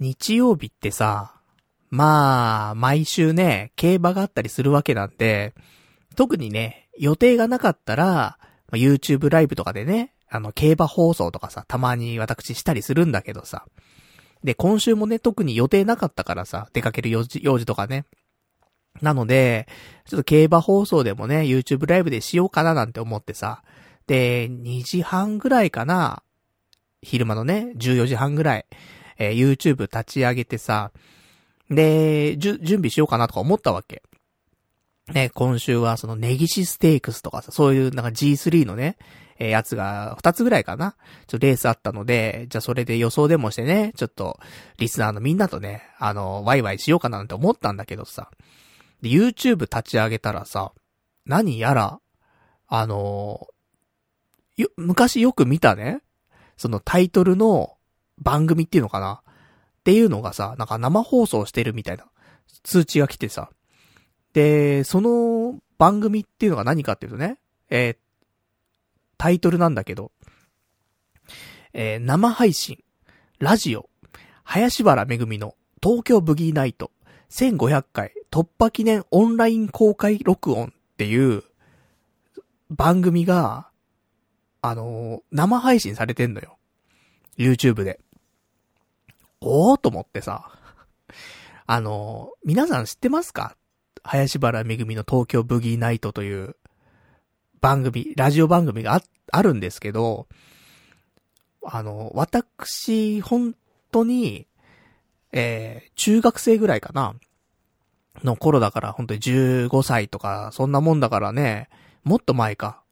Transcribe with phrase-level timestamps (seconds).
[0.00, 1.34] 日曜日ってさ、
[1.90, 5.54] まあ、毎週ね、競馬があったりするわけなんで、
[6.16, 8.38] 特にね、予定がなかったら、
[8.72, 13.66] YouTube ライブとかでね、あの、競馬放送とかさ、たまに私したりするんだけどさ。
[14.42, 18.04] で、今週もね、特に予定なかったからさ、出かける用事、用事とかね。
[19.00, 19.68] なので、
[20.06, 23.62] ちょっと競馬放送でもね、YouTube ライブでしようかななんて思ってさ。
[24.06, 26.22] で、2時半ぐらいかな。
[27.02, 28.66] 昼間のね、14時半ぐらい、
[29.18, 30.92] えー、YouTube 立ち上げてさ。
[31.70, 34.02] で、じゅ、準備しようかなとか思ったわけ。
[35.12, 38.96] ね、今週はそのネギシステークスとかさ、そういうなんか G3 のね、
[39.38, 40.96] えー、やつが2つぐらいかな。
[41.26, 44.38] ちょっとレースあったので、じゃあそれで予想でもしてね、ちょっと、
[44.78, 48.30] リスナーのみんなとね、あの、ワイワイしようかななんて思ったんだけどさ。
[49.02, 50.72] で、YouTube 立ち上げたらさ、
[51.26, 52.00] 何やら、
[52.66, 53.46] あの
[54.56, 56.00] よ、昔よく見たね、
[56.56, 57.73] そのタイトルの
[58.18, 59.22] 番組っていうのかな？
[59.22, 62.06] っていうのがさ、なんか生放送してるみたいな
[62.62, 63.50] 通知が来てさ。
[64.32, 67.38] で、その番組っていうのが何かっていうとね、
[67.70, 67.96] えー、
[69.18, 70.10] タイトルなんだけど、
[71.72, 72.82] えー、生配信、
[73.38, 73.88] ラジオ、
[74.42, 76.90] 林原めぐみの東京ブギーナイト
[77.30, 81.42] 1500回突破記念オンライン公開録音っていう
[82.70, 83.68] 番組が、
[84.62, 86.56] あのー、生配信されてんのよ。
[87.36, 88.00] YouTube で。
[89.46, 90.50] おーと思ってさ。
[91.66, 93.56] あの、皆さん知ってますか？
[94.02, 96.56] 林原めぐみの東京ブギーナイトという
[97.60, 100.28] 番組、ラジオ番組があ、あるんですけど、
[101.62, 103.54] あの、私、本
[103.90, 104.46] 当に、
[105.32, 107.14] えー、中学生ぐらいかな
[108.22, 111.68] の頃だから本当に15歳とか、そんなもんだからね、
[112.02, 112.82] もっと前か。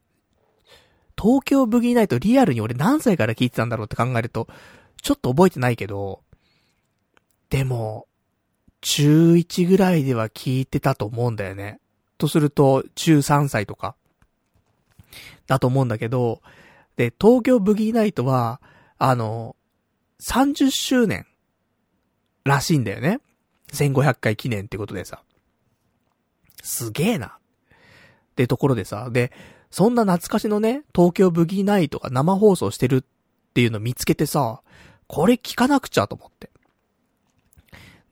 [1.20, 4.48] 東京ブギーナイトリアルに俺何歳から聞いてたんだろうって考えると、
[5.02, 6.21] ちょっと覚えてないけど、
[7.52, 8.06] でも、
[8.80, 11.80] 中1ぐらいでは聞いてたと思うんだよね。
[12.16, 13.94] とすると、中3歳とか。
[15.46, 16.40] だと思うんだけど、
[16.96, 18.62] で、東京ブギーナイトは、
[18.96, 19.54] あの、
[20.22, 21.26] 30周年
[22.44, 23.20] らしいんだよね。
[23.74, 25.22] 1500回記念ってことでさ。
[26.62, 27.26] すげえな。
[27.26, 27.30] っ
[28.34, 29.30] てところでさ、で、
[29.70, 34.62] そんな懐かしのね、東京ブギーナイトが生放送してるっていうの見つけてさ、
[35.06, 36.51] これ聞かなくちゃと思って。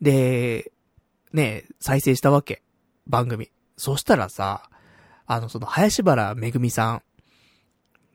[0.01, 0.73] で、
[1.33, 2.63] ね、再生したわけ。
[3.07, 3.51] 番組。
[3.77, 4.69] そしたらさ、
[5.27, 7.03] あの、その、林原めぐみさん。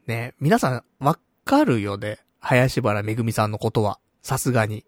[0.07, 2.19] ね、皆さん、わかるよね？
[2.39, 3.99] 林原めぐみさんのことは。
[4.21, 4.85] さすがに。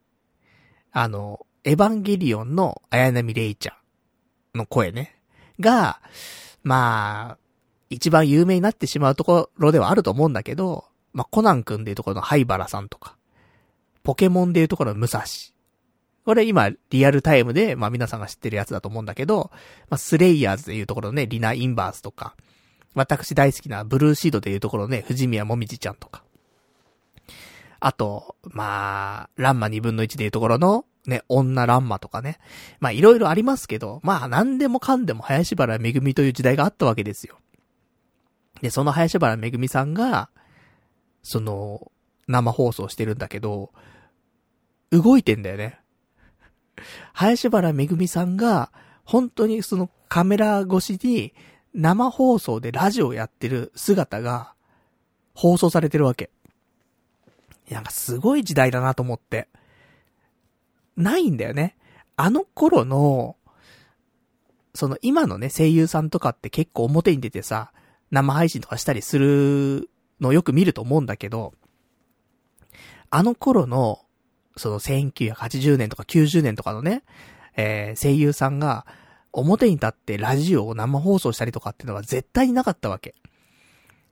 [0.91, 3.73] あの、エヴァンゲリオンの綾波レイちゃ
[4.55, 5.19] んの声ね。
[5.59, 6.01] が、
[6.63, 7.37] まあ、
[7.89, 13.15] 一番有名になってしまうところではあると思うんだけど、まあ、コナン君でいうところの灰原さんとか、
[14.03, 15.23] ポケモンでいうところの武蔵
[16.27, 19.49] これ今、リアルタイムで、まあ皆さんが知ってるやつだと思うんだけど、
[19.89, 22.35] まあスレイヤーズでいうところのね、リナ・インバースとか、
[22.95, 26.25] 私大好きなブルーシードでいうところのね、藤宮もみじちゃんとか。
[27.79, 32.39] あと、まあ、ランマ2分の1でいうところの、ね、女ランマとかね。
[32.81, 37.37] まあいろいろありますけど、まあ何でもかんでも林原めぐみという時代があったわけですよ。
[38.61, 40.29] で、その林原めぐみさんが、
[41.23, 41.89] その、
[42.27, 43.71] 生放送してるんだけど、
[44.91, 45.79] 動いてんだよね。
[47.13, 48.71] 林原めぐみさんが、
[49.03, 51.33] 本当にそのカメラ越しに
[51.73, 54.53] 生放送でラジオやってる姿が
[55.33, 56.29] 放送されてるわけ。
[57.69, 59.47] なんかすごい時代だなと思って。
[60.95, 61.77] ないんだよね。
[62.15, 63.35] あの頃の、
[64.73, 67.71] その今のね、声優さんとかって結構表に出てさ、
[68.09, 69.89] 生配信とかしたりする
[70.19, 71.53] のよく見ると思うんだけど、
[73.09, 74.01] あの頃の
[74.57, 77.03] その1980年とか90年とかのね、
[77.55, 78.85] えー、声優さんが
[79.31, 83.15] 表に立ってラジオを生放送したりとかっていうのは絶対になかったわけ。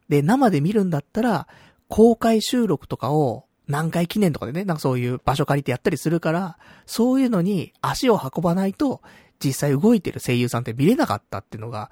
[0.10, 1.48] で、生で見るんだったら、
[1.88, 9.02] 公開収録とかを何回記念とかでね、なんかそういう場所借りてやったりするから、そういうのに足を運ばないと、
[9.44, 11.92] 実際動いてる声優さんって見れなかったっていうのが、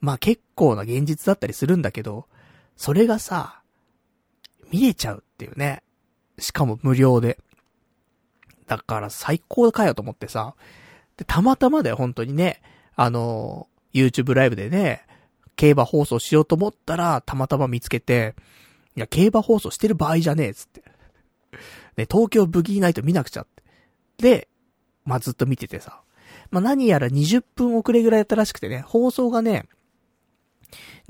[0.00, 2.26] まあ結構な現実だったりするんだけど、
[2.76, 3.62] それがさ、
[4.70, 5.82] 見れちゃうっていうね。
[6.38, 7.38] しかも無料で。
[8.66, 10.54] だから最高かよと思ってさ。
[11.16, 12.60] で、たまたまだよ、本当にね。
[12.96, 15.06] あの、YouTube ライブでね、
[15.56, 18.34] 競馬放送しようと思ったら、たまたま見つけて、
[18.96, 20.82] いや、競馬放送してる場合じゃねえ、つって。
[21.96, 23.62] ね、東京ブギーナイト見なくちゃって。
[24.18, 24.48] で、
[25.04, 26.00] まあ、ずっと見ててさ。
[26.50, 29.68] まあ、何やら20分遅れぐらいだったらしくてね、放送がね、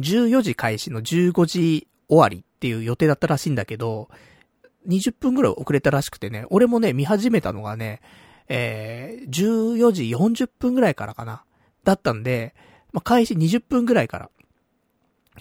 [0.00, 4.08] 14時開始の15時終わりっていう予定だったらしいんだけど、
[4.88, 8.00] 20分ぐらい遅れたらしくてね、俺もね、見始めたのがね、
[8.48, 11.44] えー、14時40分ぐらいからかな。
[11.84, 12.54] だったんで、
[12.92, 14.31] まあ、開始20分ぐらいから、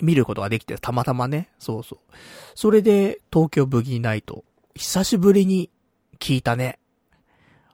[0.02, 1.50] 見ることができて、たまたまね。
[1.60, 2.00] そうそう。
[2.56, 4.44] それで、東京ブギーナイト、
[4.76, 5.70] 久しぶりに
[6.20, 6.80] 聞いたね。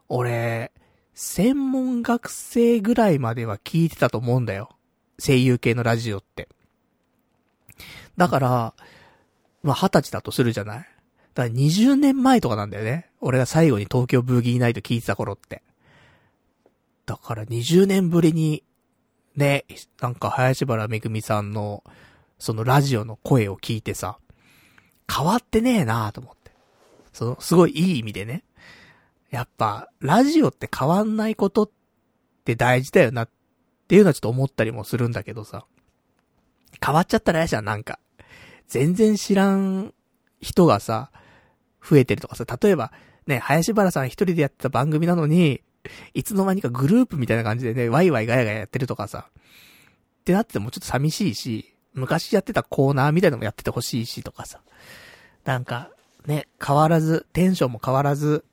[0.09, 0.71] 俺、
[1.13, 4.69] 専門学生ぐらいまでは聞いてたと思うんだよ。
[5.19, 6.49] 声優系のラジオって。
[8.17, 8.73] だから、
[9.63, 10.87] まあ、二十歳だとするじゃない？
[11.39, 13.09] だから20年前とかなんだよね。
[13.21, 15.63] 俺が最後に東京ブーギーナイト聞いてた頃って。
[17.05, 18.65] だから20年ぶりに、
[19.37, 19.63] ね、
[20.01, 21.85] なんか林原めぐみさんの、
[22.39, 24.19] そのラジオの声を聞いてさ、
[25.09, 26.51] 変わってねえなと思って。
[27.13, 28.43] その、すごいいい意味でね。
[29.31, 31.69] やっぱ、ラジオって変わんないことっ
[32.43, 33.29] て大事だよなっ
[33.87, 35.65] ていうのはちょっと思ったりもするんだけどさ。
[36.85, 37.97] 変わっちゃったら嫌じゃん、なんか。
[38.67, 39.93] 全然知らん
[40.41, 41.11] 人がさ、
[41.87, 42.91] 増えてるとかさ、例えば、
[43.27, 45.61] ね、林原さん一人でやってた番組なのに、
[46.13, 54.61] いつの間にかグループみたいな感じでね、ワイワイガヤガヤやってるとかさ、ってなっててもちょっと寂しいし、昔やってたコーナーみたいなのもやっててほしいしとかさ。
[55.45, 55.89] なんか、
[56.25, 58.43] ね、変わらず、テンションも変わらず、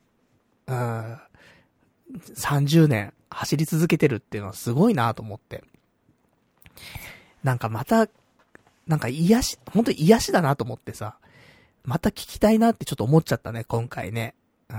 [0.67, 1.17] うん、
[2.35, 5.63] 30年走り続けてるっていうのはすごいなと思って。
[7.43, 8.07] なんかまた、
[8.87, 11.17] なんか癒し、本当に癒しだなと思ってさ、
[11.87, 14.35] また聞きたいなってちょっと思っちゃったね、今回ね。
[14.69, 14.75] うん。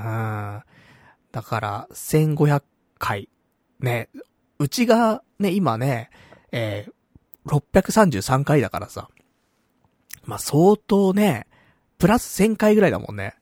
[1.32, 2.62] だから、1500
[2.98, 3.30] 回。
[3.80, 4.10] ね、
[4.58, 6.10] うちがね、今ね、
[6.52, 9.08] えー、633回だからさ。
[10.24, 11.46] まあ、相当ね、
[11.96, 13.36] プラス1000回ぐらいだもんね。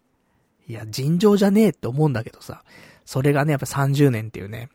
[0.69, 2.63] いや、尋常じゃねえって思うんだけどさ。
[3.05, 4.69] それがね、やっぱ30年っていうね、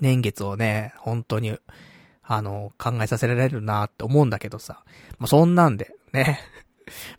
[0.00, 1.56] 年月をね、本当に、
[2.24, 4.82] あの、考えさせられるなって思うんだけどさ。
[5.18, 6.40] まあ、そんなんで、ね。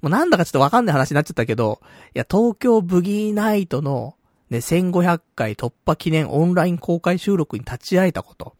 [0.01, 1.81] もうなんだかちょっとわかんない話になっちゃったけど、
[2.15, 4.15] いや、東京ブギーナイトの、
[4.49, 8.55] ね、1500回突破記念オンライン公開収録に立ち会えたこと。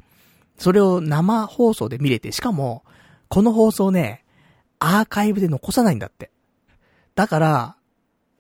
[0.58, 2.84] それを生放送で見れて、しかも、
[3.30, 4.26] この放送ね、
[4.80, 6.32] アーカイブで残さないんだって。
[7.16, 7.76] だから、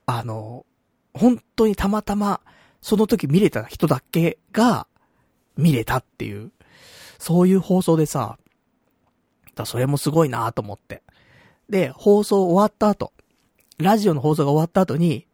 [0.06, 0.66] あの、
[1.14, 2.42] 本当にたまたま、
[2.82, 4.88] その時見れた人だけが、
[5.58, 6.52] 見れたっていう、
[7.18, 8.38] そういう放送でさ、
[9.56, 11.04] だそれもすごいなと思って。
[11.70, 13.14] で、放送終わった後、
[13.78, 15.28] ラジオの放送が終わった後に、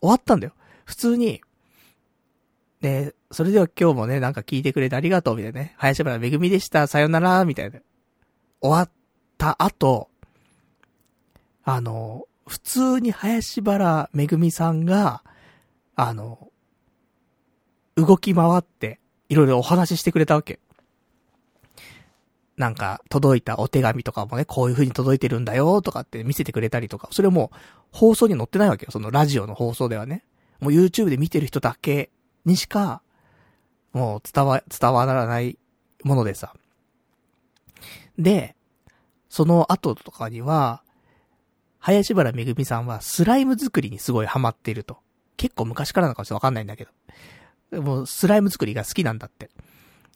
[0.00, 0.52] 終わったんだよ。
[0.84, 1.40] 普通に、
[2.80, 5.74] で、それでは今日もね、なんか聞いてくれてありがとう、みたいなね。
[5.78, 7.80] 林原めぐみでした、さよなら、みたいな。
[8.60, 8.90] 終わっ
[9.38, 10.08] た後、
[11.64, 15.22] あの、普通に林原めぐみさんが、
[15.96, 16.50] あの、
[17.96, 20.60] 動き回って、いろいろお話ししてくれたわけ。
[22.56, 27.52] なんか、届いたお手紙とかもね、こういう風に届いてるんだよ、とかって見せてくれたりとか、それも、
[27.92, 28.90] 放送に載ってないわけよ。
[28.90, 30.24] そのラジオの放送ではね。
[30.60, 32.10] もう YouTube で見てる人だけ
[32.44, 33.02] にしか、
[33.92, 35.58] もう伝わ、伝わらない
[36.02, 36.54] ものでさ。
[38.18, 38.56] で、
[39.28, 40.82] その後とかには、
[41.78, 44.98] 林原めぐみさんはスライム作りにすごいハマっていると。
[45.36, 46.90] 結構昔からなのかちょっとわかんないんだけど。
[47.70, 49.50] でも、スライム作りが好きなんだって。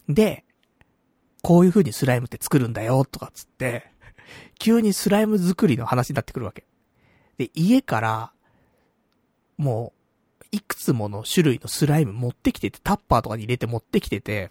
[0.09, 0.45] で、
[1.43, 3.91] こういう風にスライムって作るんだよ、とかつって、
[4.59, 6.65] 急にスライム作りの話になってくるわけ。
[7.39, 8.33] で、家から、
[9.57, 9.93] も
[10.43, 14.51] う、いくつもの種類のスライム持ってきてて、タッパーとかに入れて持ってきてて、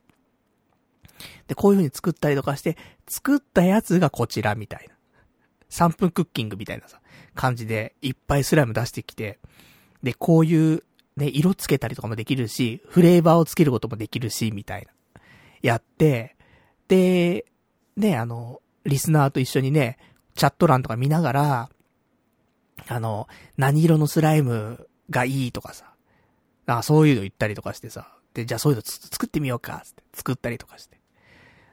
[1.47, 4.95] で、こういう風に作ったりとかして、作ったやつがこちらみたいな。
[5.69, 7.01] 3分クッキングみたいなさ、
[7.35, 9.39] 感じで、いっぱいスライム出してきて、
[10.01, 10.83] で、こういう、
[11.17, 14.91] ね、色つけたりとかもできるし、フレーバーをつけることもできるし、みたいな。
[15.61, 16.37] やって、
[16.89, 17.46] で、
[17.96, 19.98] ね、あの、リスナーと一緒にね、
[20.36, 21.69] チャット欄とか見ながら、
[22.88, 23.27] あの、
[23.58, 25.93] 何色のスライムがいいとかさ、
[26.65, 31.00] あそういうの言ったりとかしてさ、で、じゃあそういうの作ってみようか、つって作ったりとかして。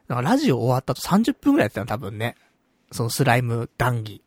[0.08, 2.36] だからラジオ終わったと30分くらいやってたの多分ね。
[2.92, 4.22] そのスライム談義。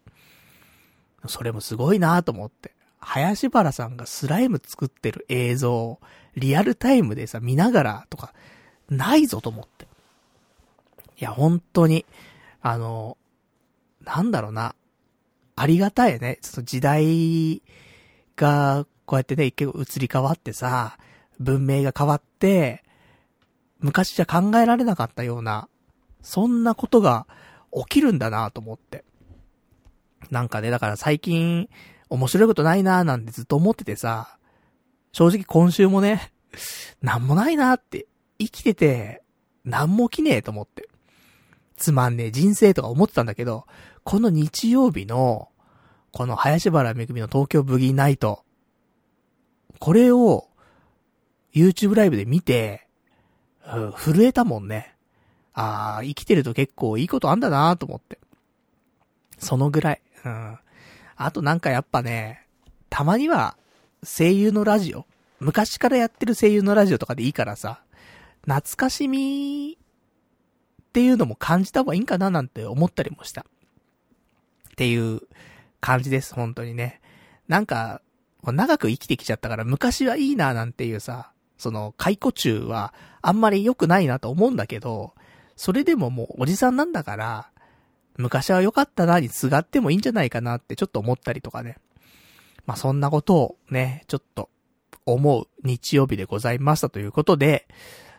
[1.27, 2.73] それもすごいなと思って。
[2.99, 5.99] 林原さんがスライム作ってる映像を
[6.35, 8.33] リアルタイムでさ、見ながらとか、
[8.89, 9.78] ないぞと思って。
[11.19, 12.05] いや、本当に、
[12.61, 13.17] あの、
[14.05, 14.75] なんだろうな。
[15.55, 16.39] ありがたいね。
[16.41, 17.61] その時代
[18.37, 20.97] が、こうやってね、結構移り変わってさ、
[21.39, 22.83] 文明が変わって、
[23.79, 25.67] 昔じゃ考えられなかったような、
[26.21, 27.27] そんなことが
[27.73, 29.03] 起きるんだなと思って。
[30.31, 31.69] なんかね、だから最近、
[32.09, 34.37] 面白いことないなーなんてずっと思っててさ、
[35.11, 36.31] 正直今週もね、
[37.01, 38.07] なんもないなーって、
[38.37, 39.23] 生きてて、
[39.65, 40.87] なんも起きねえと思って。
[41.79, 43.65] つまんねえ人生とか思ってたんだけど、
[44.03, 45.49] この日曜日の、
[46.11, 48.43] この林原めぐみの東京ブギーナイト。
[49.79, 50.47] これを、
[51.53, 52.87] YouTube ライブで見て、
[53.73, 54.95] うん、震えたもんね。
[55.53, 58.19] ああ、生きてると結構いいことあんだなと思って。
[59.37, 60.01] そのぐらい。
[60.25, 60.59] うん。
[61.15, 62.45] あとなんかやっぱね、
[62.89, 63.57] たまには
[64.03, 65.05] 声優のラジオ、
[65.39, 67.81] 昔からやってる声優のラジオとかでいいからさ、
[68.41, 69.78] 懐かしみ
[70.89, 73.41] っていうのも感じた方がいいんかななんて思ったりもした。
[73.41, 73.45] っ
[74.75, 75.21] ていう
[75.81, 76.99] 感じです、本当にね。
[77.47, 78.01] なんか、
[78.43, 85.13] 長く生きてきちゃったから昔はいいななんていうさ、その解雇中はあんまり良くないなと思うんだけど、
[85.55, 87.51] それでももうおじさんなんだから、
[88.17, 91.77] 昔は良かったなにすがってもいいんじゃないかなってちょっと思ったりとかね。
[92.65, 94.49] まあ、そんなことをね、ちょっと
[95.05, 97.67] 思う日曜日でございましたということで、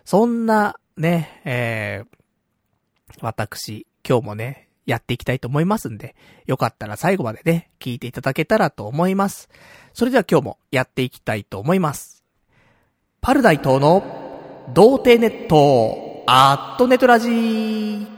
[0.04, 2.19] そんなね、えー、
[3.20, 6.14] 私、今日もね、やっていきたいと思いますんで、
[6.46, 9.48] よかったら最後までね、聞いていただけたらと思います。
[9.92, 12.24] それでは今日もやっていきたいと思います。
[13.20, 14.30] パルダイ島の
[14.72, 18.09] 童貞ネット、アットネトラジー。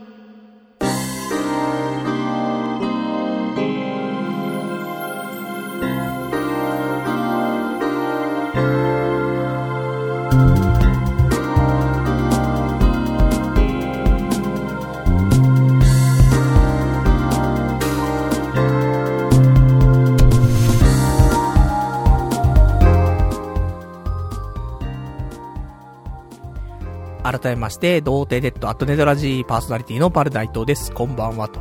[27.33, 30.93] 改めまして、童貞デッドアットネトラジーパーソナリティのパルダイトです。
[30.93, 31.61] こんばんは、と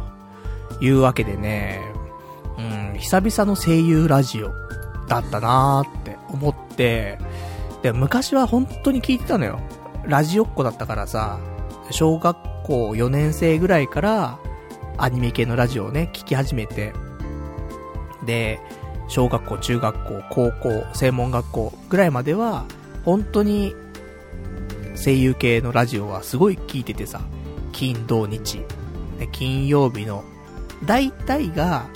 [0.81, 1.79] いうわけでね、
[2.57, 4.51] うん、久々の声優ラジオ
[5.07, 7.19] だったなーって思って、
[7.83, 9.61] で、昔は本当に聞いてたのよ。
[10.05, 11.39] ラジオっ子だったからさ、
[11.89, 14.39] 小学校4年生ぐらいから
[14.97, 16.91] アニメ系のラジオをね、聞き始めて、
[18.25, 18.59] で、
[19.07, 22.65] 小学校、中学校、高校、専門学校ぐらいまでは、
[23.05, 23.73] 本当に
[25.03, 27.21] 声優系のラジオはすごい聞いててさ、
[27.71, 28.63] 金、土、日。
[29.31, 30.23] 金曜日の、
[30.85, 31.87] 大体が、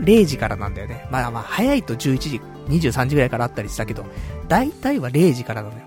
[0.00, 1.06] 0時からなんだよね。
[1.10, 4.04] まあまあ、早いと11時、23時ぐらいからあったりしたけど、
[4.48, 5.82] 大体は0時からなのよ。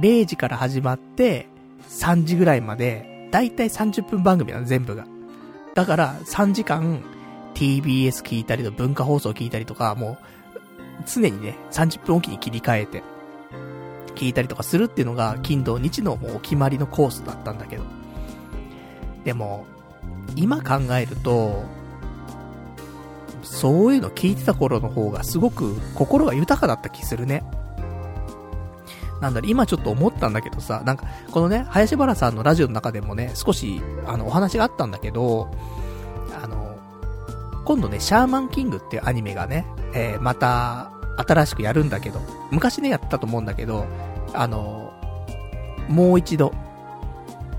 [0.00, 1.46] 0時から始まって、
[1.88, 5.06] 3時ぐらいまで、大体30分番組なの、全部が。
[5.74, 7.02] だから、3時間、
[7.54, 10.18] TBS 聞いたりと文化放送聞いたりとか、もう、
[11.06, 13.02] 常にね、30分おきに切り替えて、
[14.20, 17.84] 聞いたりとかするっていうのが、金土日のもうお決まりのコースだったんだけど。
[19.24, 19.64] でも、
[20.36, 21.64] 今考えると、
[23.42, 27.42] そういうの聞いてた頃の方がすごく心が豊かだった気するね。
[29.22, 35.50] なんだろ、今ちょっと思ったんだけどさ、なんか、このね、林原さんのラジオの中でもね、少し、あの、お話があったんだけど、
[36.42, 36.76] あの、
[37.64, 43.86] 今度ね、シャーマンキングっていうアニメがね、えー、また、新しくやるんだけど、昔ね、やったと思うんだけど、
[44.34, 44.92] あの、
[45.88, 46.52] もう一度、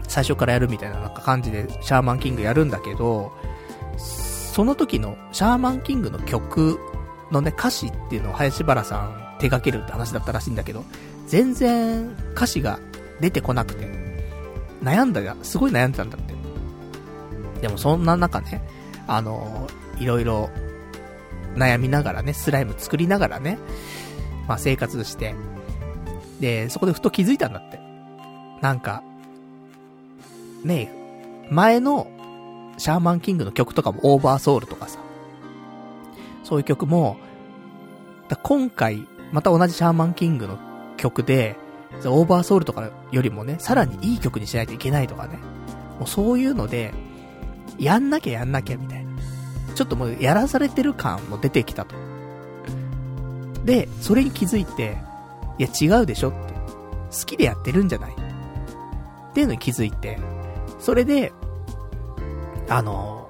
[0.08, 3.32] 最初からやるみたいななんか感じでシャーマンキングやるんだけど、
[3.98, 6.80] その時のシャーマンキングの曲
[7.32, 10.84] のね、歌詞っていうのを林原さん手掛けるって話だったらしいんだけど、
[11.28, 12.80] 全然歌詞が
[13.22, 13.88] 出てこなくて、
[14.84, 16.34] 悩んだが、すごい悩んでたんだって。
[17.62, 18.62] でもそんな中ね、
[19.08, 20.50] あの、いろいろ
[21.56, 23.58] 悩みながらね、スライム作りながらね、
[24.48, 25.36] まあ生活して、
[26.42, 27.80] で、そこでふと気づいたんだって。
[28.62, 29.04] なんか、
[30.64, 30.92] ね
[31.48, 32.08] え、前の
[32.78, 35.00] シャーマンキングの曲とかもオーバーソウルとかさ、
[36.44, 37.18] そういう曲も、
[38.28, 40.58] だ今回、また同じシャーマンキングの
[40.98, 41.56] 曲で、
[42.06, 45.38] オーバーソウルとかよりもね、さらにいい曲にしないといけないとかね。
[46.00, 46.94] もうそういうので、
[47.78, 49.12] やんなきゃやんなきゃみたいな。
[49.76, 51.96] ちょっともうやらされてる感も出てきたと。
[53.66, 54.98] で、それに気づいて、
[55.62, 56.54] いや違うでしょって。
[57.12, 60.18] 好きでやってるんじゃないっていうのに気づいて、
[60.80, 61.32] それで、
[62.68, 63.30] あの、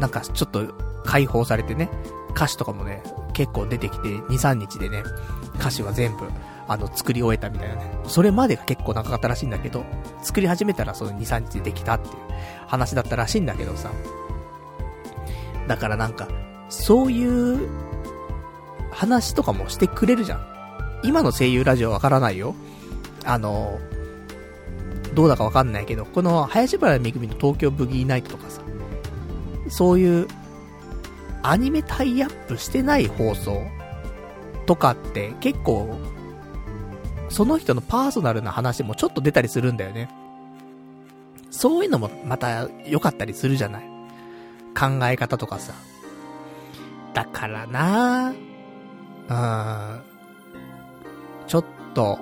[0.00, 0.74] なんかちょっと
[1.04, 1.88] 解放されてね、
[2.34, 3.02] 歌詞とかもね、
[3.32, 5.04] 結構出てきて、2、3日でね、
[5.60, 6.28] 歌詞は全部、
[6.66, 7.98] あの、作り終えたみたいなね。
[8.08, 9.84] それまでが結構長かったらしいんだけど、
[10.22, 12.14] 作り始めたらその2、3日でできたっていう
[12.66, 13.92] 話だったらしいんだけどさ。
[15.68, 16.26] だからなんか、
[16.68, 17.24] そうい
[17.54, 17.68] う
[18.90, 20.57] 話とかもしてくれるじゃん。
[21.02, 22.54] 今の声優ラジオわからないよ。
[23.24, 23.78] あの、
[25.14, 28.62] どうだかわかんないけど、この林原めぐみの東京ブギーナイトとかさ、
[29.68, 30.28] そういう
[31.42, 33.62] アニメタイアップしてない放送
[34.66, 35.98] とかって結構、
[37.28, 40.10] その人のパーソナルな話もちょっと出たりするんだよね。
[41.50, 43.82] そういうのもまた良かったりするじゃない。
[44.78, 45.74] 考え方とかさ。
[47.14, 50.07] だからなぁうん。
[51.48, 51.64] ちょっ
[51.94, 52.18] と、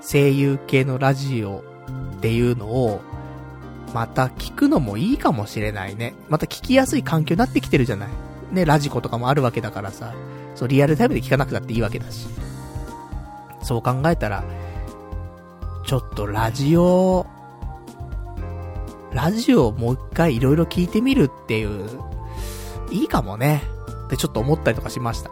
[0.00, 1.62] 声優系のラジオ
[2.16, 3.00] っていうのを、
[3.94, 6.14] また聞くのもいいかもしれないね。
[6.28, 8.08] また聞きやすい環境になってきてるじゃない。
[8.50, 10.14] ね、ラジコとかもあるわけだからさ。
[10.54, 12.26] そう、リアルタイムで聞かなくたっていいわけだし。
[13.62, 14.42] そう考えたら、
[15.84, 17.26] ちょっとラジオ、
[19.12, 21.86] ラジオをもう一回いろいろ聞いてみるっていう、
[22.90, 23.62] いいかもね。
[24.06, 25.30] ってちょっと思ったりとかしました。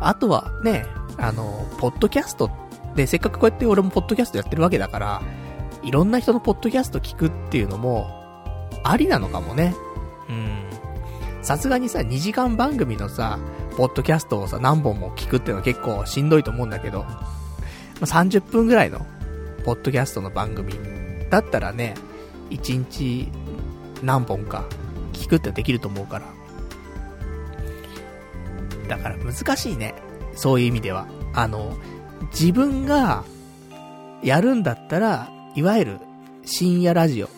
[0.00, 0.84] あとはね、
[1.18, 2.50] あの、ポッドキャスト
[2.94, 5.22] で、せっかくこうやって俺もポッドキャストやってるわけだから、
[5.82, 8.10] いろんな人のポッドキャスト聞くっていうのも、
[8.82, 9.74] ありなのかもね。
[10.28, 10.66] うん。
[11.42, 13.38] さすがにさ、2時間番組のさ、
[13.76, 17.16] ポッドキャストをさ、何本も聞くっていうのは結構しんどいと思うんだけど、ま
[18.02, 19.06] あ、30分ぐらいの、
[19.64, 20.74] ポッドキャストの番組、
[21.30, 21.94] だったらね、
[22.50, 23.28] 1日
[24.02, 24.64] 何本か
[25.12, 26.26] 聞くってできると思うから。
[28.88, 29.94] だから難しいね。
[30.36, 31.06] そういう意味では。
[31.34, 31.76] あの、
[32.30, 33.24] 自分が
[34.22, 35.98] やるんだったら、いわゆる
[36.44, 37.28] 深夜ラジオ、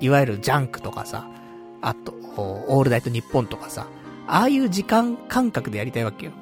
[0.00, 1.28] いわゆるジャンクとかさ、
[1.82, 3.86] あと、オールナイトニッポンとかさ、
[4.26, 6.32] ああいう時間感覚でやりたいわけよ。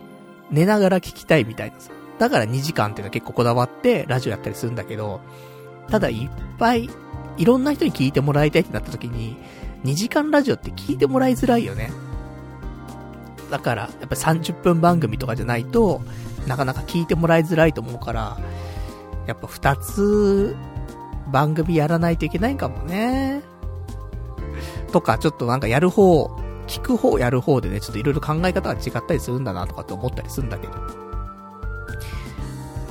[0.51, 1.91] 寝ながら聞きたいみたいなさ。
[2.19, 5.21] だから2時間っていうのは結構こだわってラジオやったりするんだけど、
[5.89, 6.89] ただいっぱい、
[7.37, 9.37] いろんな人に聞いてもらいたいってなった時に、
[9.85, 11.91] 2時間ラジオって聞いてもらいづらいよね。
[13.51, 16.01] だから、やっぱり30分番組とかじゃないと、
[16.47, 18.39] なかなか聞いてもらいづらいと思うから、
[19.27, 20.57] やっぱ2つ、
[21.31, 23.43] 番組やらないといけないかもね。
[24.93, 26.27] とか、ちょっとなんかやる方、
[26.67, 30.73] 聞く方やる方でね、ちょっといろいろ考え方が違ったりするんだなとかって思ったりするんだけど。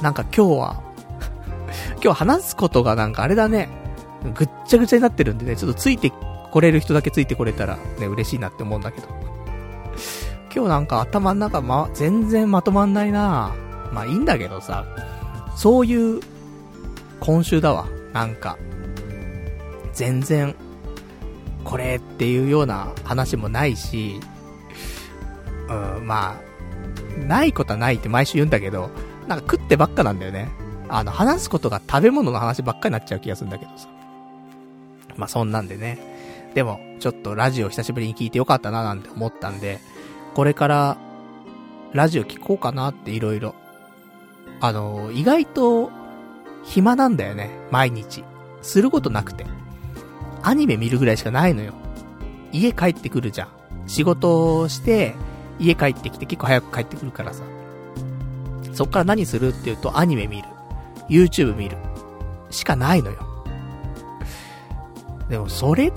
[0.02, 0.82] なんか今日は
[2.04, 3.70] 今日話すことがなんかあれだね、
[4.36, 6.12] ぐっちゃぐちゃになってるんでね、ちょっとついて
[6.52, 9.23] これる人だけついてこれたらね、嬉しいなって思うんだけど。
[10.54, 13.56] 今日なんか頭の中ま、全然まとまんないな
[13.92, 14.86] まあいいんだけどさ、
[15.56, 16.22] そういう
[17.20, 17.88] 今週だわ。
[18.12, 18.58] なんか、
[19.94, 20.56] 全然、
[21.64, 24.20] これっていうような話もないし、
[25.70, 28.90] うん、まあ、ないことはないって毎週言うんだけど、
[29.28, 30.50] なんか食ってばっかなんだよね。
[30.90, 33.88] あの、話すことが食べ物の話ばっかになっちゃう気がするんだけどさ。
[35.16, 35.98] まあそんなんでね。
[36.54, 39.80] でも、ちょっとラジオ久しぶりに聞いてよかったななんて思ったんで、
[40.36, 40.98] これから、
[41.94, 43.54] ラジオ聞こうかなっていろいろ。
[44.62, 45.92] あの、意外と、
[46.64, 48.24] 暇なんだよね、毎日。
[48.62, 49.46] することなくて。
[50.42, 51.74] アニメ見るぐらいしかないのよ。
[52.52, 53.48] 家帰ってくるじゃん。
[53.86, 55.16] 仕事をして、
[55.60, 57.44] 家帰ってきて結構早く帰ってくるからさ。
[58.74, 60.48] そっから何するって言うとアニメ見る。
[61.10, 61.78] YouTube 見る。
[62.50, 63.18] しかないのよ。
[65.30, 65.94] でもそれっ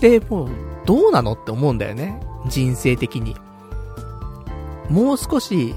[0.00, 0.48] てもう
[0.86, 2.20] どうなのって思うんだよね。
[2.46, 3.36] 人生的に。
[4.90, 5.74] もう少し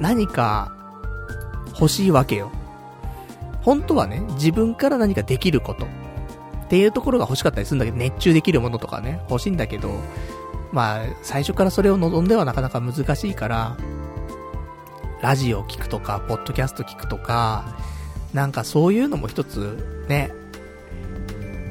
[0.00, 0.72] 何か
[1.74, 2.50] 欲しいわけよ。
[3.62, 5.84] 本当はね、自分から何かできること。
[5.84, 9.90] っていうところが欲しかったりするんだけど、熱中できるものとかね、欲しいんだけど、
[10.72, 13.76] まあ、最初からそれを望んではなかなか難しいから、
[15.22, 17.76] ラジオ聞くとか、ポッドキャスト聞くとか、
[18.34, 20.32] なんかそういうのも一つ、ね、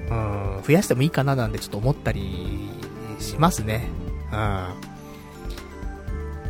[0.09, 2.69] うん、増やしてもいいかななんてちょっと思ったり
[3.25, 3.89] しますね。
[4.31, 4.95] うん。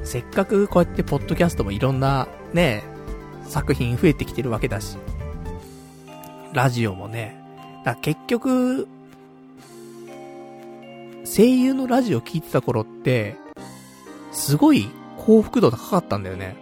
[0.05, 2.83] せっかくこうやってポッドキャストもいろんなね、
[3.47, 4.97] 作品増えてきてるわけだし、
[6.53, 7.37] ラジオもね、
[7.83, 8.87] だ結局、
[11.25, 13.35] 声優のラジオ聞いてた頃って、
[14.31, 16.55] すごい幸福度高かったんだよね。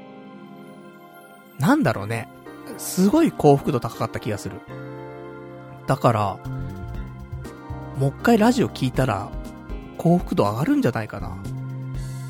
[1.59, 2.27] なんだろうね。
[2.77, 4.61] すごい幸福度高かった気がする。
[5.85, 6.37] だから、
[7.97, 9.29] もう一回ラジオ聞いたら、
[9.97, 11.37] 幸福度上がるんじゃないかな。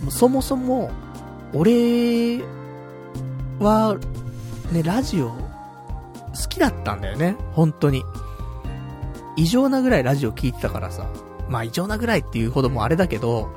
[0.10, 0.92] そもそも、
[1.54, 2.42] 俺
[3.60, 3.98] は、
[4.72, 5.38] ね、ラジオ、好
[6.50, 7.36] きだったんだよね。
[7.54, 8.04] 本当に。
[9.36, 11.08] 異常なぐらいラジオ聞いてたからさ。
[11.50, 13.56] まあ異常なぐらいっていうほどもあれだけど、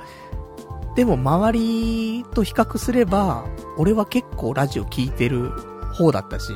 [0.96, 3.44] でも周りと比較すれば、
[3.76, 5.50] 俺は結構ラジオ聞いてる
[5.94, 6.52] 方だったし、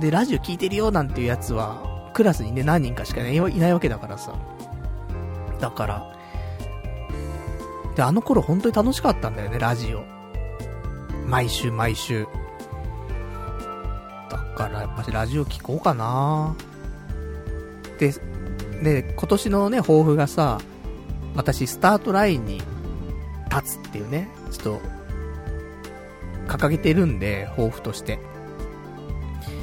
[0.00, 4.32] で、ラジオ聞いてるよなんていうやつは、クラスにね、何人かしか、ね、いないわけだからさ。
[5.60, 6.18] だから、
[7.96, 10.04] で、あの頃本当に楽しかったんだよね、ラジオ。
[11.26, 12.26] 毎週毎週。
[14.30, 16.54] だからやっぱしラジオ聞こうかな
[17.98, 18.14] で、
[18.82, 20.58] で、今年のね、抱負がさ、
[21.34, 22.62] 私スタートラインに
[23.50, 24.80] 立つっていうね、ちょっと、
[26.46, 28.18] 掲げてるんで、抱負として。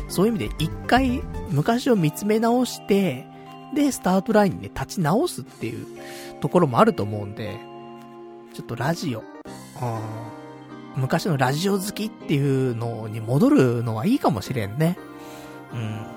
[0.07, 3.25] そういう意味で一回昔を見つめ直して、
[3.75, 5.85] で、スタートラインにね、立ち直すっていう
[6.41, 7.59] ところもあると思うんで、
[8.53, 9.23] ちょっとラジオ、
[10.95, 14.97] 昔のラジオ好きっていうのに戻るのはいいかもしれんね。
[15.73, 15.79] うん。
[15.81, 16.07] ま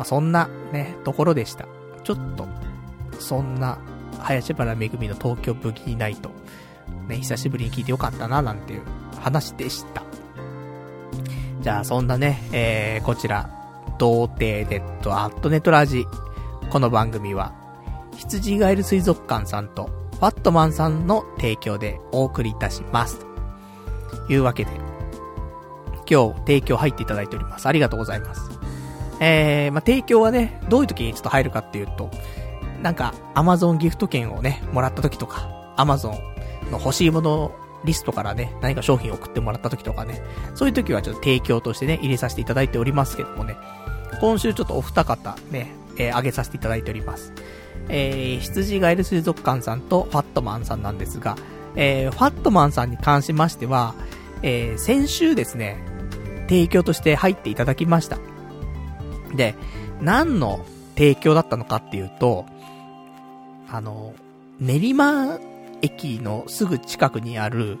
[0.00, 1.66] あ、そんなね、ところでした。
[2.04, 2.46] ちょっと、
[3.18, 3.78] そんな、
[4.20, 6.30] 林原めぐみの東京ブギーナイト、
[7.08, 8.82] ね、久しぶりに聞いてよかったな、なんていう
[9.20, 10.02] 話でした。
[11.62, 13.50] じゃあ、そんなね、えー、こちら、
[13.98, 16.06] 童貞ネットアットネットラジ。
[16.72, 17.52] この番組は、
[18.16, 23.26] 羊ガエル水族館さんと、ファットマンさんの提供でお送りいたします。
[24.26, 24.70] というわけで、
[26.10, 27.66] 今日提供入っていただいております。
[27.66, 28.58] ありがとうございます。
[29.20, 32.10] えー、まあ、提供はね、どういう時にちょっと入るかっていうと、
[32.80, 37.52] なんか、アマゾンギフト券をね、もらった時とか、アマゾンの欲しいもの
[37.84, 40.22] リストからね、何か商品を送ってもらった時とかね、
[40.54, 43.58] そういう時はちょっと提供としてね、入れさせていただいておりますけどもね、
[44.22, 47.32] 今週ちょっとお二方ね、えー、あげさせていただいております。
[47.88, 51.36] えー、羊ガエル水族館さんとファットマンさんなんですが、
[51.74, 53.94] えー、ファットマンさんに関しましては、
[54.42, 55.78] えー、先週ですね、
[56.48, 58.18] 提供として入っていただきました。
[59.34, 59.54] で、
[60.00, 60.64] 何の
[60.96, 62.46] 提供だったのかっていうと、
[63.70, 64.14] あの、
[64.60, 65.38] 練馬
[65.80, 67.78] 駅のすぐ近くにある、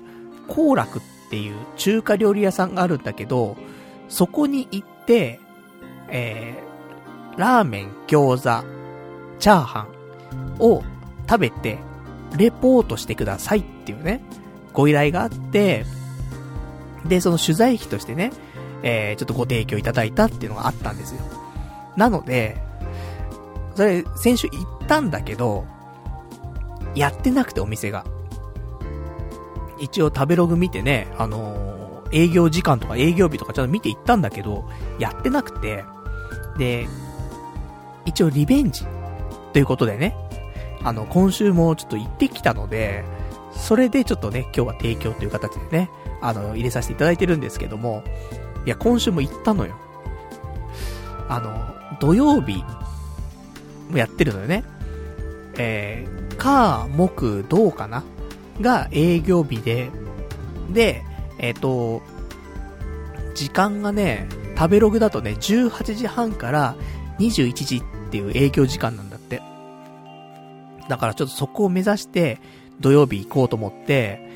[0.48, 3.56] 幸楽っていう中華料理屋さんがあるんだけど、
[4.08, 5.38] そこに行って、
[6.08, 6.71] えー、
[7.36, 8.66] ラーメン、餃子、
[9.38, 10.82] チャーハンを
[11.28, 11.78] 食べて、
[12.36, 14.22] レポートしてくださいっていうね、
[14.72, 15.84] ご依頼があって、
[17.06, 18.32] で、その取材費としてね、
[18.82, 21.20] えー、ちょっとご提供いただいたっていうのがあったんですよ。
[21.96, 22.60] なので、
[23.74, 25.64] それ、先週行ったんだけど、
[26.94, 28.04] やってなくてお店が。
[29.78, 34.64] 一応食べログ見てね、あのー、営業時間とか営業日とかちゃんと見て行ったんだけど、
[34.98, 35.84] やってなくて、
[36.56, 36.86] で、
[38.04, 38.84] 一応リベンジ
[39.52, 40.16] ということでね、
[40.84, 43.04] あの、今週もちょっと行ってきたので、
[43.52, 48.02] それでちょっとね、今日は提供という形でね、あの、入れさせていただいてるんですけども、
[48.64, 49.76] いや、今週も行ったのよ。
[51.28, 52.64] あの、土曜日
[53.90, 54.64] もやってるのよね。
[55.58, 58.02] えー、か、木、どうかな？
[58.60, 59.90] が営業日で、
[60.70, 61.04] で、
[61.38, 62.02] えっ、ー、と、
[63.34, 66.76] 時間がね、食べログだとね、18時半から
[67.18, 67.82] 21時
[68.12, 69.40] っていう営業時間なんだって。
[70.86, 72.38] だからちょっとそこを目指して、
[72.78, 74.28] 土曜日行こうと思って、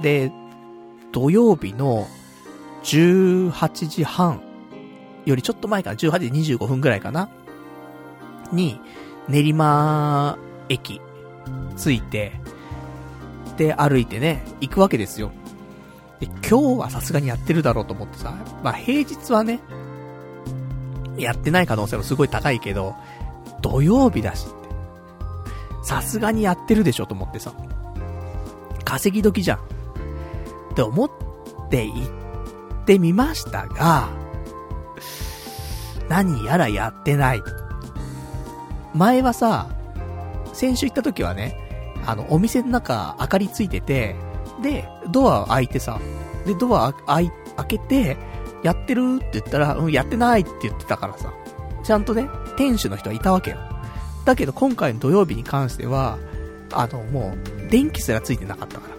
[0.00, 0.32] で、
[1.12, 2.06] 土曜日の
[2.84, 4.40] 18時半
[5.26, 7.28] よりちょっと前かな、18時25分ぐらいかな
[8.50, 8.80] に、
[9.28, 10.38] 練馬
[10.70, 11.02] 駅
[11.76, 12.32] 着いて、
[13.58, 15.32] で、歩いてね、行くわけですよ。
[16.18, 19.60] で、今日はさすがにやってるだろうと思ってさ、まあ平日はね、
[21.18, 22.94] やってない可能性もすごい高いけど、
[23.60, 24.56] 土曜日だしって。
[25.84, 27.52] さすがにやってるでしょと思ってさ。
[28.84, 29.58] 稼ぎ時じゃん。
[29.58, 31.10] って思っ
[31.70, 34.08] て行ってみましたが、
[36.08, 37.42] 何やらやってない。
[38.94, 39.68] 前はさ、
[40.52, 41.56] 先週行った時はね、
[42.06, 44.16] あの、お店の中明かりついてて、
[44.62, 46.00] で、ドア開いてさ、
[46.46, 48.16] で、ドア開開けて、
[48.62, 51.32] やってるって言ったら、うん、やってないって言ってたからさ、
[51.84, 53.58] ちゃんとね、店主の人はいたわけよ。
[54.24, 56.18] だけど今回の土曜日に関しては、
[56.72, 57.36] あの、も
[57.66, 58.94] う、電気すらついてなかったから。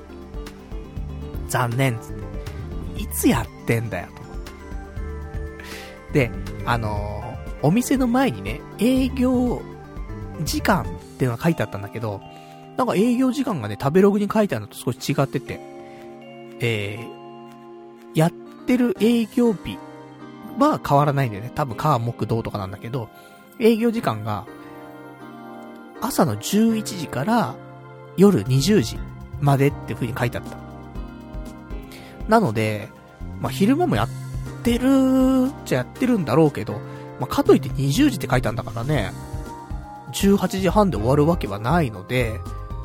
[1.48, 3.02] 残念つって。
[3.02, 6.14] いつやってんだよ、と。
[6.14, 6.32] で、
[6.66, 9.62] あのー、お店の前にね、営業
[10.44, 10.86] 時間っ
[11.18, 12.22] ていうのが書いてあったんだけど、
[12.78, 15.60] なんか営業時間がね、食べログに書いてあるのと少し違ってて、
[16.62, 18.32] えー、やっ
[18.66, 19.78] てる営業日
[20.68, 21.52] は変わらないんだよね。
[21.54, 23.10] 多分、火、木、土とかなんだけど、
[23.60, 24.46] 営業時間が、
[26.02, 27.56] 朝の11時から
[28.18, 29.00] 夜20時
[29.42, 30.58] までって風に書いてあった。
[32.28, 32.90] なので、
[33.42, 34.10] まあ、昼間もやっ
[34.64, 36.74] てるっちゃやってるんだろうけど、
[37.20, 39.12] まあ、かといって20時って書いてあるんだからね、
[40.14, 42.40] 18時半で終わるわけはないので、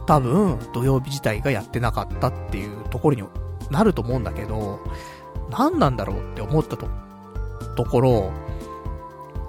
[0.06, 3.24] 多分、土曜日自体がやってなかったっていうところに
[3.70, 4.80] なると思うんだけど、
[5.50, 6.88] 何なんだろうって思ったと、
[7.74, 8.32] ところ、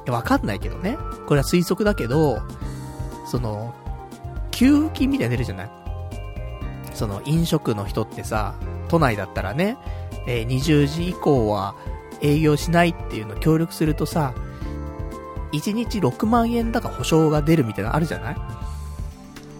[0.07, 0.97] わかんないけどね。
[1.27, 2.41] これは推測だけど、
[3.25, 3.73] その、
[4.51, 5.69] 給付金みたいな出るじゃない？
[6.93, 8.55] その飲食の人ってさ、
[8.87, 9.77] 都内だったらね、
[10.27, 11.75] えー、20時以降は
[12.21, 14.33] 営業しないっていうの協力するとさ、
[15.51, 18.37] 1日6万円だか保証が出るみたいなのあるじゃない？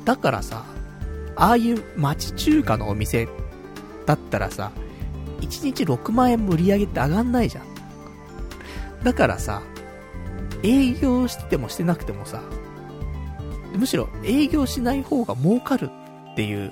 [0.06, 0.64] だからさ、
[1.36, 3.28] ああいう町中華のお店
[4.06, 4.72] だったらさ、
[5.42, 7.66] 1日6万円売り上げって上がんないじゃん。
[9.06, 9.62] だからさ、
[10.64, 12.42] 営業してもしてなくてもさ、
[13.78, 15.92] むしろ営業しない方が儲かる
[16.32, 16.72] っていう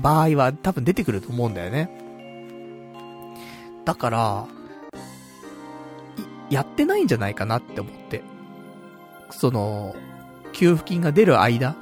[0.00, 1.88] 場合は多分出てくると思うんだよね。
[3.84, 4.46] だから、
[6.50, 8.24] やってないんじゃないかなって思って。
[9.30, 9.94] その、
[10.52, 11.76] 給付金が出る間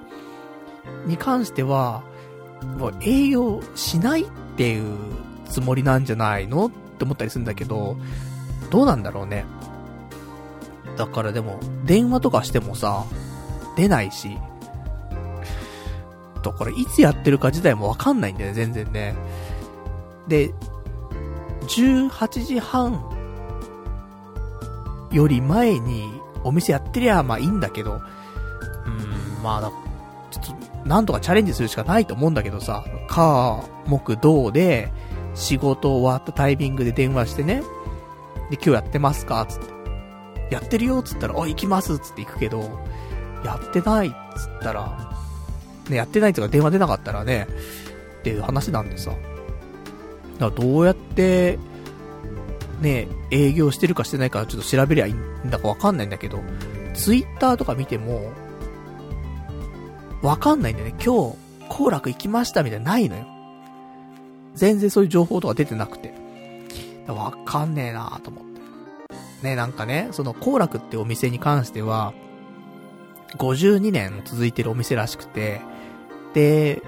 [1.07, 2.03] に関しては、
[2.79, 4.27] もう営業しないっ
[4.59, 4.95] ていう
[5.49, 7.97] つもりなんじゃないのって思ったりするんだけど、
[8.71, 9.45] どうなんだろうね。
[10.97, 13.05] だからでも、電話とかしてもさ、
[13.77, 14.39] 出ないし、
[16.43, 19.15] だからいつやってるか自体もわかんないんだよね、全然ね。
[20.29, 20.53] で、
[21.63, 23.05] 18時半
[25.11, 26.09] より前に
[26.45, 29.73] お店やってりゃまあいいんだけど、うーん、まあ、
[30.31, 34.93] ちょっと、なんとかチャレンジするしかないと思うんだけどさ、火、木、土で、
[35.35, 37.63] 仕事終わったタイミングで電話してね、
[38.51, 39.45] で、今日やってますか？
[39.47, 39.67] つって。
[40.51, 42.61] やってるよつったら、お、行きますつって行くけど、
[43.45, 45.13] やってないっつったら、
[45.89, 47.49] ね、やってないとか電話出なかったらね、
[48.21, 49.11] っていう話なんでさ。
[49.11, 49.21] だか
[50.39, 51.59] らどうやって、
[52.81, 56.41] ね、営業してるかしてないかちょっと調べりゃいいんだかわかんないんだけど、
[56.95, 58.33] ツイッターとか見ても、
[60.23, 60.95] わかんないんだよね。
[61.05, 61.37] 今日、
[61.69, 63.27] 行楽行きましたみたいなないのよ。
[64.55, 66.15] 全然そういう情報とか出てなくて。
[67.12, 68.61] わかんねえなと思って。
[69.42, 72.14] ね、なんかね、その、行楽ってお店に関しては、
[73.37, 75.61] 52年続いてるお店らしくて、
[76.35, 76.83] で、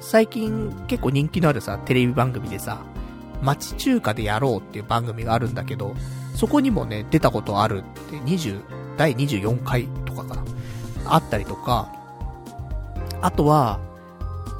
[0.00, 2.82] 最近結構人気のあるさ、テレビ番組でさ、
[3.40, 5.94] 町中華でやろうっていう番組があるんだけど、
[6.34, 8.62] そこにもね、出たことあるって、20、
[8.96, 10.44] 第24回とかかな。
[11.06, 11.92] あったりとか、
[13.20, 13.80] あとは、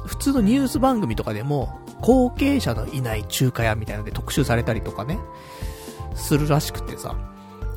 [0.05, 5.17] 普通のニュース番組とかでも、後継者のいない中華屋みたいなので特集されたりとかね、
[6.15, 7.15] するらしくてさ。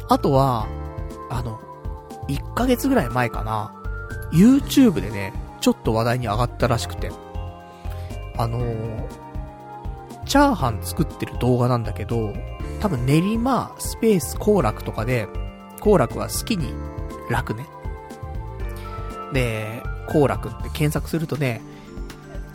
[0.09, 0.67] あとは、
[1.31, 1.61] あの、
[2.29, 3.73] 1ヶ月ぐらい前かな、
[4.33, 7.13] YouTube でね、ちょっと話題に上がったらしくて、
[8.37, 9.07] あのー、
[10.25, 12.33] チャーハン作ってる動画なんだけど、
[12.81, 15.29] 多分練馬、スペース、行楽とかで、
[15.81, 16.75] 行楽は好きに
[17.31, 17.69] 楽ね。
[19.33, 21.63] で、行楽って検索するとね、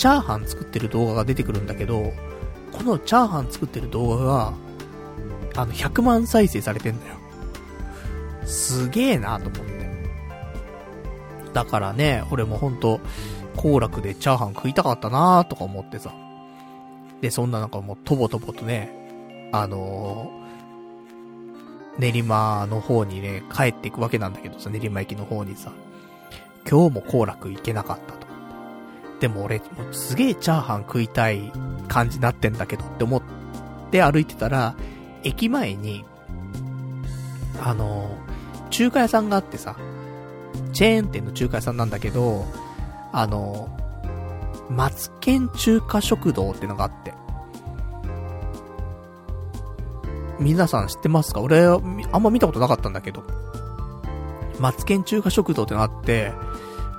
[0.01, 2.11] チャーハン作ってる動画が出てくるんだけど、
[2.71, 4.53] このチャーハン作ってる動画が、
[5.55, 7.17] あの、100万再生されてんだよ。
[8.43, 9.91] すげえなと思って。
[11.53, 12.99] だからね、俺もほんと、
[13.57, 16.11] 行楽でチャーハン食いたかったなとか思ってさ。
[17.21, 25.71] で、そんな中もうとぼとぼとね、あのー、練馬の方にね、帰っていくわけなんだけどさ、練馬駅の方にさ、
[26.67, 28.20] 今日も行楽行けなかった。
[29.21, 31.53] でも俺、もうすげえチャーハン食いたい
[31.88, 33.21] 感じになってんだけどって思っ
[33.91, 34.75] て歩いてたら、
[35.23, 36.03] 駅前に、
[37.63, 38.10] あの、
[38.71, 39.75] 中華屋さんがあってさ、
[40.73, 42.45] チェーン店の中華屋さんなんだけど、
[43.13, 43.69] あの、
[44.71, 47.13] 松県中華食堂ってのがあって。
[50.39, 51.41] 皆さん知ってますか？
[51.41, 53.23] 俺、あんま見たことなかったんだけど。
[54.60, 56.34] 松県中華食堂ってのがあって、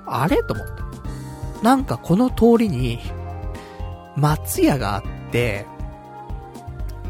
[0.07, 0.37] あれ？
[0.45, 0.83] と思って。
[1.63, 2.99] なんかこの通りに、
[4.17, 5.67] 松屋があって、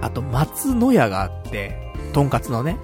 [0.01, 1.77] あと松野屋があって、
[2.13, 2.77] とんかつのね。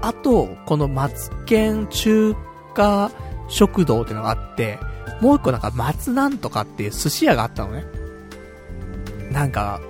[0.00, 2.34] あと、この松県中
[2.74, 3.10] 華
[3.48, 4.78] 食堂ってのがあって、
[5.20, 7.84] もう一個なんか松なんとかっていう寿司屋があったのね。
[9.32, 9.80] なんか、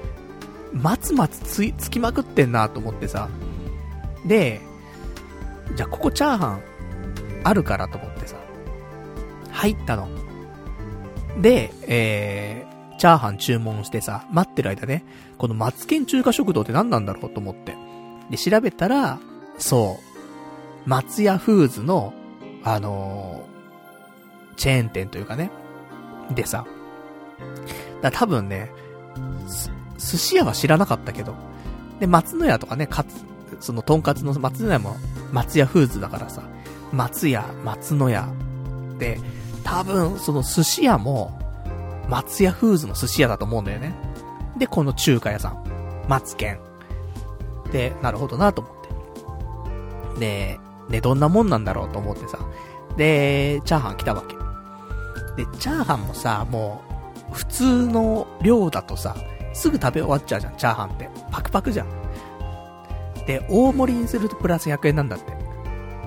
[0.73, 3.29] 松松つつきまくってんなと思ってさ。
[4.27, 4.61] で、
[5.77, 6.61] じゃあここチャーハン
[7.45, 8.04] あるからと思。
[9.55, 10.09] 入ったの。
[11.40, 15.05] で、えー、チャーハン注文してさ、待ってる間ね、
[15.38, 17.77] この松県中華食堂って何なんだろうと思って。
[18.31, 19.19] で、調べたら、
[19.59, 19.99] そ
[20.87, 20.88] う。
[20.88, 22.12] 松屋フーズの、
[22.62, 25.51] あのー、チェーン店というかね。
[26.35, 26.67] でさ。
[28.03, 28.71] だ多分ね、
[29.99, 31.35] 寿司屋は知らなかったけど。
[32.01, 33.25] で、松野屋とかね、かつ、
[33.61, 34.97] その、とんかつの松野屋も、
[35.33, 36.43] 松屋フーズだからさ。
[36.93, 38.29] 松屋、松野屋。
[38.99, 39.19] で、
[39.64, 41.38] 多分、その寿司屋も、
[42.09, 43.94] 松屋フーズの寿司屋だと思うんだよね。
[44.57, 45.64] で、この中華屋さん。
[46.09, 46.61] 松健。
[47.72, 48.74] で、なるほどなと思っ
[50.14, 50.20] て。
[50.20, 52.38] で、ね、どんなもんなんだろうと思ってさ。
[52.96, 54.37] で、チャーハン来たわけ。
[55.42, 56.83] で、チャーハンもさ、も
[57.31, 59.16] う、普通の量だとさ、
[59.53, 61.11] すぐ食べ終わっちゃうじゃん、チャーハンって。
[61.31, 61.88] パクパクじゃん。
[63.27, 65.33] で、大盛りにするとプラス100円なんだって。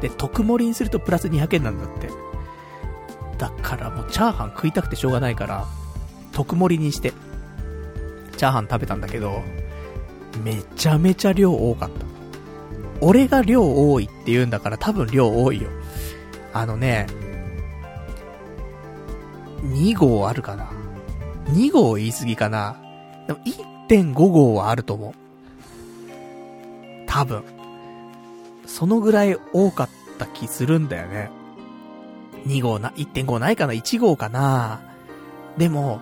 [0.07, 2.09] で、特盛りにするとプラス200円なんだって。
[3.37, 5.65] だからもうチャーハン食いたくてしょうがないから、
[6.31, 7.13] 特盛りにして、
[8.37, 9.43] チャーハン食べたんだけど、
[10.43, 12.05] めちゃめちゃ量多かった。
[13.01, 15.69] 俺が量多いって言うんだから多分量多いよ。
[16.53, 17.07] あのね、
[19.61, 20.71] 2号あるかな
[21.49, 22.77] ?2 号言い過ぎかな
[23.27, 23.39] でも
[23.89, 25.13] 1.5号はあると思う。
[27.05, 27.43] 多分。
[28.65, 31.31] そのぐらい多かった気するんだよね。
[32.47, 34.81] 2号な、1.5ないかな ?1 号かな
[35.57, 36.01] でも、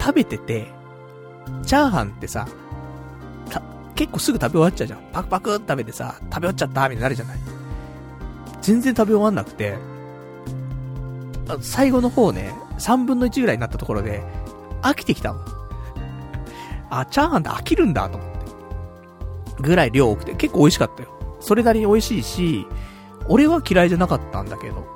[0.00, 0.72] 食べてて、
[1.64, 2.46] チャーハンってさ、
[3.96, 5.00] 結構すぐ食べ終わっちゃうじゃん。
[5.12, 7.38] パクパクって食べてさ、食べ終わっちゃったみたいになるじゃない。
[8.60, 9.76] 全然食べ終わんなくて、
[11.60, 14.22] 最後の方ね、3分の1ぐらいになったところで、
[14.82, 15.40] 飽きてきたの。
[16.90, 18.30] あ、チャーハンって飽きるんだと思っ
[19.56, 19.62] て。
[19.62, 21.08] ぐらい量多くて、結構美味しかったよ。
[21.40, 22.66] それなりに美味しいし、
[23.28, 24.86] 俺は嫌いじゃなかったんだけど。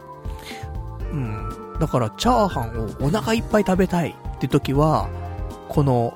[1.13, 1.77] うん。
[1.79, 5.09] だから、チャーハンをお腹いっぱい食べたいって時は、
[5.69, 6.15] この、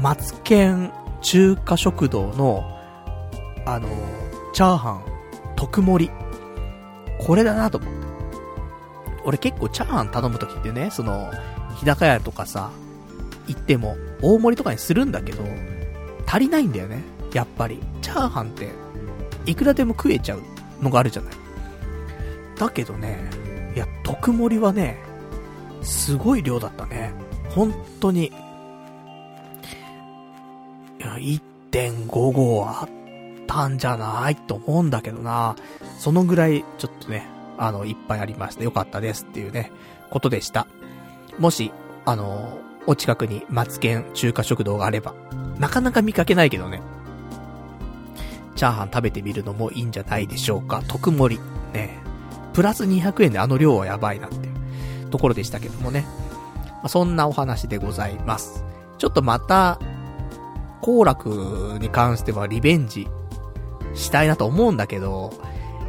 [0.00, 2.64] マツケン中華食堂の、
[3.66, 3.88] あの、
[4.52, 5.04] チャーハン、
[5.56, 6.12] 特盛り。
[7.24, 8.02] これだなと思って。
[9.24, 11.30] 俺結構チャーハン頼む時ってね、その、
[11.76, 12.70] 日高屋とかさ、
[13.46, 15.44] 行っても、大盛りとかにするんだけど、
[16.26, 17.02] 足りないんだよね。
[17.32, 17.80] やっぱり。
[18.00, 18.70] チャーハンって、
[19.46, 20.42] いくらでも食えちゃう
[20.82, 21.34] のがあるじゃない。
[22.56, 23.30] だけどね、
[23.74, 24.98] いや、特盛はね、
[25.82, 27.12] すごい量だったね。
[27.50, 28.26] 本当に。
[28.26, 28.32] い
[30.98, 32.88] や、1.5号はあっ
[33.46, 35.56] たんじゃないと思うんだけどな。
[35.98, 37.26] そのぐらい、ちょっとね、
[37.58, 39.72] あの、いっぱいありましてよかったですっていうね、
[40.10, 40.66] ことでした。
[41.38, 41.72] もし、
[42.04, 45.14] あの、お近くにマツケン中華食堂があれば、
[45.58, 46.82] なかなか見かけないけどね、
[48.54, 50.82] チャーハン食べてみるのもいいんじゃないでしょうか。
[50.88, 51.42] 特盛り。
[51.72, 51.98] ね。
[52.52, 54.50] プラス200円であの量はやばいなってい
[55.04, 56.04] うところでしたけどもね。
[56.66, 58.64] まあ、そんなお話でございます。
[58.98, 59.78] ちょっとまた、
[60.80, 63.06] 行楽に関してはリベンジ
[63.94, 65.32] したいなと思うんだけど、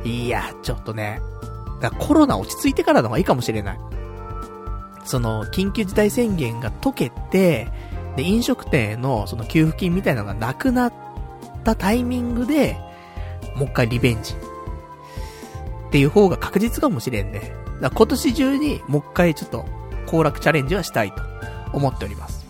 [0.04, 1.22] いや、ちょっとね、
[1.82, 3.80] だコロナ落ち着いてからの方がいいかもしれない。
[5.06, 7.68] その、緊急事態宣言が解けて、
[8.16, 10.94] で、飲食店へのその給付金みたいなのがなくなっ
[11.64, 12.78] たタイミングで、
[13.56, 14.34] もう一回リベンジ。
[15.88, 17.54] っていう方が確実かもしれんね。
[17.82, 19.66] だ今年中にもう一回ちょっと、
[20.08, 21.22] 行楽チャレンジはしたいと
[21.72, 22.46] 思っております。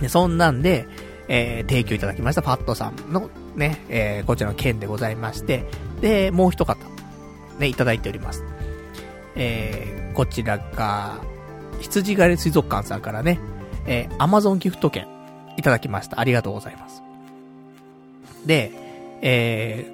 [0.00, 0.86] で、そんなんで、
[1.28, 5.64] えー、提供いただきましたパットさんのね、えー、こちらの件でございまして、
[6.00, 6.76] で、もう一方、
[7.58, 8.44] ね、いただいております。
[9.36, 11.20] えー、こちらが、
[11.80, 13.38] 羊狩り水族館さんからね、
[13.86, 15.06] えー、アマゾンギフト券、
[15.56, 16.20] いただきました。
[16.20, 17.03] ありがとうございます。
[18.46, 18.72] で、
[19.22, 19.86] え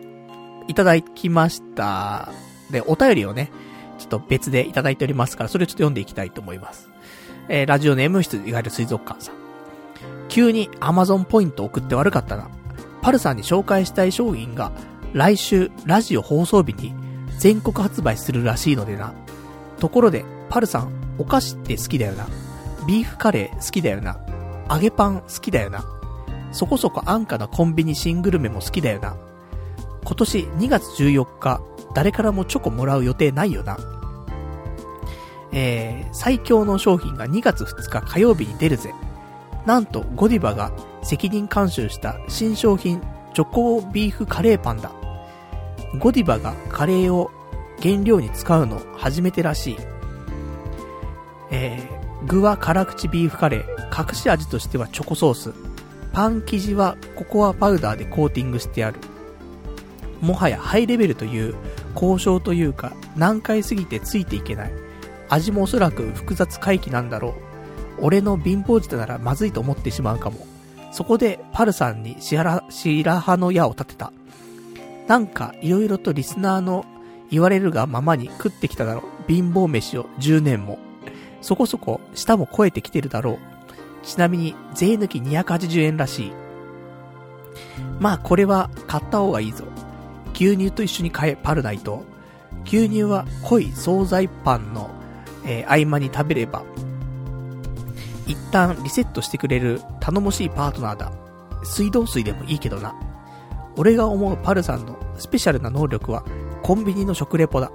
[0.67, 2.29] ー、いただきました。
[2.71, 3.51] で、お便りをね、
[3.99, 6.89] ちょっと別でいただいておりますから、それをちょっと読んでいきたいと思います。
[7.49, 9.35] えー、ラジオネーム室、いわゆる水族館さん。
[10.29, 12.49] 急に Amazon ポイント送って悪かったな。
[13.03, 14.73] パルさんに紹介したい商品が、
[15.13, 16.95] 来週、ラジオ放送日に
[17.39, 19.13] 全国発売するらしいのでな。
[19.81, 22.29] ところで、パルさん、お菓子って好きだよな。
[22.87, 24.19] ビーフカレー好きだよな。
[24.71, 25.85] 揚げパン好きだよな。
[26.53, 29.17] そこそこ安価なコンビニ新グルメも好きだよな。
[30.05, 31.61] 今年2月14日、
[31.95, 33.79] 誰からもチョコもらう予定ないよな。
[35.53, 38.95] えー、最強の商品が2月2日火曜日に出るぜ。
[39.67, 43.01] なんと、ゴディバが責任監修した新商品、
[43.35, 44.93] チョコビーフカレーパンだ。
[45.99, 47.31] ゴディバがカレーを
[47.83, 49.77] 原料に使うの初めてらしい。
[51.51, 55.70] えー、具は辛口ビーフカレー、隠し味としてはチョコソース。
[56.13, 58.99] パン生地はココアパウダーでコーティングしてある。
[60.21, 61.55] もはやハイレベルという、
[61.95, 64.73] 交渉というか、難解すぎてついていけない。
[65.29, 67.33] 味もおそらく複雑回帰なんだろう。
[68.03, 70.47] 俺の貧乏舌ならまずいと思ってしまうかも。
[70.93, 74.13] そこで、パルさんに白羽の矢を立てた。
[75.07, 76.85] なんか、いろいろとリスナーの
[77.31, 79.33] 言われるがままに食ってきただろう。
[79.33, 80.79] 貧乏飯を10年も。
[81.41, 83.50] そこそこ、舌も超えてきてるだろう。
[84.03, 86.33] ちなみに、税抜き280円らしい。
[87.99, 89.65] まあ、これは買った方がいいぞ。
[90.35, 92.05] 牛乳と一緒に買え、パルナイト。
[92.65, 94.91] 牛乳は濃い惣菜パンの、
[95.45, 96.63] えー、合間に食べれば、
[98.27, 101.13] 一旦リセットしてくれる頼もしいパートナーだ。
[101.65, 102.95] 水道水でもいいけどな。
[103.77, 106.25] 俺が思うパルさんのスペシャルな能力は、
[106.63, 107.71] コンビニの食レポだ。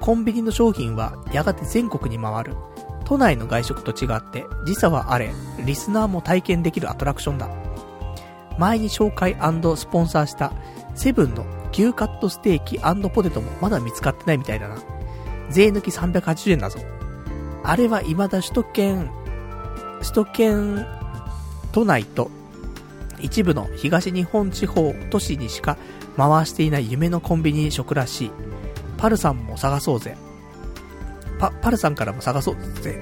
[0.00, 2.56] コンビニの商品はやがて全国に回る。
[3.10, 5.32] 都内の外食と違って、時差はあれ、
[5.66, 7.48] リスナーも体験できるアトラクションだ。
[8.56, 10.52] 前に紹介スポンサーした
[10.94, 14.76] セブンの牛カットステーキポテトもまだ見つかってないみたいだな。
[15.50, 16.78] 税抜き380円だぞ。
[17.64, 19.10] あれは未だ首都圏、
[20.02, 20.86] 首都圏
[21.72, 22.30] 都内と
[23.18, 25.78] 一部の東日本地方都市にしか
[26.16, 28.30] 回していない夢のコンビニ食らしい。
[28.98, 30.16] パルさんも探そうぜ。
[31.40, 32.98] パ、パルさんからも探そうぜ。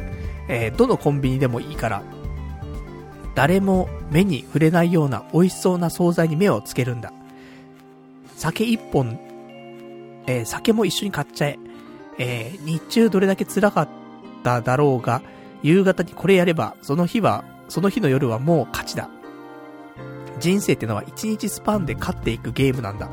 [0.48, 2.02] えー、どのコンビニでもいいから、
[3.34, 7.12] 誰も目に触れないような美味しそうな惣菜に目をつけるんだ。
[8.36, 9.18] 酒一本、
[10.26, 11.58] えー、酒も一緒に買っちゃえ。
[12.18, 13.88] えー、日中どれだけ辛かっ
[14.42, 15.22] ただろうが、
[15.62, 19.10] 夕方にこれやれば、その日は、その日の夜はもう勝ちだ。
[20.40, 23.08] 人生ってのは一日スパンで勝っていくゲームなんだ。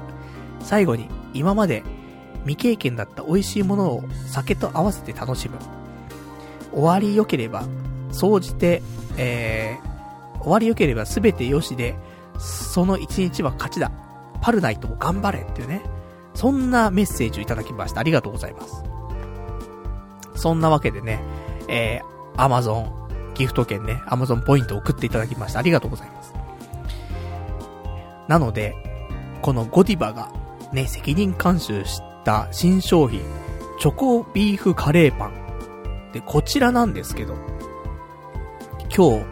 [0.59, 1.84] 最後に、今まで
[2.45, 5.57] 未経験だった美味しいものを酒と合わせて楽しむ。
[6.71, 7.65] 終わり良ければ、
[8.11, 8.81] 総じて、
[9.17, 11.95] えー、終わり良ければ全て良しで、
[12.37, 13.91] その一日は勝ちだ。
[14.41, 15.81] パルナイトも頑張れっていうね。
[16.33, 18.01] そんなメッセージをいただきました。
[18.01, 18.83] ありがとうございます。
[20.35, 21.21] そんなわけでね、
[21.67, 22.91] えー、アマゾン、
[23.33, 25.59] ギフト券ね、アマゾンポイントを送っていただきました。
[25.59, 26.33] ありがとうございます。
[28.27, 28.75] なので、
[29.41, 30.29] このゴディバが
[30.73, 33.21] ね、責任監修してた新商品、
[33.80, 36.11] チョコビーフカレーパン。
[36.11, 37.36] で、こちらなんですけど、
[38.95, 39.23] 今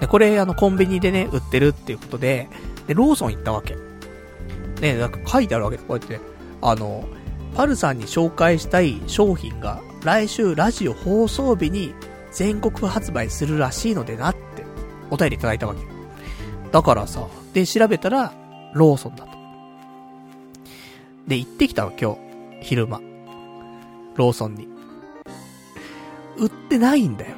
[0.00, 2.48] 日、これあのコンビニでね、売ってるっていうことで、
[2.86, 3.76] で、ローソン行ったわけ。
[4.80, 6.20] ね、なんか書いてあるわけで、こうやって、
[6.60, 7.04] あの、
[7.54, 11.94] パルさんに紹介したい商品が来週ラジオ放送日に
[12.32, 14.64] 全国発売するらしいのでなって
[15.10, 15.80] お便りいただいたわけ。
[16.72, 18.32] だからさ、で調べたら
[18.72, 19.32] ローソンだと。
[21.28, 22.18] で、行ってきたの今日、
[22.62, 23.00] 昼間。
[24.14, 24.68] ローソンに。
[26.38, 27.36] 売ってないんだよ。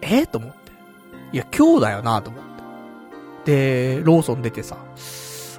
[0.00, 0.26] え？
[0.26, 0.72] と思って。
[1.32, 2.44] いや、今日だよなと思っ
[3.44, 3.52] て。
[3.96, 4.76] で、ローソン出てさ、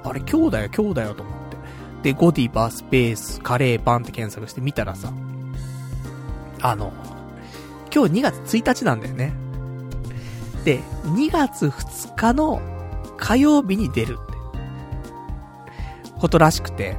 [0.04, 1.34] あれ今日だよ今日だよと思っ
[2.02, 2.10] て。
[2.12, 5.12] で、ゴディバスペースカレーパンって検索して見たらさ、
[6.62, 6.92] あの、
[7.94, 9.32] 今日2月1日なんだよね。
[10.64, 12.62] で、2月2日の
[13.16, 14.32] 火曜日に出るって。
[16.20, 16.96] ことらしくて。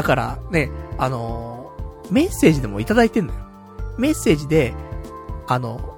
[0.00, 1.76] だからね、あの、
[2.10, 3.40] メッセージでもいただいてんのよ。
[3.98, 4.72] メッセージで、
[5.46, 5.94] あの、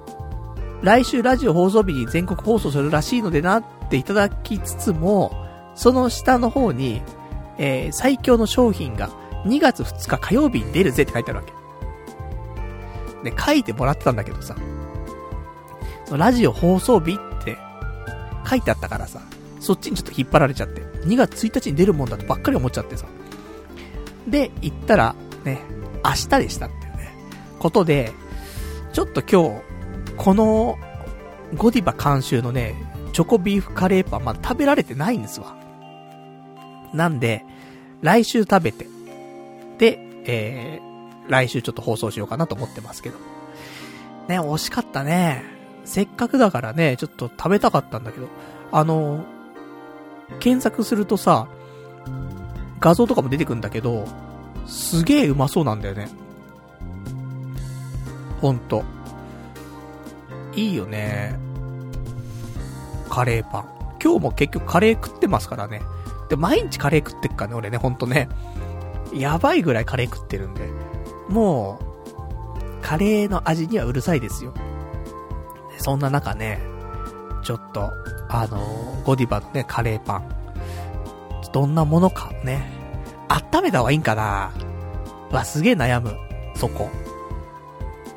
[0.81, 5.31] 来週ラジオ放送日に全国放送するらしいのでなっていただきつつも、
[5.73, 7.01] その下の方に、
[7.57, 9.07] えー、最強の商品が
[9.45, 11.45] 2月2日火曜日に出るぜって書いてあるわ
[13.23, 13.31] け。
[13.31, 14.53] で、書いてもらってたんだけどさ、
[16.11, 17.57] ラジオ放送日って
[18.45, 19.21] 書いてあったからさ、
[19.61, 23.05] そっちにちょっと引っ張られちゃって、2月1日に出るもんだとばっかり思っちゃってさ。
[24.27, 25.61] で、行ったら、ね、
[26.03, 27.13] 明日でしたっていうね、
[27.59, 28.13] ことで、
[28.93, 29.61] ちょっと今日、
[30.17, 30.77] この、
[31.55, 32.75] ゴディバ監修のね、
[33.13, 35.55] チョコビーフカレーパンまだ食べられてないんですわ。
[36.93, 37.45] なんで、
[38.01, 38.87] 来週食べて、
[39.77, 43.17] で、えー、来週ちょっと放送しようかなと思ってますけど。
[44.27, 45.43] ね、惜しかったね。
[45.85, 48.27] せっかくだからね、ちょっと食べたかったんだけど、
[48.71, 49.25] あの、
[50.39, 51.47] 検索するとさ、
[52.83, 54.05] 画像とかも出てくんだけど、
[54.67, 56.09] すげえうまそうなんだよね。
[58.41, 58.83] ほんと。
[60.53, 61.39] いいよね。
[63.09, 63.69] カレーパン。
[64.03, 65.81] 今日も結局カレー食ってますからね。
[66.27, 68.27] で、毎日カレー食ってっかね、俺ね、ほんとね。
[69.13, 70.67] やばいぐらいカレー食ってるんで。
[71.29, 74.53] もう、カレーの味にはうるさいですよ。
[75.77, 76.59] そんな中ね、
[77.43, 77.89] ちょっと、
[78.27, 80.42] あのー、ゴディバのね、カレーパン。
[81.53, 82.33] どんなものか？
[82.43, 82.69] ね。
[83.29, 84.51] 温めた方がいいんかな？
[85.31, 86.17] わ、すげえ悩む。
[86.55, 86.89] そこ。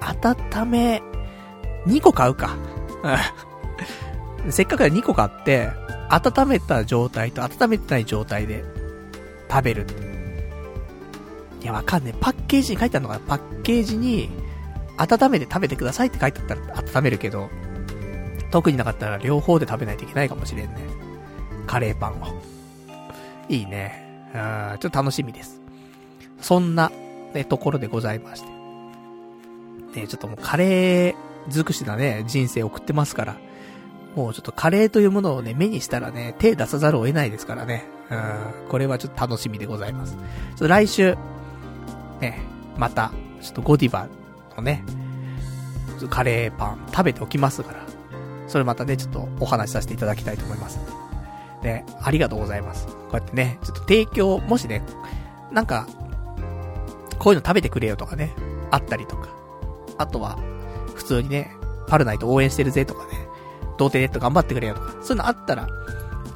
[0.01, 1.03] 温め、
[1.87, 2.57] 2個買うか。
[4.51, 5.71] せっかくだ2個買って、
[6.09, 8.65] 温めた状態と温めてない状態で
[9.51, 9.87] 食べる。
[11.63, 12.19] いや、わかんねえ。
[12.21, 13.27] パッケージに書いてあるのかな？
[13.27, 14.31] パッケージに、
[14.99, 16.61] 温めて食べてくださいって書いてあったら
[16.99, 17.51] 温めるけど、
[18.51, 20.77] 特になかったら両方で食べないといけないかもしれんね。
[21.67, 22.56] カレーパンを。
[23.49, 24.31] いいね。
[24.35, 24.39] う
[24.77, 25.61] ん、ちょっと楽しみです。
[26.41, 26.91] そんな、
[27.35, 30.01] ね、ところでございまして。
[30.01, 31.15] ね、ちょっともうカレー
[31.49, 33.37] 尽くしなね、人生送ってますから。
[34.15, 37.85] もうちょっとカレーというものをね、目にしたらね、手出さざるを得ないですからね。
[38.11, 40.15] うん、これはちょっと楽しみでございます。
[40.15, 40.21] ちょ
[40.55, 41.17] っと来週、
[42.21, 42.41] ね、
[42.77, 44.09] また、ちょっとゴディバ
[44.57, 44.83] のね、
[46.09, 47.87] カレーパン食べておきますから、
[48.49, 50.79] それまたね、ちょっとお話しさせていただきたいと思います。
[51.67, 52.87] ね、ありがとうございます。
[52.87, 54.83] こうやってね、ちょっと提供、もしね、
[55.53, 55.87] なんか、
[57.19, 58.33] こういうの食べてくれよとかね、
[58.71, 59.29] あったりとか、
[59.99, 60.39] あとは、
[60.95, 61.51] 普通にね、
[61.89, 63.29] パルナイト応援してるぜとかね、
[63.77, 65.69] 童貞ネット頑張ってくれよとか、そういうのあったら、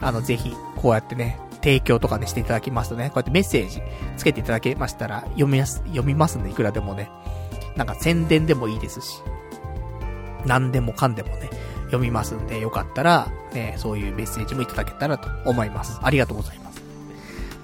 [0.00, 3.82] あの、ぜひ、こうやってね、提供とかね、していただきますとね、こうやってメッセージ
[4.16, 7.10] つけていただけましたら、読みます、読みますんで、いくらでもね。
[7.76, 9.22] なんか宣伝でもいいですし、
[10.44, 11.50] 何でもかんでもね、
[11.90, 15.98] 読みますんで、よかったら、ね、そういうメッセージもいただけたらと思います。
[16.02, 16.82] ありがとうございます。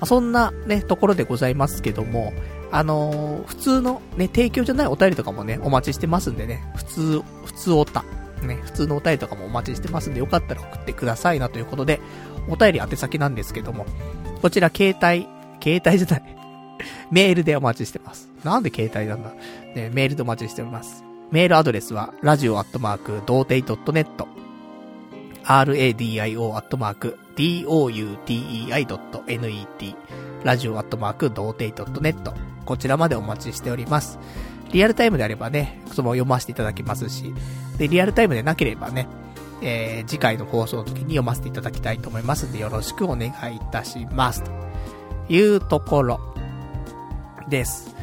[0.01, 2.33] あ、そんなね、ところでございますけども、
[2.73, 8.05] あのー、普通のね、提供じゃないお便りとかもね、お待ちしてますんでね、普通、普通おた、
[8.43, 12.01] ね、普通のお便りとかもお待ちしてますんで、よかったら送ってくださいなということで、
[12.49, 13.87] お便り宛先なんですけども、
[14.43, 15.29] こちら携帯、
[15.63, 16.37] 携帯じゃない、
[17.11, 18.29] メールでお待ちしてます。
[18.45, 19.31] なんで携帯なんだ
[19.75, 21.06] ね、メールでお待ちしております。
[21.31, 24.07] メールアドレスは、radio アットマーク、童貞 .net、
[25.45, 29.97] radio アットマーク、doutei.net、
[30.45, 32.33] ラジオアットマーク、童貞 .net、
[32.65, 34.21] こちらまでお待ちしております。
[34.73, 37.35] リアルタイムであればね、そのまま読ませていただきますし、
[37.77, 39.09] で、リアルタイムでなければね、
[39.63, 44.45] えー、次回の放送の時に読ませていただきたいと思いますので、よろしくお願いいたします。
[44.45, 44.53] と
[45.29, 46.21] いうところ
[47.49, 47.96] です。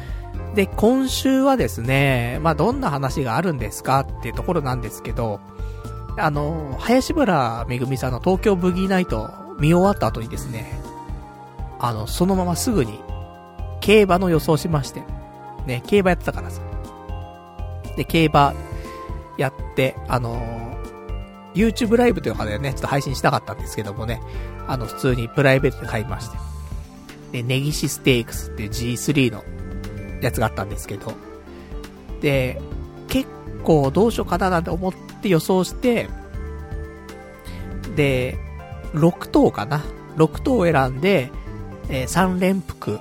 [0.54, 5.40] で、今週はですね、まあ、どんな話があるんですかっていうところなんですけど、
[6.16, 10.80] あの、林原めぐみさんの東京ブギーナイト見終わった後にですね、
[11.80, 13.00] あの、そのまますぐに、
[13.80, 15.02] 競馬の予想しまして、
[15.66, 16.60] ね、競馬やってたからさ。
[17.96, 18.54] で、競馬
[19.36, 20.40] やって、あの、
[21.54, 24.20] YouTube ライブというかね、ちょっと配信したかったんですけどもね、
[24.68, 26.38] あの、普通にプライベートで買いまして。
[27.32, 29.44] で、ネギシステークスっていう G3 の
[30.26, 31.12] やつがあったんですけど、
[32.20, 32.60] で、
[33.08, 33.28] 結
[33.62, 36.08] 構どうしようかななんて思って予想して、
[37.96, 38.38] で、
[38.92, 39.82] 6等かな
[40.16, 41.30] ?6 等を選んで、
[41.88, 43.00] えー、3連複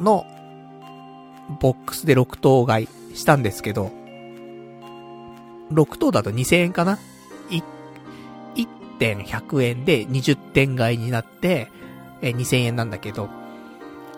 [0.00, 0.26] の
[1.60, 3.90] ボックスで6等買いしたんですけど、
[5.72, 6.98] 6等だと2000円かな
[7.50, 7.62] ?1
[8.98, 11.70] 点100円で20点買いになって、
[12.20, 13.28] えー、2000円なんだけど、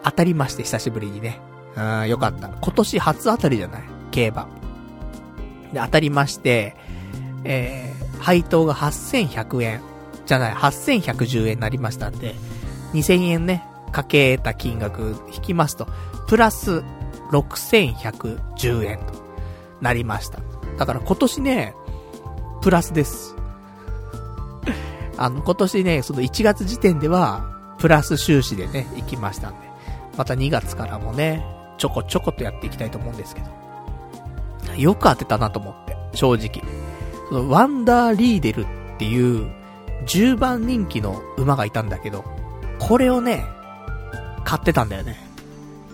[0.02, 1.40] 当たりまして久しぶりにね。
[1.76, 2.48] うん、よかった。
[2.48, 3.82] 今年初当たりじゃない？
[4.10, 4.48] 競馬。
[5.72, 6.76] で、当たりまして、
[7.44, 9.80] えー、配当が8100円。
[10.26, 12.34] じゃない、8110円になりましたんで、
[12.94, 13.62] 2000円ね、
[13.92, 15.86] かけた金額引きますと、
[16.26, 16.82] プラス
[17.30, 19.04] 6110円と
[19.82, 20.38] なりました。
[20.78, 21.74] だから今年ね、
[22.62, 23.36] プラスです。
[25.18, 27.44] あの、今年ね、その1月時点では、
[27.78, 29.68] プラス収支でね、行きましたんで、
[30.16, 31.44] また2月からもね、
[31.78, 34.74] ちょこちょことやっていきたいと思うんですけど。
[34.76, 36.62] よく当てたなと思って、正直。
[37.28, 38.66] その、ワンダーリーデルっ
[38.98, 39.50] ていう、
[40.06, 42.24] 10番人気の馬がいたんだけど、
[42.78, 43.44] これをね、
[44.44, 45.16] 買ってたんだよね。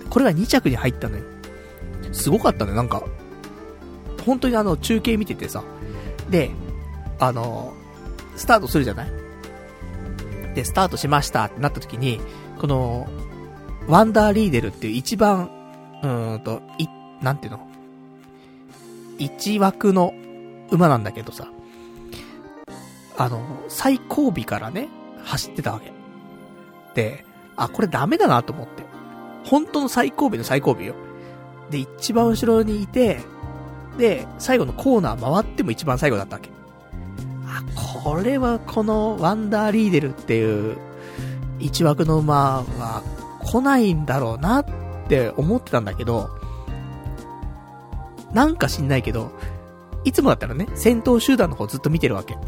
[0.08, 1.24] これが2着に入ったのよ。
[2.12, 3.02] すごかったね、なんか。
[4.26, 5.62] 本当にあの、中継見ててさ。
[6.28, 6.50] で、
[7.18, 7.72] あの、
[8.36, 9.10] スタートするじゃない？
[10.54, 12.20] で、スタートしましたってなった時に、
[12.58, 13.08] この、
[13.86, 15.50] ワンダーリーデルっていう一番、
[16.02, 16.86] うーんと、い、
[17.22, 17.66] なんていうの？
[19.18, 20.14] 一枠の
[20.70, 21.48] 馬なんだけどさ、
[23.18, 24.88] あの、最後尾からね、
[25.22, 25.92] 走ってたわけ。
[26.94, 27.24] で、
[27.56, 28.84] あ、これダメだなと思って。
[29.44, 30.94] 本当の最後尾の最後尾よ。
[31.70, 33.20] で、一番後ろにいて、
[33.98, 36.50] で、最後のコーナー回っても一番最後だったわけ。
[37.46, 37.62] あ、
[38.02, 40.78] これはこのワンダーリーデルっていう
[41.58, 43.02] 一枠の馬は
[43.42, 44.64] 来ないんだろうなっ
[45.10, 46.30] って思ってたんだけど、
[48.32, 49.32] なんか知んないけど、
[50.04, 52.38] いつもだったらね、戦闘集団の方ずっと見てるわけ。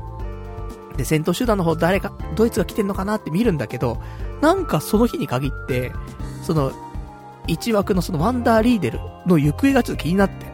[0.97, 4.01] で、戦闘集団の方誰か、ドイツが来てんのかなって見るんだけど、
[4.41, 5.91] なんかその日に限って、
[6.45, 6.71] その、
[7.49, 10.47] 一枠のそのワンダーリーデルの行方がちょっと気になって、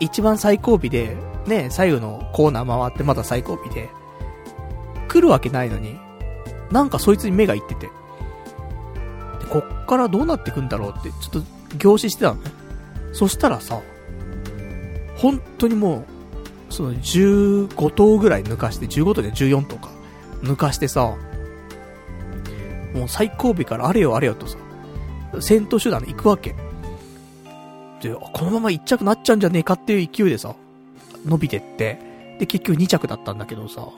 [0.00, 1.16] 一番最後尾で、
[1.46, 3.88] ね、左右のコーナー回ってまた最後尾で、
[5.06, 6.00] 来るわけないのに、
[6.72, 7.90] なんかそいつに目がいってて、
[9.50, 12.50] こっからどうなってくんだろうって、ちょっと凝視してたのね。
[13.12, 13.80] そしたらさ、
[15.16, 16.04] 本当にも
[16.70, 19.90] う、その15頭ぐらい抜かして、15頭で14頭か、
[20.42, 21.14] 抜かしてさ、
[22.94, 24.56] もう最後尾からあれよあれよとさ、
[25.40, 26.54] 戦闘手段で行くわけ。
[28.00, 30.54] で、このまま1着なっちゃうんじゃねえかっていう勢いでさ、
[31.24, 31.98] 伸びてって、
[32.38, 33.88] で、結局2着だったんだけどさ、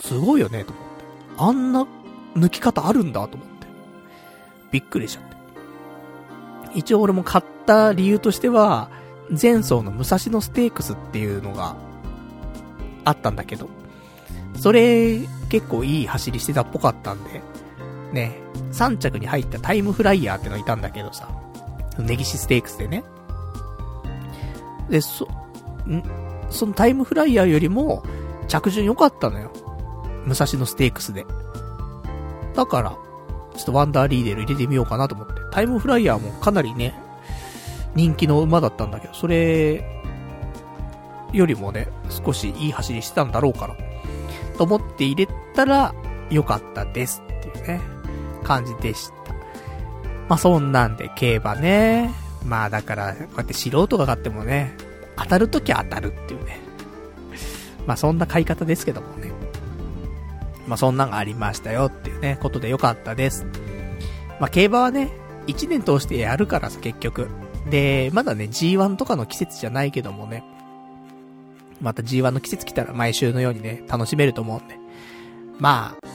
[0.00, 1.04] すごいよね、と思って。
[1.38, 1.86] あんな
[2.36, 3.47] 抜き方あるんだ、と思って。
[4.70, 5.36] びっくりしちゃって。
[6.74, 8.90] 一応俺も買った理由としては、
[9.30, 11.76] 前走の武蔵野ステークスっていうのが
[13.04, 13.68] あったんだけど、
[14.56, 17.42] それ結構いい走りしてたっぽかったんで、
[18.12, 18.38] ね、
[18.72, 21.28] 3着に入ったタイムフライヤーってのいたんだけどさ、
[21.98, 23.04] ネギシステークスでね。
[24.88, 25.26] で、そ、
[25.86, 26.02] ん、
[26.50, 28.02] そのタイムフライヤーよりも、
[28.46, 29.52] 着順良かったのよ。
[30.24, 31.26] 武蔵野ステークスで。
[32.54, 32.96] だから、
[33.58, 35.34] ちょっとワンダーリーデル入れてみようかなと思って。
[35.50, 36.94] タイムフライヤーもかなりね、
[37.94, 39.84] 人気の馬だったんだけど、それ、
[41.32, 43.76] よりもね、少しいい走りしてたんだろうから。
[44.56, 45.92] と思って入れたら、
[46.30, 47.80] 良かったですっていうね、
[48.44, 49.14] 感じでした。
[50.28, 52.12] まあそんなんで競馬ね。
[52.44, 54.76] まあだから、こうやって素人が買ってもね、
[55.16, 56.60] 当たるときは当たるっていうね。
[57.86, 59.32] まあそんな買い方ですけどもね。
[60.68, 63.46] まあそんなんがありましたよっていうね、ことでよかったです。
[64.38, 65.10] まあ競馬はね、
[65.46, 67.28] 1年通してやるからさ、結局。
[67.70, 70.44] で、まだね、G1 とかの季節じゃないけどもね。
[71.80, 74.78] また G1 の季節来たら毎週のようにね、楽しめると思うんで。
[75.58, 76.08] まあ、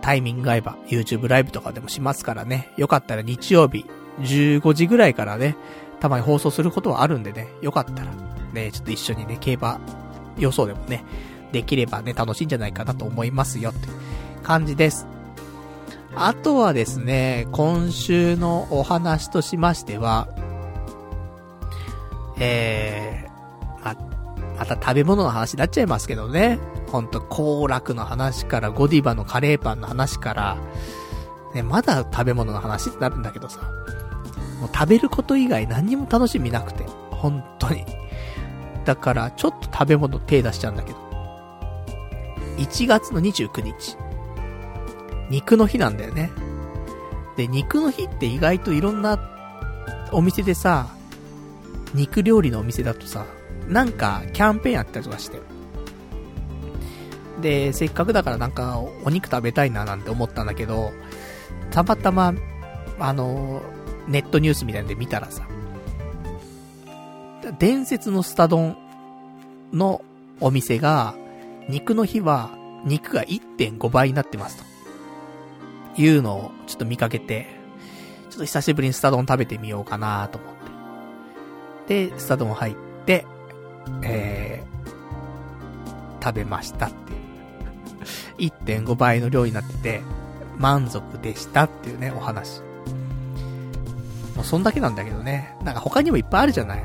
[0.00, 2.70] タイミング合えば YouTube ライブとかでもしますからね。
[2.76, 3.86] よかったら日曜日
[4.20, 5.56] 15時ぐらいからね、
[6.00, 8.12] たまに放送することはあるんでね、よかったら、
[8.52, 9.80] ね、ちょっと一緒にね、競馬
[10.36, 11.04] 予想でもね、
[11.52, 13.88] できればね、楽しいんじゃないかなと思いますよって
[14.42, 15.06] 感じです。
[16.14, 20.28] あとはですね、今週のお話としましては、
[22.38, 23.96] えー、ま、
[24.58, 26.58] また食べ物の話になっちゃいますけどね。
[26.90, 30.56] ほんと、行楽の話から、ゴディバのカレーパンの話から、
[31.54, 33.60] ね、まだ食べ物の話ってなるんだけどさ、
[34.60, 37.86] もう食べること以外何にも楽しみなくて、本当に。
[38.84, 41.01] だから、ちょっと食べ物手出しちゃうんだけど。
[42.62, 43.96] 1月の29日。
[45.30, 46.30] 肉の日なんだよね。
[47.36, 49.18] で、肉の日って意外といろんな
[50.12, 50.94] お店でさ、
[51.94, 53.26] 肉料理のお店だとさ、
[53.68, 55.40] なんかキャンペーンやったりとかして。
[57.40, 60.92] で、せっかくだからなんかお肉食べたいななんて思ったんだけど、
[61.70, 62.34] たまたま、
[62.98, 63.62] あの、
[64.06, 65.46] ネットニュースみたいなんで見たらさ、
[67.58, 68.76] 伝説のスタ丼
[69.72, 70.02] の
[70.40, 71.14] お店が、
[71.68, 72.50] 肉の日は
[72.84, 74.72] 肉が1.5倍になってますと。
[75.96, 77.46] いうのをちょっと見かけて、
[78.30, 80.54] ちょっと久しぶりにスタ丼食べてみようかなと思っ
[81.86, 82.08] て。
[82.10, 83.26] で、スタ丼入って、
[84.02, 86.94] えー、食べましたって
[88.44, 88.50] いう。
[88.54, 90.00] 1.5倍の量になってて、
[90.58, 92.62] 満足でしたっていうね、お話。
[94.34, 95.56] もうそんだけなんだけどね。
[95.62, 96.84] なんか他にもいっぱいあるじゃない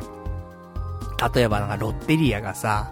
[1.34, 2.92] 例えばなんかロッテリアがさ、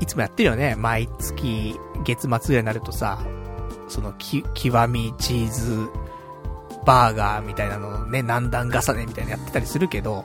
[0.00, 0.74] いつもやってるよね。
[0.76, 3.18] 毎月月末ぐらいになるとさ、
[3.88, 5.88] そのき、極みチーズ
[6.84, 10.24] バーガーみたいなのをね、何段重ねみたいなやってたりするけど、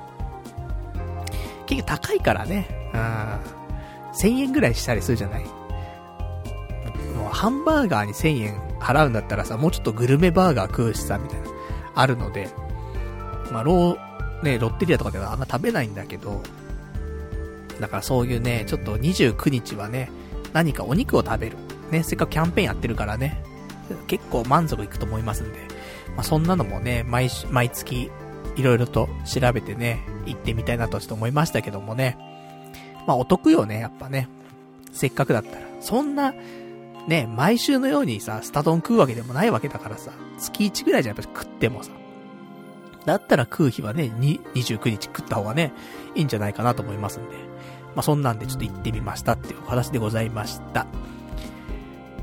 [1.65, 5.45] 結局高いからね、うん、1000円ぐらいしたりするじゃない。
[7.15, 11.47] もうハンバーガーに1000円払うんだったらさ、もうちょっとグルメバーガー食うしさ、みたいな、
[11.95, 12.49] あるので、
[13.51, 16.41] まあ、ロー、ね、ロッテリアとかではあんま食べないんだけど、
[17.79, 20.11] だからそういうね、ちょっと29日はね、
[20.53, 21.57] 何かお肉を食べる。
[21.91, 23.43] ね、せっかくキャンペーンやってるからね、
[24.07, 25.59] 結構満足いくと思いますんで、
[26.15, 28.09] まあ、そんなのもね、毎、毎月、
[28.55, 32.17] いろいろと調べてね、行ってみたいなとちょっと思いましたけどもね。
[33.07, 34.29] まあ、お得よね、やっぱね。
[34.91, 35.65] せっかくだったら。
[35.79, 36.33] そんな、
[37.07, 41.91] ね、毎週のようにさ、スタ丼食うわけでもないわけだからさ、月1ぐらいじゃやっぱ食ってもさ、
[43.05, 45.73] だったら食う日はね、29日食った方がね、
[46.13, 47.50] いいんじゃないかなと思いますんで。
[47.95, 50.87] まあ、そんなんでちょっと行ってみましたっていうお話でございました。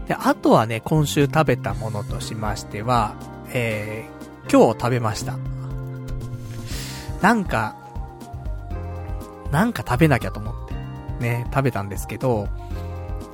[0.07, 3.15] で、あとはね、今週食べたものとしましては、
[3.53, 5.37] えー、今日食べました。
[7.21, 7.77] なんか、
[9.51, 10.75] なんか食べなきゃと思って、
[11.21, 12.49] ね、食べたんですけど、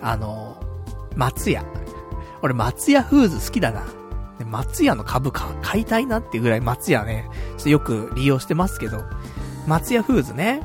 [0.03, 0.61] あの、
[1.17, 1.65] 松屋。
[2.43, 3.85] 俺松屋フーズ好きだな。
[4.47, 7.31] 松屋の株価買いたいなっていうぐらい松屋ね、
[7.65, 9.05] よく利用してますけど、
[9.67, 10.61] 松屋フーズね、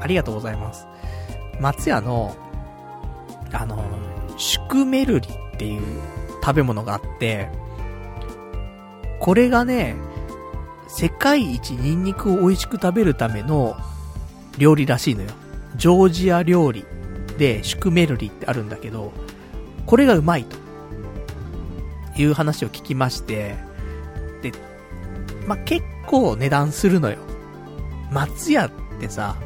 [0.00, 0.86] ありがとうございます。
[1.60, 2.36] 松屋の、
[3.52, 3.84] あの、
[4.36, 5.82] シュクメルリっていう
[6.42, 7.48] 食べ物があって、
[9.20, 9.96] これがね、
[10.88, 13.76] 世界一ニンニクを美味しく食べるための
[14.58, 15.30] 料理らしいのよ。
[15.76, 16.84] ジョージア料理
[17.38, 19.12] でシュクメルリってあるんだけど、
[19.86, 20.66] これがうまいと。
[22.18, 23.56] いう話を聞きまして、
[24.42, 24.52] で、
[25.46, 27.18] ま、結構値段するのよ。
[28.10, 28.70] 松屋っ
[29.00, 29.36] てさ、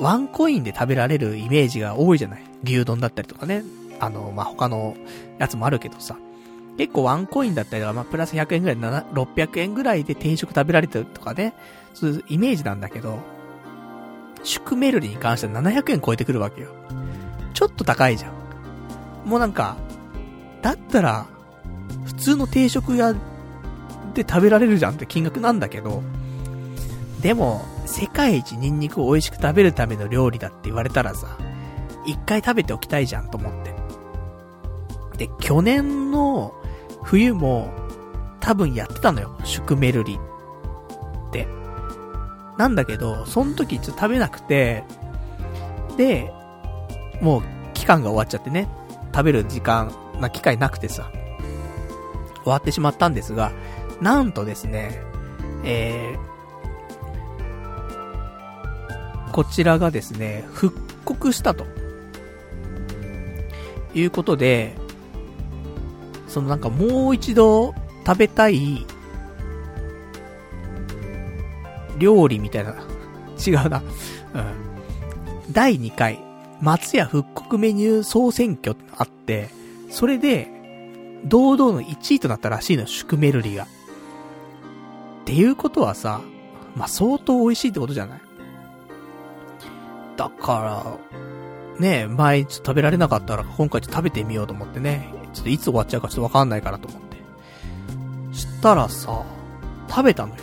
[0.00, 2.42] ワンコインで食べられるイメージが多いじゃない？
[2.64, 3.64] 牛丼だったりとかね。
[4.00, 4.96] あの、まあ、他の
[5.38, 6.16] やつもあるけどさ。
[6.76, 11.54] 結構ワンコインだったりとか、まあ、プラス100円ぐらい、600円ぐらいで定食食べられてるとかね。
[11.94, 13.18] そういうイメージなんだけど、
[14.44, 16.68] シュクメルリに関しては700円超えてくるわけよ。
[17.54, 19.28] ちょっと高いじゃん。
[19.28, 19.76] もうなんか、
[20.62, 21.26] だったら、
[22.04, 23.14] 普通の定食屋
[24.14, 26.02] で食べられるじゃんって金額なんだけど、
[27.20, 31.38] でも、世界一ニンニクを美味しく食べるための料理だって言われたらさ、
[32.04, 33.74] 一回食べておきたいじゃんと思って。
[35.16, 36.52] で、去年の
[37.02, 37.72] 冬も
[38.40, 39.36] 多分やってたのよ。
[39.42, 41.48] シュクメルリって。
[42.58, 44.84] なんだけど、その時ちょっと食べなくて、
[45.96, 46.30] で、
[47.22, 48.68] もう期間が終わっちゃってね、
[49.14, 51.10] 食べる時間な機会なくてさ、
[52.42, 53.50] 終わってしまったんですが、
[54.02, 55.02] なんとですね、
[55.64, 56.27] えー、
[59.38, 61.64] こちらがですね、復刻したと。
[63.94, 64.74] いうことで、
[66.26, 67.72] そのなんかもう一度
[68.04, 68.84] 食べたい
[72.00, 72.74] 料理みたいな、
[73.46, 73.78] 違うな。
[73.78, 75.52] うん。
[75.52, 76.18] 第2回、
[76.60, 79.50] 松屋復刻メニュー総選挙ってあって、
[79.88, 80.50] それで、
[81.24, 83.62] 堂々の1位となったらしいの、シュクメルリが。
[83.62, 83.66] っ
[85.26, 86.22] ていうことはさ、
[86.74, 88.27] まあ、相当美味しいってことじゃない？
[90.18, 90.98] だか
[91.78, 95.14] ら、ね前ちょっと食べられなかったら今回ちょっと食べてみようと思ってね。
[95.32, 97.16] ちょっといつ終わっちゃうかちょっとわかんないからと思って。
[98.32, 99.24] したらさ、
[99.88, 100.40] 食べたのよ。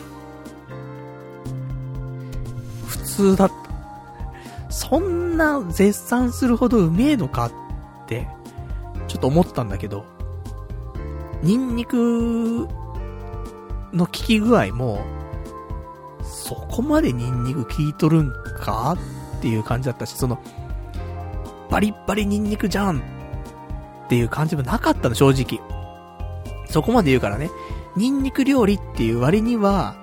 [2.88, 4.72] 普通だった。
[4.72, 7.52] そんな絶賛するほどうめえのかっ
[8.08, 8.30] て、
[9.10, 10.06] ちょっと思ったんだけど、
[11.44, 12.68] ニンニク
[13.92, 15.02] の効き具合も、
[16.24, 18.98] そこまでニンニク効いとるんか
[19.38, 20.40] っていう感じだったし、その、
[21.70, 23.02] バリッバリニンニクじゃんっ
[24.10, 25.60] ていう感じもなかったの、正直。
[26.70, 27.50] そこまで言うからね。
[27.96, 29.96] ニンニク料理っていう割には、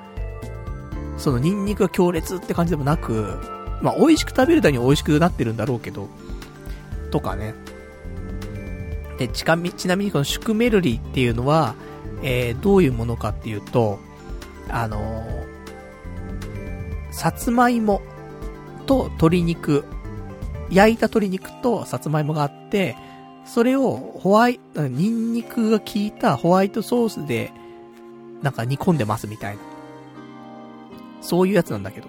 [1.18, 3.38] そのニンニクが強烈って感じでもなく、
[3.82, 6.08] まあ、美味しく食べるために美味しくなってるんだろうけど、
[7.10, 7.54] とかね。
[9.18, 11.74] で、ちかみ、ちなみにこのシュクメルリっていうのは、
[12.22, 13.98] えー、どういうものかっていうと、
[14.68, 18.00] あのー、さつまいも
[18.92, 19.86] と鶏肉、
[20.70, 22.94] 焼いた鶏肉とさつまいもがあって、
[23.46, 27.52] それをホワイト、ニンニクが効いたホワイトソースで、
[28.42, 29.62] なんか煮込んでますみたいな。
[31.22, 32.08] そういうやつなんだけど。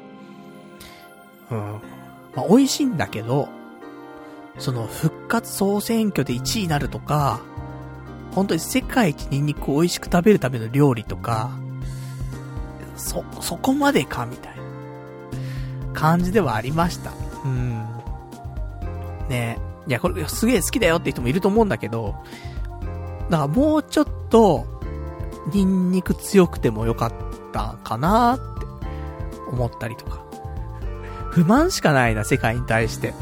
[1.52, 1.58] うん。
[2.36, 3.48] まあ、美味しいんだけど、
[4.60, 7.40] その復活総選挙で1位になるとか、
[8.32, 11.52] 本当に世界一ニンニクを美味しく食べるための料理とか、
[12.98, 14.53] そ、そこまでかみたいな
[15.94, 17.12] 感じではありました。
[17.46, 17.86] うん。
[19.30, 22.16] ねいや、これすげえ好きだよって人もいると思うんだけど、
[23.30, 24.66] だからもうちょっと、
[25.52, 27.14] ニンニク強くてもよかっ
[27.52, 28.44] たかなって
[29.52, 30.24] 思ったりとか。
[31.32, 33.14] 不満しかないな、世界に対して。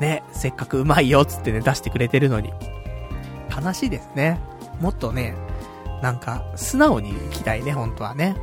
[0.00, 2.52] ね、せっかくうまいよっつってね、出してくれてるのに。
[3.64, 4.40] 悲しいですね。
[4.80, 5.36] もっとね、
[6.02, 8.36] なんか、素直に行きたいね、本当はね。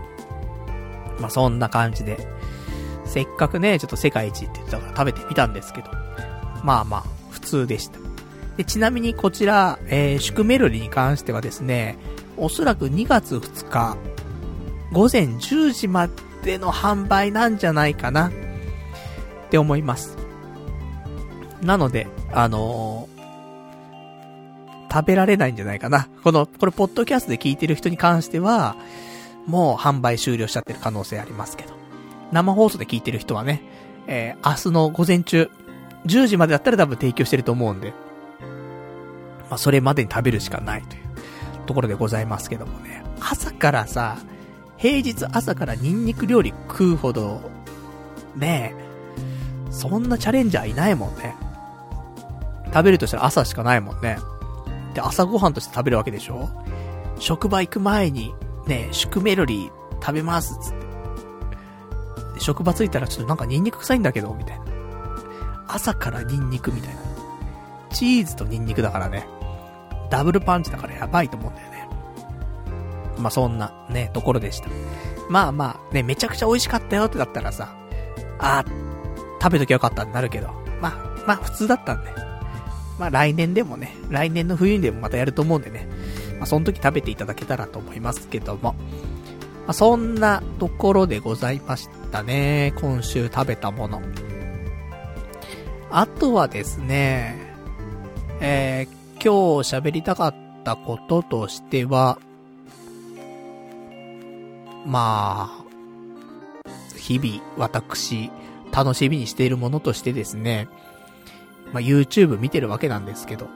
[1.19, 2.38] まあ、そんな感じで。
[3.09, 5.89] せっかくね、ちょっと世界一って言ってたから食べてみたんですけど。
[6.63, 7.99] まあまあ、普通でした。
[8.57, 11.97] で、ちなみにこちら、えー、シュクメルリに関してはですね、
[12.37, 13.97] おそらく2月2日、
[14.91, 16.07] 午前10時ま
[16.43, 18.31] での販売なんじゃないかな、っ
[19.49, 20.17] て思います。
[21.63, 26.07] なので、あのー、食べられないんじゃないかな。
[26.23, 28.75] この、これ、ポッドキャストで聞いてる人に関しては、
[29.45, 31.78] もう販売終了しちゃってる可能性ありますけど。
[32.31, 33.61] 生放送で聞いてる人はね、
[34.07, 35.49] えー、明日の午前中、
[36.05, 37.93] 10時までだったら多分提供してると思うんで、
[39.49, 41.01] まあ、それまでに食べるしかないという
[41.65, 43.03] ところでございますけどもね。
[43.19, 44.17] 朝からさ、
[44.77, 47.41] 平日朝からニンニク料理食うほど、
[48.35, 48.73] ね
[49.67, 51.35] え、そんなチャレンジャーいないもんね。
[52.67, 54.17] 食べるとしたら朝しかないもんね。
[54.93, 56.49] で、朝ごはんとして食べるわけでしょ？
[57.19, 58.33] 職場行く前に、
[58.67, 59.69] ね、宿メロリ
[59.99, 60.88] 食べますっつって。
[62.39, 64.65] 職場着いたらちょっとなんかニンニク臭いんだけど、みたいな。
[65.67, 67.01] 朝からニンニクみたいな。
[67.91, 69.27] チーズとニンニクだからね。
[70.09, 71.87] ダブルパンチだからやばいと思うんだよね。
[73.17, 74.69] まあ、そんなね、ところでした。
[75.29, 77.75] まあまあ、ね、めちゃくちゃ美味しかったよってだったらさ、
[78.39, 78.65] あ
[79.41, 80.47] 食べときゃよかったってなるけど、
[80.81, 82.11] まあ、まあ普通だったんで。
[82.97, 85.87] まあ来年でもね、来年の冬にでもまたやると思うんでね、
[86.37, 88.73] まあその時食べていただけたらと思いますけども。
[88.73, 88.75] ま
[89.67, 92.73] あそんなところでございましたね。
[92.75, 94.01] 今週食べたもの。
[95.91, 97.35] あとはですね、
[98.41, 102.19] えー、今日喋りたかったこととしては、
[104.85, 108.31] まあ、日々私、
[108.71, 110.67] 楽しみにしているものとしてですね、
[111.73, 113.47] まあ、YouTube 見てるわけなんですけど。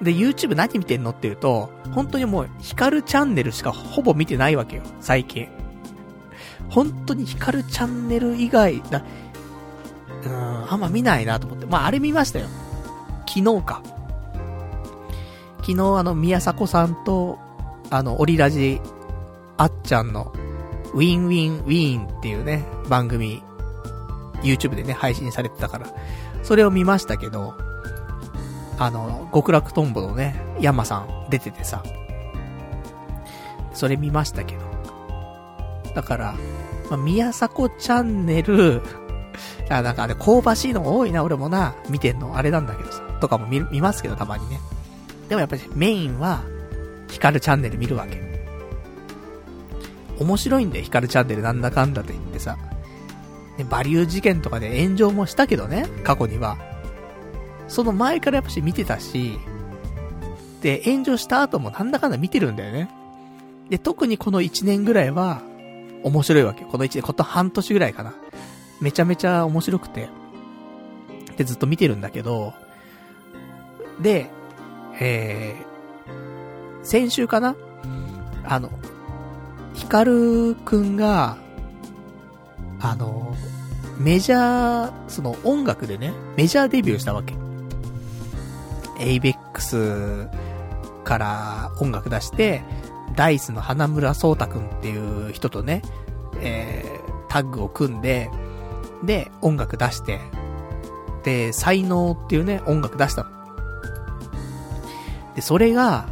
[0.00, 5.48] で、YouTube 何見てんのっていうと、本当にもう、ヒカルチャンネルしかほぼ見てないわけよ、最近。
[6.70, 9.04] 本当にヒカルチャンネル以外だ、
[10.24, 11.66] うん、あんま見ないなと思って。
[11.66, 12.46] まあ、あれ見ましたよ。
[13.26, 13.82] 昨日か。
[15.58, 17.38] 昨日あの、宮迫さんと、
[17.90, 18.80] あの、オリラジ、
[19.56, 20.32] あっちゃんの、
[20.94, 23.42] Win Win Wiiin っていうね、番組、
[24.42, 25.88] YouTube でね、配信されてたから、
[26.42, 27.54] それを見ましたけど、
[28.78, 31.82] あの、極楽とんぼのね、山さん出ててさ、
[33.74, 34.67] それ見ましたけど。
[35.98, 36.36] だから、
[36.90, 38.82] まあ、宮迫チャンネル、
[39.68, 44.60] あ、なんかね、香ばしいのが多いな、俺もな、見てんの、あれなんだけどさ、とかも見見ますけど、たまにね。
[45.28, 46.44] でもやっぱりメインは、
[47.08, 48.22] ヒカルチャンネル見るわけ。
[50.20, 52.56] 面白いんだよ、ヒカルチャンネルなんだかんだと言ってさ。
[53.56, 56.58] ね、バリュー事件とかで炎上もしたけどね、過去には。
[57.66, 59.36] その前からやっぱし見てたし、
[60.62, 62.88] で、炎上した後もなんだかんだ見てるんだよね。
[63.68, 65.42] で、特にこの1年ぐらいは、
[66.02, 66.64] 面白いわけ。
[66.64, 68.14] この1年、こと半年ぐらいかな。
[68.80, 70.08] めちゃめちゃ面白くて。
[71.36, 72.52] で、ずっと見てるんだけど、
[74.00, 74.30] で、
[75.00, 77.54] えー、先週かな？
[78.44, 78.70] あの、
[79.74, 81.36] ヒカルくんが、
[82.80, 83.36] あの、
[83.98, 87.34] メジャー、その音楽でね、メジャーデビューしたわけ。
[88.98, 90.28] ABEX
[91.04, 92.62] から音楽出して、
[93.18, 95.82] ダイスの花村聡太くんっていう人とね、
[96.40, 98.30] えー、タッグを組んで、
[99.02, 100.20] で、音楽出して、
[101.24, 103.30] で、才能っていうね、音楽出したの。
[105.34, 106.06] で、それが、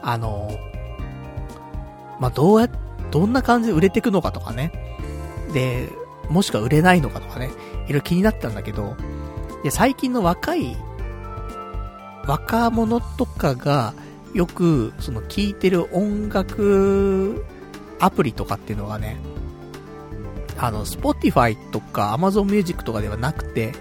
[0.00, 0.58] あの、
[2.18, 2.70] まあ、どうや、
[3.10, 4.72] どんな感じで売れてくのかとかね。
[5.52, 5.90] で、
[6.30, 7.50] もしくは売れないのかとかね。
[7.84, 8.96] いろいろ気になったんだけど、
[9.62, 10.78] で、最近の若い、
[12.26, 13.92] 若者とかが、
[14.34, 17.44] よく、その聴いてる音楽
[18.00, 19.16] アプリとかっていうのがね、
[20.58, 23.72] あの、Spotify とか Amazon Music とかではなくて、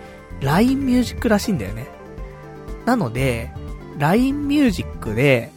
[0.42, 1.88] LINE Music らしいんだよね。
[2.86, 3.52] なので、
[3.98, 5.52] LINE Music で、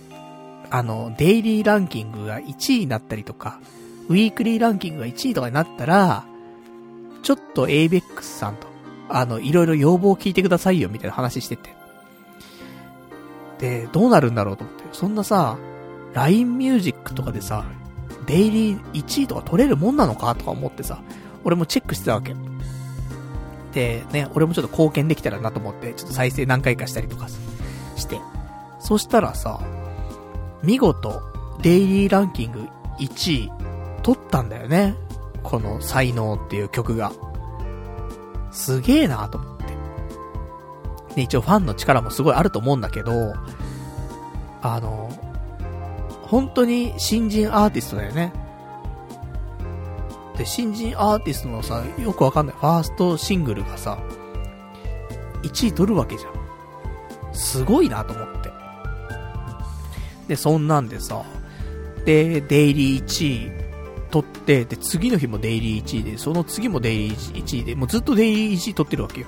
[0.70, 3.61] あの、デイリーランキングが1位になったりとか、
[4.09, 6.24] ウィークリーランキングが1位とかになったら、
[7.22, 8.66] ちょっと ABEX さんと、
[9.09, 11.74] あの、いろいろ要望を聞いてくださいよ、みたいな話してて。
[13.59, 14.84] で、どうなるんだろうと思って。
[14.92, 15.57] そんなさ、
[16.14, 17.64] LINE Music とかでさ、
[18.26, 21.00] デイリー1位とか取れるもんなのかとか思ってさ、
[21.44, 22.34] 俺もチェックしてたわけ。
[23.72, 27.28] で、ね、俺もちょっと貢献できたらなと思って、ちょっと再生何回かしたりとか
[27.96, 28.18] して。
[28.80, 29.61] そしたらさ、
[30.62, 31.20] 見事、
[31.62, 32.66] デイリーランキング
[32.98, 33.52] 1位、
[34.02, 34.96] 取ったんだよね。
[35.42, 37.12] この才能っていう曲が。
[38.50, 39.55] すげえなと思って。
[41.16, 43.34] で、一応ファンの力もすごいあると思うんだけど、
[44.62, 45.10] あの、
[46.22, 48.32] 本当に新人アーティストだよね。
[50.36, 53.98] で、新人アーティストのさ、よくわかんない、ファーストシングルがさ、
[55.42, 57.34] 1位取るわけじゃん。
[57.34, 58.50] すごいなと思って。
[60.28, 61.22] で、そんなんでさ、
[62.04, 63.52] で、デイリー1位
[64.10, 69.26] 取って、で、次の日もデイリー1位で、その次もデイリー1位で、もうずっとデイリー1位取ってるわけよ。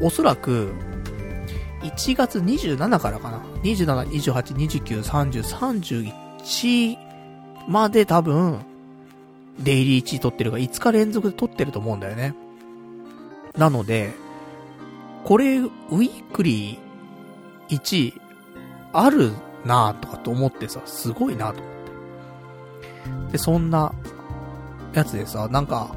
[0.00, 0.72] おそらく、
[1.82, 3.38] 1月27からかな。
[3.62, 6.12] 27、28、29、30、
[6.44, 6.96] 31
[7.68, 8.60] まで多分、
[9.58, 12.34] デイリー1位取ってるが5日連続で取ってると思うんだよね。
[13.56, 14.12] なので、
[15.24, 18.20] これ、ウィークリー1位、
[18.92, 19.32] ある
[19.64, 21.74] なぁとかと思ってさ、すごいなと思っ
[23.26, 23.32] て。
[23.32, 23.92] で、そんな、
[24.94, 25.94] やつでさ、なんか、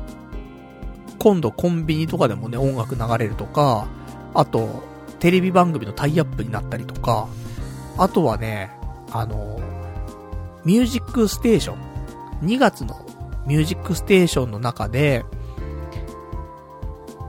[1.20, 3.88] 今度コンビニとかでもね、音楽流れるとか、
[4.34, 4.84] あと、
[5.26, 7.28] テレビ番組のタイアップになったりとか、
[7.98, 8.70] あとはね、
[9.12, 9.60] あの、
[10.64, 12.48] ミュージックステーション。
[12.48, 13.04] 2月の
[13.48, 15.26] ミュージックステーションの中で、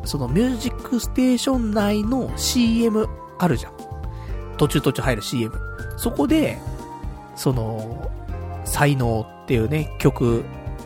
[0.05, 3.72] そのミュージックステーション内の CM あるじゃん。
[4.59, 5.59] 途中途中入る CM。
[5.97, 6.59] そこで、
[7.34, 8.11] その、
[8.66, 10.44] 才能っていうね、曲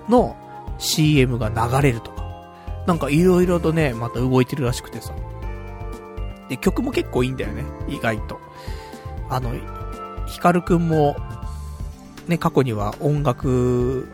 [0.08, 0.36] の
[0.78, 2.22] CM が流れるとか。
[2.86, 5.12] なんかいろいろとね、また動いてるらしくてさ。
[6.51, 8.40] で、曲も結構いいんだよね、意外と。
[9.30, 9.53] あの、
[10.26, 11.16] ヒカルくんも、
[12.26, 14.09] ね、過去には音楽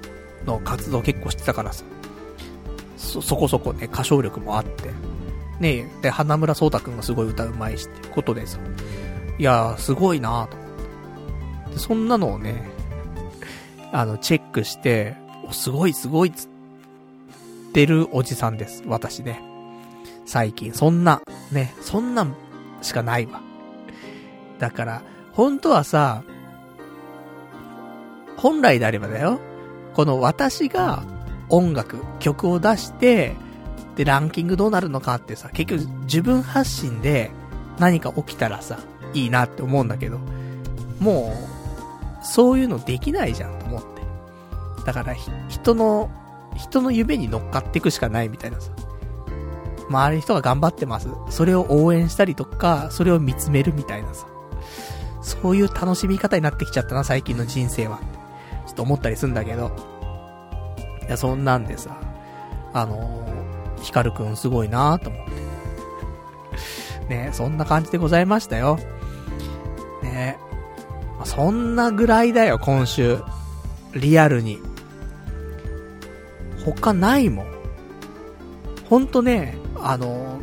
[0.45, 1.85] の活動結構してたからさ。
[2.99, 4.91] そ、そこそこね、歌唱力もあって。
[5.61, 8.59] ねで、花村聡太くんがすごい歌うまいしってことでさ。
[9.39, 10.67] いやー、すごいなーと思
[11.69, 11.79] って。
[11.79, 12.69] そんなのをね、
[13.93, 15.17] あの、チェックして、
[15.53, 16.49] すごいすごいっつっ
[17.73, 18.83] てるおじさんです。
[18.87, 19.41] 私ね。
[20.27, 21.23] 最近、そんな、
[21.53, 22.35] ね、そんなん
[22.83, 23.41] しかないわ。
[24.59, 25.03] だから、
[25.33, 26.25] 本当はさ、
[28.37, 29.41] 本来であればだよ。
[29.95, 31.05] この私が
[31.49, 33.35] 音楽、曲を出して、
[33.97, 37.31] で、ランキングどうなるのかってさ、結局自分発信で
[37.79, 38.79] 何か起きたらさ、
[39.15, 40.19] いいなって思うんだけど、
[41.01, 41.33] も
[42.23, 43.87] う、そういうのできないじゃんと思って。
[44.85, 45.15] だから、
[45.49, 46.11] 人の、
[46.57, 48.71] 人の夢に乗っかっていくしかないみたいなさ。
[49.89, 51.09] 周りの人が頑張ってます。
[51.31, 54.27] それを応援したりとか、それを見つめるみたいなさ。
[55.23, 57.99] そういう楽しみ方になってきちゃったな、最近の人生は。
[58.67, 59.71] ちょっと思ったりするんだけど。
[61.07, 61.99] いや、そんなんでさ、
[62.73, 65.47] あのー、ヒカルくんすごいなと思って。
[67.09, 68.79] ねそんな感じでございましたよ。
[70.03, 70.39] ね
[71.25, 73.19] そんなぐらいだよ、今週。
[73.95, 74.59] リアルに。
[76.65, 77.47] 他ないもん。
[78.89, 80.41] ほんとね、あの、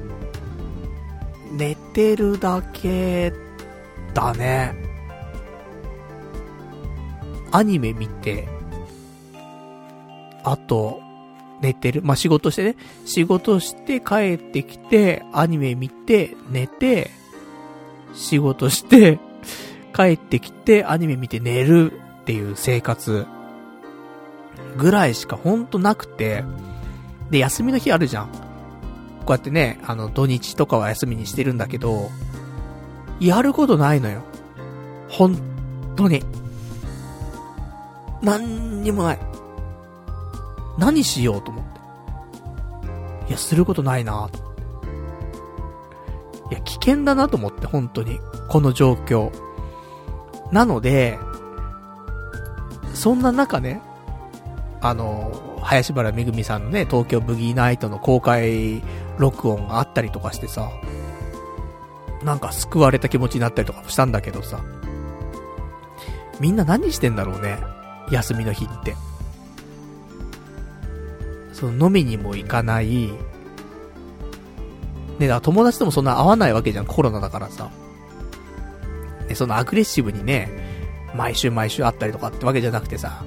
[1.51, 3.33] 寝てるだけ
[4.13, 4.75] だね。
[7.51, 8.47] アニメ見て、
[10.43, 11.01] あと、
[11.61, 12.01] 寝てる。
[12.03, 12.75] まあ、仕事してね。
[13.05, 17.11] 仕事して帰ってきて、アニメ見て、寝て、
[18.13, 19.19] 仕事して、
[19.95, 23.25] 帰ってきて、アニメ見て寝るっていう生活
[24.77, 26.43] ぐらいしかほんとなくて、
[27.29, 28.29] で、休みの日あるじゃん。
[29.25, 32.09] こうやってね、あの、土日とかは休みにしてるんだけど、
[33.19, 34.21] やることないのよ。
[35.09, 35.37] 本
[35.95, 36.23] 当に。
[38.21, 39.19] 何にもない。
[40.77, 43.29] 何しようと思って。
[43.29, 44.29] いや、することないな。
[46.51, 48.19] いや、危険だなと思って、本当に。
[48.49, 49.31] この状況。
[50.51, 51.17] なので、
[52.93, 53.81] そんな中ね、
[54.81, 58.83] あの、林原めぐみさんのね、東京ブギーナイトの公開
[59.17, 60.71] 録音があったりとかしてさ、
[62.23, 64.59] なんか救われた気持ちになったりとかもしたんだけどさ、
[66.39, 67.59] みんな何してんだろうね、
[68.09, 68.95] 休みの日って。
[71.51, 73.11] その飲みにも行かない、
[75.19, 77.69] ね、だ友達ともそんな会わないわけじゃん、コロナだからさ。
[79.27, 80.49] ね、そのアグレッシブにね、
[81.15, 83.23] 毎週毎週会ったりとかってわけじゃなくてさ、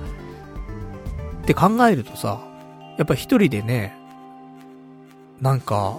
[1.43, 2.41] って考えるとさ、
[2.99, 3.97] やっぱ一人でね、
[5.41, 5.99] なんか、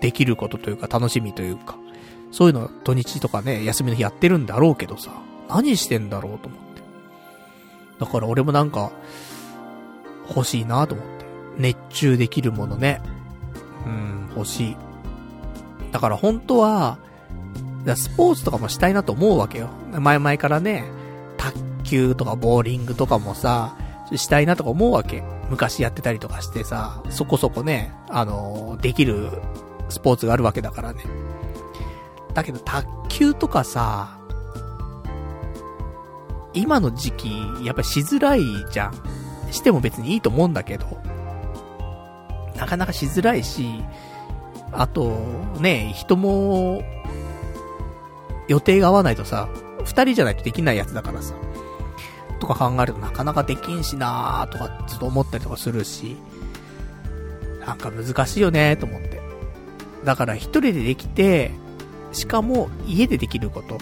[0.00, 1.76] できることというか楽しみというか、
[2.30, 5.10] そういうの土日とかね、休みの日やってるんだろうけどさ、
[5.48, 6.82] 何してんだろうと思って。
[8.00, 8.92] だから俺もなんか、
[10.28, 11.16] 欲しいなと思って。
[11.58, 13.00] 熱中できるものね。
[13.86, 14.76] うん、欲しい。
[15.92, 16.98] だから本当は、
[17.94, 19.68] スポーツとかもしたいなと思うわけよ。
[19.92, 20.84] 前々からね、
[21.36, 23.76] 卓球とかボーリングとかもさ、
[24.14, 25.22] したいなとか思うわけ。
[25.50, 29.30] 昔やってたりとかしてさ、そこそこね、あの、できる
[29.88, 31.02] スポーツがあるわけだからね。
[32.34, 34.18] だけど卓球とかさ、
[36.52, 37.30] 今の時期、
[37.62, 38.94] やっぱしづらいじゃん。
[39.52, 40.86] しても別にいいと思うんだけど。
[42.56, 43.84] なかなかしづらいし、
[44.72, 45.10] あと、
[45.60, 46.82] ね、人も、
[48.48, 49.48] 予定が合わないとさ、
[49.84, 51.34] 二人じゃないとできないやつだからさ、
[52.46, 56.16] とか考えるとなかなかできんしなーとかちょっと思ったりとかするし、
[57.66, 59.20] なんか難しいよねと思って。
[60.04, 61.50] だから一人でできて、
[62.12, 63.78] しかも家でできること。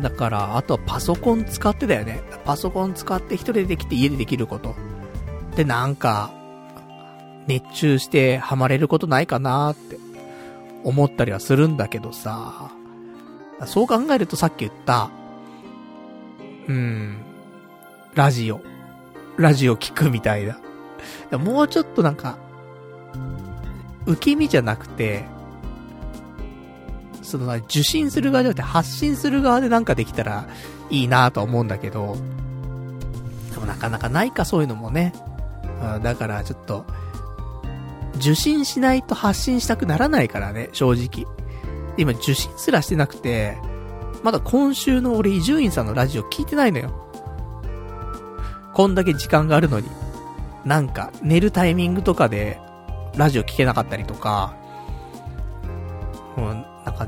[0.00, 2.20] だから、あとはパソコン使ってだよね。
[2.44, 4.74] パソコン使って一人でできて家でできること。
[5.54, 6.32] で、なんか、
[7.46, 9.96] 熱中してハマれることないかなって
[10.84, 12.72] 思ったりはするんだけどさ、
[13.66, 15.10] そう考えるとさっき言った、
[16.68, 17.18] うん、
[18.14, 18.60] ラジオ。
[19.36, 20.58] ラジオ聞くみたいな。
[21.38, 22.38] もうちょっとなんか、
[24.06, 25.24] 受け身じゃなくて、
[27.22, 30.48] その、受信する側じゃなくて発信する側でなんかできたら
[30.90, 32.16] いいなと思うんだけど、
[33.52, 35.12] でもなかなかないかそういうのもね。
[35.94, 36.84] うん、だからちょっと、
[38.16, 41.26] 受信しないと発信したくならないからね、正直。
[41.96, 43.58] 今受信すらしてなくて、
[44.26, 46.90] まだ今週の俺伊集院さんのラジオ聞いてないのよ。
[48.74, 49.88] こんだけ時間があるのに。
[50.64, 52.58] なんか、寝るタイミングとかで、
[53.14, 54.56] ラジオ聞けなかったりとか、
[56.36, 57.06] うん、なんか、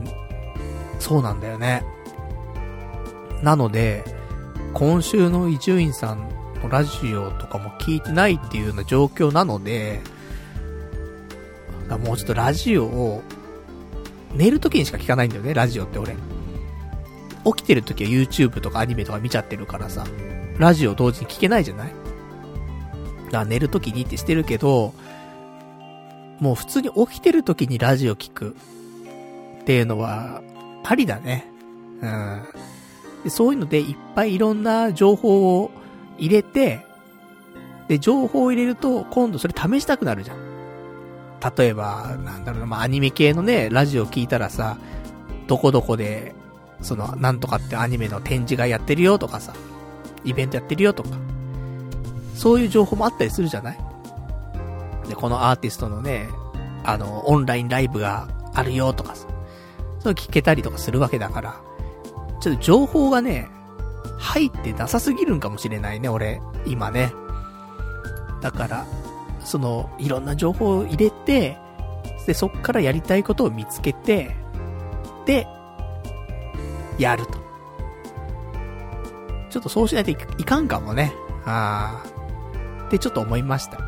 [1.00, 1.82] そうなんだよね。
[3.42, 4.04] なので、
[4.72, 6.20] 今週の伊集院さん
[6.62, 10.02] のラジオとかも聞いてないっていうような状況なので、
[11.88, 13.24] もうちょっとラジオを、
[14.34, 16.14] 寝る時にしか聞かないんだよね、ラジオって俺。
[17.55, 20.07] 起きてる時は YouTube とかアニメとか見ちゃってるからさ、
[20.59, 21.88] ラジオ同時に聞けないじゃない？
[23.26, 24.94] だから寝る時にってしてるけど、
[26.40, 28.57] もう普通に起きてる時にラジオ聞く
[29.62, 30.42] っていうのは、
[30.84, 31.46] ありだね。
[32.01, 32.42] うん。
[33.24, 35.70] でそういうのでいっぱいいろんな情報を
[36.16, 36.86] 入れて、
[37.88, 40.38] で、情報を入れると、今度それ試したくなるじゃん。
[41.57, 44.78] 例えば、なんだろうな、まあ、アニメ系のね、ラジオ聞いたらさ、
[45.46, 46.34] どこどこで、
[46.80, 49.52] その、なんとかってアニメの展示会やってるよとかさ、
[50.24, 51.10] イベントやってるよとか、
[52.34, 53.78] そういう情報もあったりするじゃない？
[55.08, 56.28] で、このアーティストのね、
[56.84, 59.26] あの、オンラインライブがあるよとかさ、
[60.00, 61.60] そう聞けたりとかするわけだから、
[62.40, 63.48] ちょっと情報がね、
[64.18, 67.12] 入ってなさすぎるんかもしれないね、俺、今ね。
[68.40, 68.86] だから、
[69.44, 71.58] その、いろんな情報を入れて、
[72.26, 74.36] で、そっからやりたいことを見つけて、
[75.26, 75.48] で、
[76.99, 77.38] やると。
[79.51, 81.12] ちょっとそうしないといかんかもね。
[81.44, 82.18] ああ。
[82.86, 83.78] ってちょっと思いました。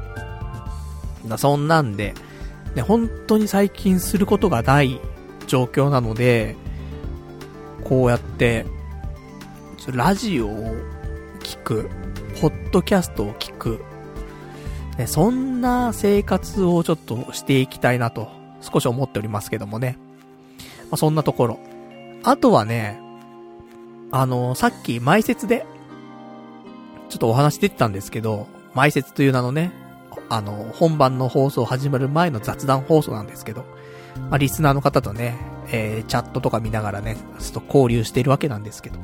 [1.26, 2.14] だそんなんで、
[2.74, 5.00] ね、本当に最近することがない
[5.46, 6.56] 状況なので、
[7.84, 8.66] こうやって、
[9.92, 10.76] ラジオを
[11.40, 11.90] 聞く、
[12.40, 13.82] ポッドキャストを聞く、
[14.98, 18.28] ね、そんな生活をちょっとしていきたいなと、
[18.60, 19.98] 少し思っておりますけどもね。
[20.84, 21.60] まあ、そんなところ。
[22.22, 23.00] あとはね、
[24.12, 25.66] あの、さっき前説で、
[27.08, 29.72] ちょっとお話出てたんですけど、前説という名のね、
[30.28, 33.64] あの、本番の放送始まる前の雑談放送なんですけど、
[34.28, 35.36] まあ、リスナーの方とね、
[35.72, 38.98] えー、チャットとか見ながらね、ちょっと交流してるわけなんですけど、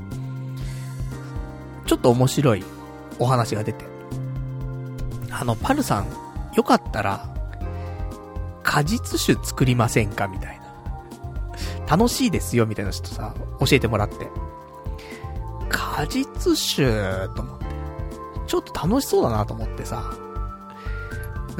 [1.86, 2.64] ちょっと面白い
[3.18, 3.84] お話が出て、
[5.30, 6.06] あの、パルさん、
[6.54, 7.28] よかったら、
[8.62, 10.26] 果実酒作りませんか？
[10.26, 10.55] みたいな。
[11.88, 14.28] 楽しいですよ、みたいな人さ、教えてもらって。
[15.68, 16.84] 果実酒
[17.34, 17.66] と思って。
[18.46, 20.12] ちょっと楽しそうだなと思ってさ。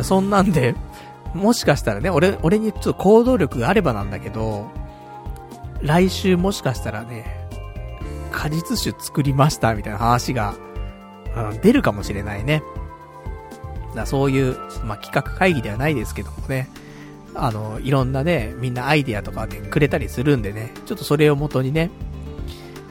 [0.02, 0.74] そんなんで、
[1.34, 4.70] もしかしたらね、俺、俺にちょっと行動力があればなんだけど、
[5.82, 7.48] 来週もしかしたらね、
[8.32, 10.54] 果実酒作りましたみたいな話が、
[11.36, 12.62] うん、出るかもしれないね。
[13.94, 16.68] だそういう、まあ、企画会議ではないですけどもね、
[17.36, 21.90] あの、いろんなね、みんなアイディアとかね、くれたりするんでね、ちょっとそれをもとにね、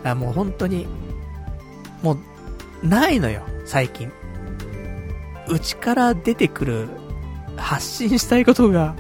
[0.04, 0.88] あもう本当に、
[2.04, 2.18] も
[2.84, 4.12] う、ないのよ、最近。
[5.48, 6.88] うちから出てくる、
[7.58, 8.96] 発信したいことが、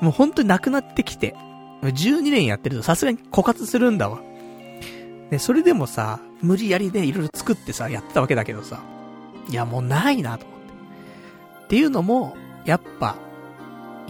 [0.00, 1.34] もう本当になくなってきて、
[1.82, 4.20] 12年やってるとさすがに枯渇するんだわ。
[5.30, 8.80] ね、それでもさ、無理やりね、いろいろ作ってさ、やってたわけだけどさ、
[9.48, 10.60] いやもうないなと思って。
[11.64, 13.16] っていうのも、やっぱ、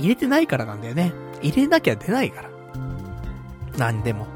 [0.00, 1.12] 入れてないからなんだよね。
[1.42, 2.50] 入れなきゃ出ないから。
[3.78, 4.26] なんでも。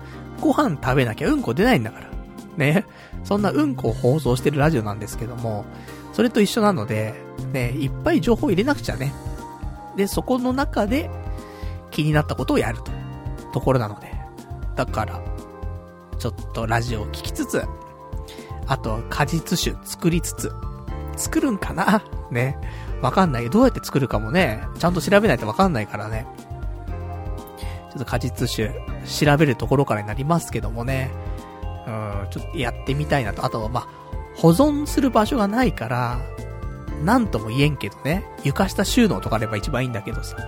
[0.40, 2.08] ご飯食べなきゃうんこ出ないんだから。
[2.56, 2.86] ね。
[3.24, 5.64] そんなうんこを放送してるラジオなんですけども、
[6.12, 7.14] それと一緒なので、
[7.52, 9.12] ね、いっぱい情報入れなくちゃね。
[9.96, 11.10] で、そこの中で
[11.90, 12.92] 気になったことをやると。
[13.52, 14.12] ところなので。
[14.76, 15.20] だから、
[16.18, 17.62] ちょっとラジオを聞きつつ、
[18.66, 20.52] あと果実酒作りつつ、
[21.16, 22.02] 作るんかな？
[22.30, 22.58] ね。
[23.05, 23.50] わかんない。
[23.50, 26.26] どうやって作るかもね、ちゃんと調べないとわかんないからね。
[27.90, 28.72] ちょっと果実酒、
[29.07, 31.11] 調べるところからになりますけどもね。
[31.86, 33.44] うん、ちょっとやってみたいなと。
[33.44, 33.88] あとは、まあ、
[34.36, 36.18] 保存する場所がないから、
[37.05, 38.24] なんとも言えんけどね。
[38.42, 40.38] 床下収納とかあれば一番いいんだけどさ。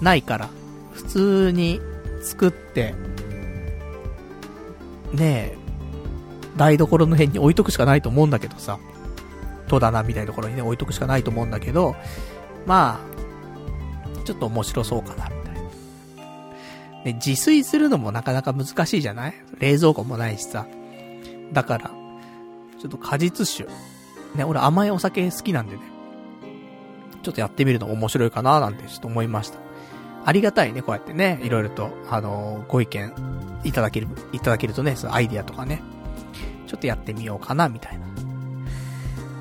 [0.00, 0.48] ないから、
[0.94, 1.82] 普通に
[2.22, 2.94] 作って、
[5.12, 5.58] ねえ、
[6.56, 8.78] 台所の辺に置いとくしかないと思うんだけどさ。
[9.74, 11.96] 戸棚みたいなところにね、置いとくしかないと思うんだけど、
[12.66, 15.60] まあ、ちょっと面白そうかな、みたいな。
[17.04, 19.34] ね、自炊するのもなかなか難しいじゃない？
[19.58, 20.66] 冷蔵庫もないしさ。
[21.52, 21.90] だから、
[22.80, 23.70] ちょっと果実酒。
[24.34, 25.82] ね、俺甘いお酒好きなんでね。
[27.22, 29.58] ちょっとやってみるの面白いかななんてちょっと思いました。
[30.26, 33.12] ありがたいね、こうやってね、いろいろと、あのー、ご意見
[33.64, 35.82] いただける、いただけるとね、そのアイディアとかね、
[36.66, 38.06] ちょっとやってみようかな、みたいな。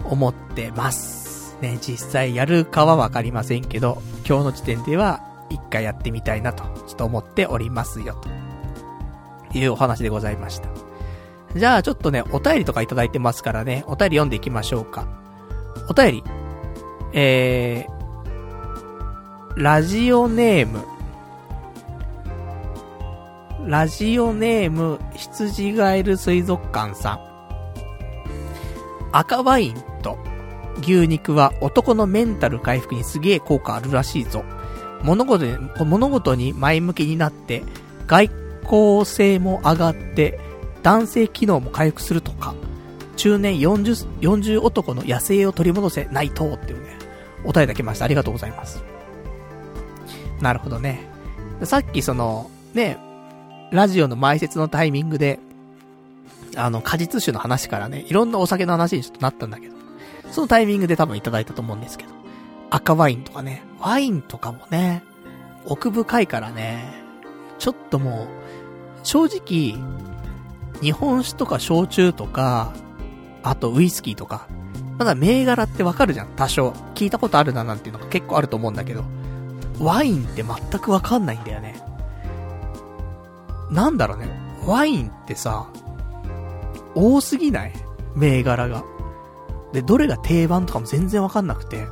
[0.05, 1.57] 思ってます。
[1.61, 8.21] ね、実際やるかはわかりませんけど、今日の時点では一回やってみたいなと、ちょっと思っておりますよ、
[9.51, 10.67] というお話でございました。
[11.55, 15.07] じゃあちょっとね、お便りとかいただいてますからね、お便り読んでいきましょうか。
[15.87, 16.23] お便り。
[17.13, 20.83] えー、ラジオネーム。
[23.67, 27.32] ラジオネーム、羊ガエル水族館さん。
[29.13, 30.17] 赤ワイント。
[30.81, 34.43] 牛肉は男のメンタル回復にすげえ効果あるらしいぞ。
[35.03, 37.63] 物事に、物事に前向きになって、
[38.07, 38.31] 外
[38.63, 40.39] 交性も上がって、
[40.81, 42.55] 男性機能も回復するとか、
[43.15, 46.97] 中年40、40男の野生を取り戻せないと、っていうね、
[47.45, 48.05] お答えだきました。
[48.05, 48.83] ありがとうございます。
[50.41, 51.07] なるほどね。
[51.63, 52.97] さっきその、ね、
[53.71, 55.39] ラジオの前説のタイミングで、
[56.55, 59.75] あの、果実酒の話からね、いろんなお酒の話にちょっとなったんだけど、
[60.31, 62.11] そのタイミングで多分いただいたと思うんですけど、
[62.69, 65.03] 赤ワインとかね、ワインとかもね、
[65.65, 66.93] 奥深いからね、
[67.59, 68.27] ちょっともう、
[69.03, 69.77] 正直、
[70.81, 72.73] 日本酒とか焼酎とか、
[73.43, 74.47] あとウイスキーとか、
[74.97, 76.69] まだ銘柄ってわかるじゃん、多少。
[76.95, 79.03] 聞いたことあるななんていうのが結構あると思うんだけど、
[79.79, 81.75] ワインって全くわかんないんだよね。
[83.69, 84.27] なんだろうね。
[84.65, 85.67] ワインってさ、
[86.95, 87.73] 多すぎない？
[88.15, 88.83] 銘柄が。
[89.73, 91.87] で、どれが定番とかも全然わかんなくて、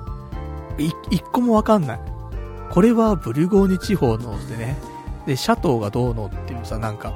[0.78, 2.00] い、一個もわかんない。
[2.70, 4.78] これはブルゴーニュ地方のでね、
[5.26, 7.14] で、シャトーがどうのっていうさ、なんか、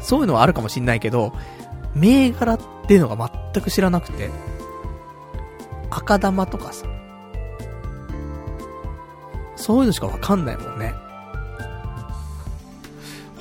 [0.00, 1.32] そういうのはあるかもしんないけど、
[1.94, 4.30] 銘柄っていうのが全く知らなくて、
[5.90, 6.86] 赤玉とかさ、
[9.56, 10.94] そういうのしかわかんないもんね。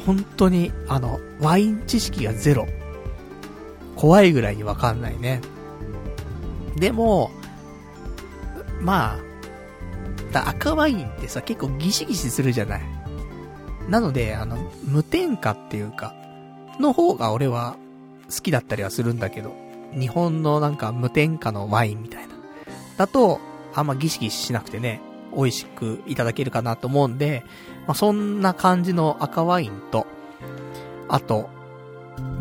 [0.05, 2.65] 本当に、あの、ワイン知識がゼロ。
[3.97, 5.41] 怖いぐらいにわかんないね。
[6.75, 7.31] でも、
[8.79, 9.17] ま
[10.33, 12.81] あ、赤ワインってさ、結構ギシギシするじゃない。
[13.89, 16.13] なので、あの、無添加っていうか、
[16.79, 17.75] の方が俺は
[18.29, 19.55] 好きだったりはするんだけど、
[19.97, 22.35] 日本のなんか無添加のワインみたいな。
[22.97, 23.39] だと、
[23.73, 25.01] あんまギシギシしなくてね、
[25.35, 27.43] 美味しくいただけるかなと思うんで、
[27.87, 30.05] まあ、そんな感じの赤ワインと、
[31.07, 31.49] あと、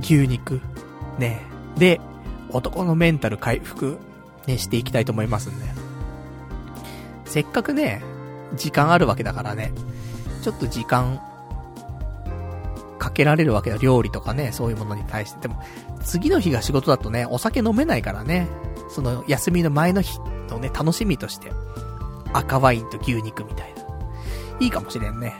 [0.00, 0.60] 牛肉、
[1.18, 1.42] ね、
[1.76, 2.00] で、
[2.50, 3.98] 男のメンタル回復、
[4.46, 5.66] ね、していきたいと思いますんで。
[7.24, 8.02] せっかくね、
[8.54, 9.72] 時間あるわけだからね、
[10.42, 11.20] ちょっと時間、
[12.98, 13.76] かけられるわけだ。
[13.76, 15.40] 料理とかね、そういうものに対して。
[15.40, 15.62] でも、
[16.02, 18.48] 次の日が仕事だとね、お酒飲めないからね、
[18.88, 20.18] その休みの前の日
[20.48, 21.52] のね、楽しみとして、
[22.32, 23.82] 赤ワインと牛肉みたいな。
[24.60, 25.34] いいかもしれんね。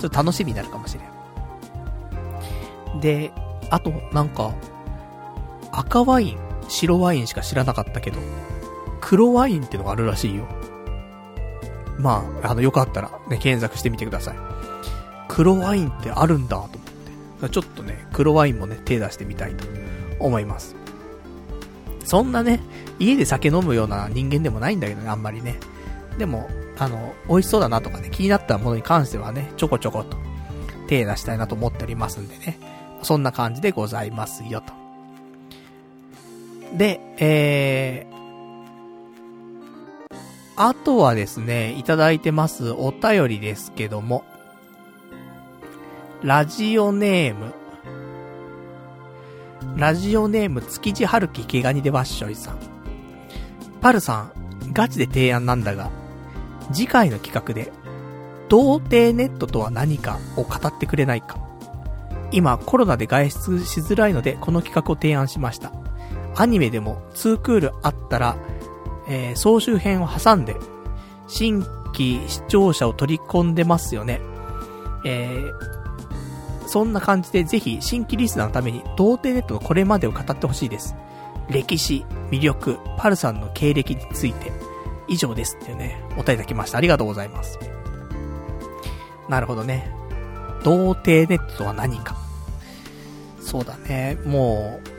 [0.00, 3.00] ちょっと楽しみになるかもしれん。
[3.00, 3.32] で、
[3.70, 4.52] あと、なんか、
[5.72, 6.38] 赤ワイン、
[6.68, 8.18] 白ワインしか知らなかったけど、
[9.00, 10.46] 黒ワインってのがあるらしいよ。
[11.98, 14.36] まあ、あの、よかったらね、検索してみてください。
[15.28, 16.82] 黒ワインってあるんだと思って。
[17.50, 19.64] ちょっとね、黒ワインもね、手出してみたいと
[20.20, 20.76] 思います。
[22.04, 22.60] そんなね、
[22.98, 25.58] 家で酒飲むような人間でもないんだけどね、あんまりね。
[26.18, 30.16] でも、あの、美味しそうだなとかね、気になったものに関してはね、ちょこちょこと
[30.86, 32.58] 手出したいなと思っておりますんでね。
[33.02, 34.81] そんな感じでございますよと。
[36.76, 38.14] で、えー、
[40.56, 44.24] あとはですね、いただいてますお便りですけども、
[46.22, 47.52] ラジオネーム、
[49.76, 52.58] ラジオネーム築地春樹毛ガニでわっしょいさん。
[53.80, 54.32] パルさん、
[54.72, 55.90] ガチで提案なんだが、
[56.72, 57.72] 次回の企画で、
[58.48, 61.42] 童貞ネットとは何かを語ってくれないか。
[62.32, 65.81] 今コロナで外出しづらいのでこの企画を提案しました。
[66.36, 68.36] アニメでも2クールあったら、
[69.08, 70.56] えー、総集編を挟んで、
[71.26, 74.20] 新規視聴者を取り込んでますよね。
[75.04, 80.94] えー、そんな感じでぜひ新規リスナーのために童貞ネットのこれまでを語ってほしいです。
[81.50, 84.52] 歴史、魅力、パルさんの経歴について、
[85.08, 86.78] 以上ですっていうね、お便りいただきました。
[86.78, 87.58] ありがとうございます。
[89.28, 89.90] なるほどね。
[90.64, 92.16] 童貞ネットとは何か。
[93.40, 94.16] そうだね。
[94.24, 94.91] もう、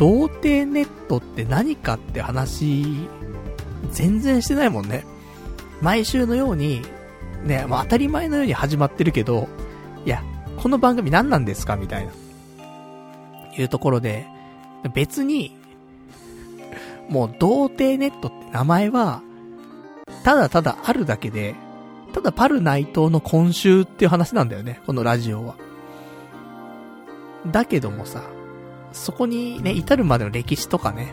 [0.00, 3.06] 童貞ネットって何かって話、
[3.90, 5.04] 全然してないもんね。
[5.82, 6.80] 毎週のように、
[7.44, 9.46] ね、まあ、当たり前のように始まってるけど、
[10.06, 10.24] いや、
[10.56, 11.76] この番組何なんですか？
[11.76, 12.12] みたいな。
[13.58, 14.26] いうところで、
[14.94, 15.54] 別に、
[17.10, 19.20] もう童貞ネットって名前は、
[20.24, 21.54] ただただあるだけで、
[22.14, 25.56] ただパル内藤の今週っていう話なんだよね、このラジオは。
[27.46, 28.22] だけどもさ、
[28.92, 31.12] そこにね、至るまでの歴史とかね、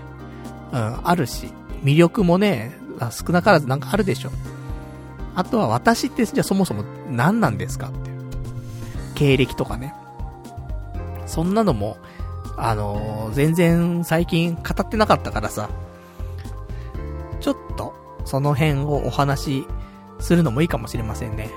[0.72, 1.52] うん、あるし、
[1.84, 2.78] 魅力もね、
[3.12, 4.32] 少なからずなんかあるでしょ。
[5.36, 8.18] あとは私ってじゃあそもそも何なんですかっていう。
[9.16, 9.94] 経歴とかね。
[11.26, 11.98] そんなのも、
[12.58, 15.70] あのー、全然最近語ってなかったからさ、
[17.40, 17.94] ちょっと、
[18.26, 19.68] その辺をお話し
[20.20, 21.52] するのもいいかもしれませんね。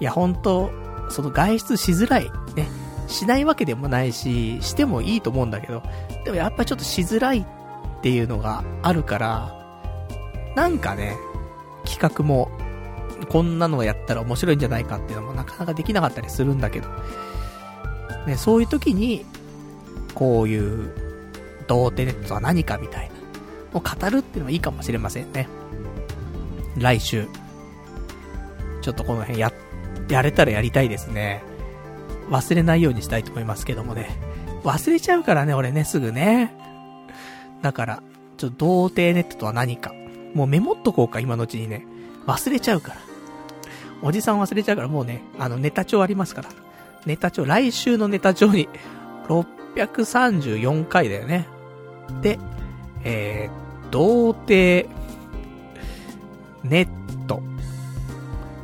[0.00, 0.70] いや、本当
[1.08, 2.68] その外出しづらい、ね、
[3.12, 5.82] しないわけでもないし、してもいいと思うんだけど、
[6.24, 7.44] でもやっぱちょっとしづらいっ
[8.02, 9.62] ていうのがあるから、
[10.56, 11.16] なんかね、
[11.84, 12.50] 企画も、
[13.28, 16.88] こんなのをやったら面白いんじゃないかっていうのもなかなかできなかったりするんだけど、
[18.26, 19.24] ね、そういう時に、
[20.14, 20.92] こういう、
[21.68, 23.08] 童貞ネットは何かみたい
[23.72, 25.48] な、を語るっていうのはいいかもしれませんね。
[26.76, 27.26] 来週。
[28.82, 29.52] ちょっとこの辺や、
[30.08, 31.42] やれたらやりたいですね。
[32.32, 34.18] 忘れないようにしたいと思いますけどもね。
[34.64, 36.54] 忘れちゃうからね、俺ね、すぐね。
[37.60, 38.02] だから、
[38.38, 39.92] ちょっと童貞ネットとは何か。
[40.34, 41.86] もうメモっとこうか、今のうちにね。
[42.26, 42.96] 忘れちゃうから。
[44.00, 46.48] おじさん忘れちゃうから、もうね、あの、ネタ帳ありますから。
[47.04, 48.68] ネタ帳、来週のネタ帳に、
[49.28, 51.46] 634回だよね。
[52.22, 52.38] で、
[53.04, 54.88] えー、童貞、
[56.64, 57.42] ネット、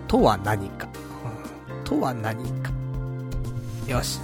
[0.07, 0.89] とは何か。
[1.69, 2.78] うん、とは何か。
[3.89, 4.21] よし。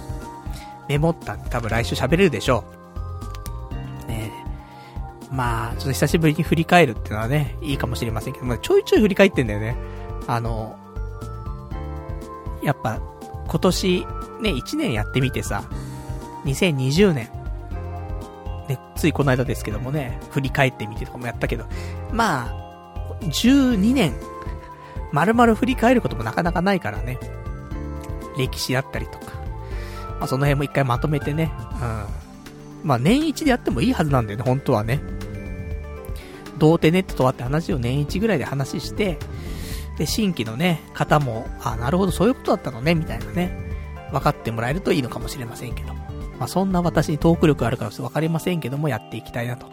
[0.87, 2.63] メモったんで多分来週喋れるでしょ
[4.05, 4.07] う。
[4.07, 9.75] ねえまあ、ちょっと久しぶりに振り返るっていうのはね、いいかもしれませんけど、まあ、ちょいちょい振り返ってんだよね。
[10.27, 10.77] あの、
[12.63, 12.99] やっぱ、
[13.47, 14.05] 今年、
[14.41, 15.63] ね、1年やってみてさ、
[16.45, 17.29] 2020年、
[18.67, 21.65] ね、ついこの間ですけどもね、振り返ってみてとかもやったけど、
[22.11, 24.13] まあ、12年、
[25.11, 27.19] 丸々振り返ることもなかなかないからね。
[28.37, 29.24] 歴史だったりとか。
[30.19, 31.51] まあ、その辺も一回まとめてね、
[31.81, 32.87] うん。
[32.87, 35.01] まあ、年一でやってもいいはずなんだよね、本当はね。
[36.57, 39.17] 童貞ネットとはって話を年一ぐらいで話して、
[39.97, 43.57] で、新規のね、方も、あ、なるほど、そういうことだったのね、みたいなね、
[44.11, 45.93] 分かってもらえるといいのかもしれませんけど。
[46.39, 49.67] まあ、そんな私にトーク力あるから分かりませんけども、やっていきたいなと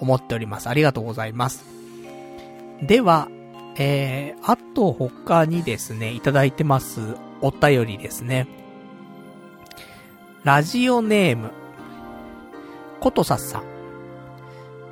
[0.00, 0.68] 思っております。
[0.68, 1.64] ありがとうございます。
[2.82, 3.28] では、
[3.76, 8.48] えー、あと他にですね、いただいてますお便りですね。
[10.44, 11.50] ラジオネーム、
[13.00, 13.64] ことさっさん。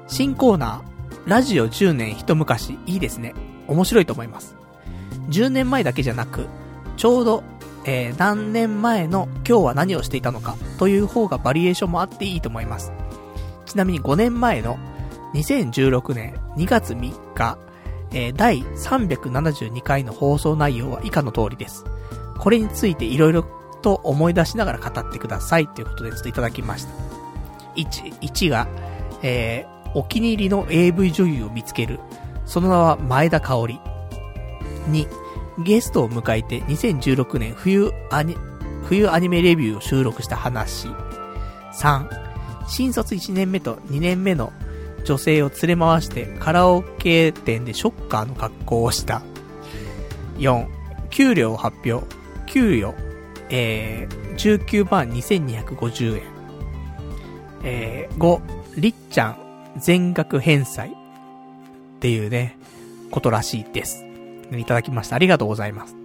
[0.09, 3.33] 新コーナー、ラジオ10年一昔、いいですね。
[3.69, 4.57] 面白いと思います。
[5.29, 6.49] 10年前だけじゃなく、
[6.97, 7.45] ちょうど、
[7.85, 12.93] えー、何年前の今日は何をしていたのかという方がバリエーションもあっていいと思います。
[13.67, 14.79] ちなみに5年前の
[15.35, 17.57] 2016年2月3日、
[18.13, 21.85] えー、第372回の放送内容は以下の通りです。
[22.41, 23.47] これについて色々
[23.87, 26.91] と思い出しながら語ってくださいということでちょっといただきました。
[27.77, 28.67] 1、1が、
[29.23, 32.01] えー、お気に入りの AV 女優を見つける。
[32.47, 33.81] その名は前田香織。
[34.91, 35.07] 2、
[35.63, 38.37] ゲストを迎えて2016年冬アニ、
[38.83, 40.89] 冬アニメレビューを収録した話。
[41.73, 42.09] 3、
[42.67, 44.53] 新卒1年目と2年目の
[45.05, 49.23] 女性を連れ回してカラオケ店でショッカーの格好をした。
[50.39, 50.67] 4、
[51.11, 52.05] 給料を発表。
[52.47, 53.06] 給与、
[53.51, 56.23] えー、19万2250円。
[57.63, 58.41] えー、5、
[58.81, 59.39] りっちゃん
[59.79, 60.91] 全額返済。
[60.91, 62.59] っていうね、
[63.11, 64.05] ことらしいです。
[64.53, 65.17] いただきました。
[65.17, 65.97] ありがとうございます。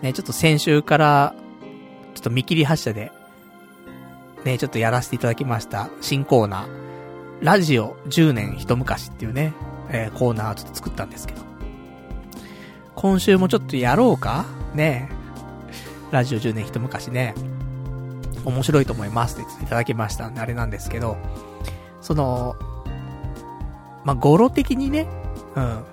[0.00, 1.34] ね、ちょっと先週から、
[2.14, 3.12] ちょっと見切り発車で、
[4.44, 6.66] ね、ちょっとやらせていただきました、新コーナー、
[7.42, 9.52] ラジオ10年一昔っていうね、
[9.90, 11.42] えー、コーナーちょっと作ったんですけど。
[12.94, 14.44] 今週もちょっとやろうか？
[14.74, 15.08] ね
[16.12, 17.34] ラジオ10年一昔ね、
[18.44, 21.16] 面白いと思いますって言っていただきましたんで、あれなんですけど、
[22.02, 22.54] その、
[24.04, 25.08] まあ、語呂的にね、
[25.56, 25.84] うん、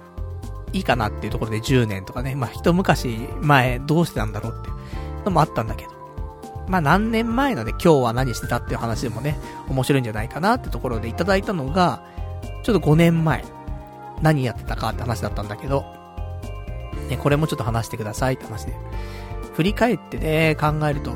[0.74, 3.08] いいかなっていうところで10年とかね、まあ、一昔
[3.40, 5.92] 前どうしてたんだろうっていうのもあったんだけど。
[6.68, 9.40] まあ、何年前のね、今日は何してたっていう話でもね、
[9.70, 12.04] 面白いんじゃないかなってところでいただいたのが、
[12.64, 13.44] ちょっと5年前、
[14.22, 15.86] 何やってたかって話だったんだけど、
[17.10, 18.76] ね、これもちょっと話してくださいって話で。
[19.60, 21.12] 振り返ってね、考えると、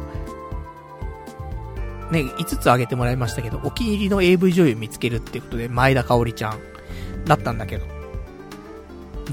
[2.11, 6.59] ね、5つ挙げてもらいましたけど、お気に入りの AV 女優見つけるっていうことで、前田香織ちゃん、
[7.23, 7.85] だったんだけど、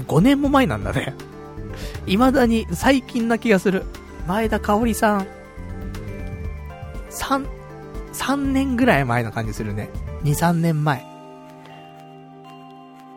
[0.07, 1.13] 5年も前なんだね。
[2.05, 3.83] 未だに最近な気がする。
[4.27, 5.27] 前田香織さん、
[7.09, 7.45] 3、
[8.13, 9.89] 3年ぐらい前な感じするね。
[10.23, 11.05] 2、3年前。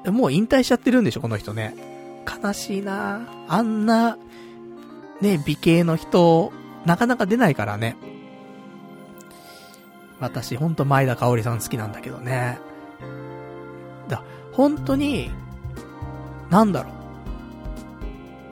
[0.06, 1.72] もう引退しちゃってるんでしょ、この人ね。
[2.42, 4.18] 悲しいなあんな、
[5.20, 6.52] ね、美形の人、
[6.84, 7.96] なかなか出ないからね。
[10.20, 12.58] 私、ほんと前田香織さん好きなんだけどね。
[14.08, 14.22] だ、
[14.52, 15.30] 本当に、
[16.50, 16.92] なんだろう。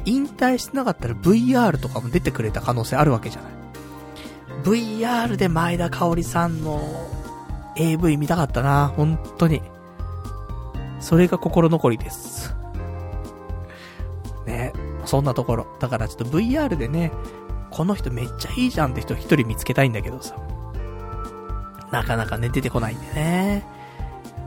[0.05, 3.53] 引退してなかったら VR とかも出てくれた可能性あるわけじゃない。
[4.65, 6.81] VR で前田香織さんの
[7.77, 9.63] AV 見たかったな、本当に。
[11.01, 12.55] それが心残りです。
[15.13, 15.67] そんなところ。
[15.79, 17.13] だからちょっと VR でね、
[17.71, 20.35] この人めっちゃいいじゃんって人一人見つけたいんだけどさ。
[21.91, 23.63] なかなかね、出てこないんでね。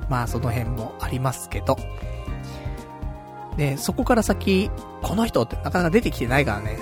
[0.10, 1.78] まあその辺もありますけど。
[3.58, 4.72] で、そこから先、
[5.04, 6.80] この人ってなかなか出てきてないからね。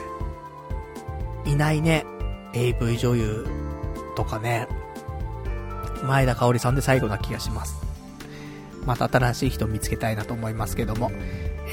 [1.43, 2.05] いないね。
[2.53, 3.47] AV 女優
[4.15, 4.69] とかね。
[6.03, 7.81] 前田香織さんで最後な気がします。
[8.85, 11.11] また新しい人見つけたいなと思いますけども。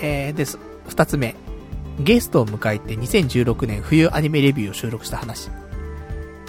[0.02, 0.58] えー、です。
[0.88, 1.36] 二つ目。
[2.04, 5.50] ゲストを迎えて2016年冬アニメレビューを収録した話。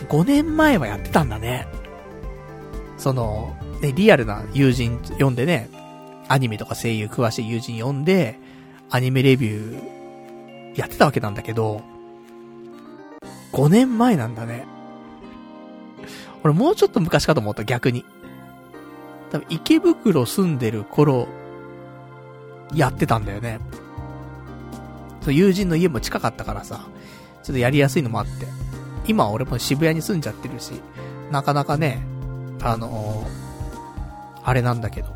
[0.08, 1.68] 5年前はやってたんだね。
[2.98, 5.70] その、ね、リアルな友人呼んでね、
[6.28, 8.40] アニメとか声優詳しい友人呼んで、
[8.90, 11.82] アニメレビューやってたわけなんだけど、
[13.52, 14.66] 5年前なんだね。
[16.44, 18.06] 俺もうちょっと昔かと思った、逆に。
[19.32, 21.28] 多分池袋住んでる頃、
[22.74, 23.60] やってたんだよね。
[25.22, 26.88] そう、友人の家も近かったからさ、
[27.44, 28.48] ちょっとやりやすいのもあって。
[29.08, 30.74] 今俺も渋谷に住んじゃってるし、
[31.32, 32.06] なかなかね、
[32.62, 35.10] あのー、あれなんだけど。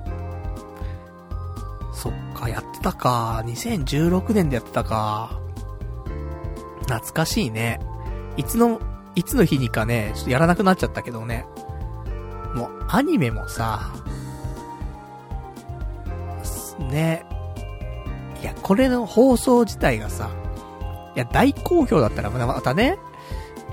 [1.94, 3.41] そっか、やってたか。
[3.45, 5.40] 2016年でやってたか。
[6.82, 7.80] 懐かしいね。
[8.38, 8.80] いつの、
[9.15, 11.45] いつの日にかね、ちょっとやらなくなっちゃったけどね。
[12.53, 13.94] もう、アニメもさ、
[16.80, 17.26] ね。
[18.45, 20.30] いや、これの放送自体がさ、
[21.15, 22.99] いや、大好評だったらまたね、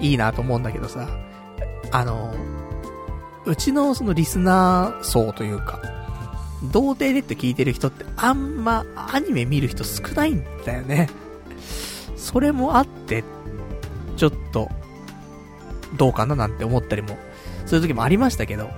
[0.01, 1.07] いいなと思うんだけどさ、
[1.90, 2.35] あの、
[3.44, 5.78] うちのそのリスナー層というか、
[6.73, 11.11] 童貞でって聞いてる人ってあんまアニメ見る人少ないんだよね。
[12.16, 13.24] それもあって、
[14.16, 14.70] ちょっと、
[15.99, 17.19] どうかななんて思ったりも、
[17.66, 18.70] そういう時もありましたけど。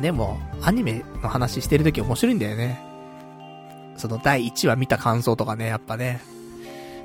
[0.00, 2.83] でも、アニメの話してる時面白いんだよね。
[3.96, 6.20] その第1話見た感想とかね、やっぱね。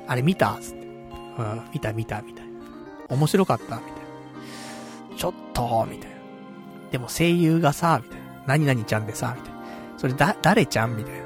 [0.06, 0.80] あれ見たつって。
[1.38, 2.50] うん、見た見た、みたいな。
[3.08, 3.80] 面白かったみたい
[5.12, 5.16] な。
[5.16, 6.16] ちょっと、みたいな。
[6.90, 8.26] でも声優がさ、みたいな。
[8.46, 9.60] 何々ちゃんでさ、みたいな。
[9.96, 11.20] それだ、誰ちゃんみたいな。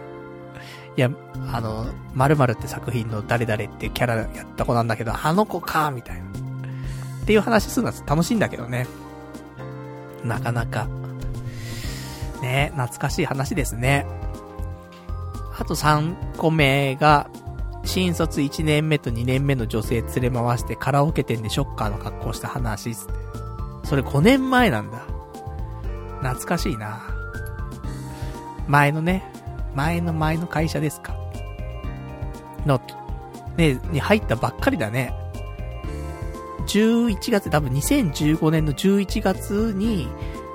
[0.96, 1.10] いや、
[1.52, 6.22] あの、〇〇って作品の誰々ってキャラやった子なんだけど、あの子か、みたいな。
[7.22, 8.86] っていう話するのは楽しいんだけどね。
[10.24, 10.86] なかなか。
[12.42, 14.06] ね懐かしい話ですね。
[15.56, 17.30] あと3個目が、
[17.84, 23.12] 新卒1年目と2年目の女性連れ回してカラオケ店でショッカーの格好した話っつって。
[23.84, 25.04] それ5年前なんだ。
[26.20, 27.02] 懐かしいな。
[28.66, 29.22] 前のね、
[29.74, 31.14] 前の前の会社ですか。
[32.64, 32.80] の、
[33.56, 35.12] ね、に入ったばっかりだね。
[36.66, 40.08] 11月、多分2015年の11月に、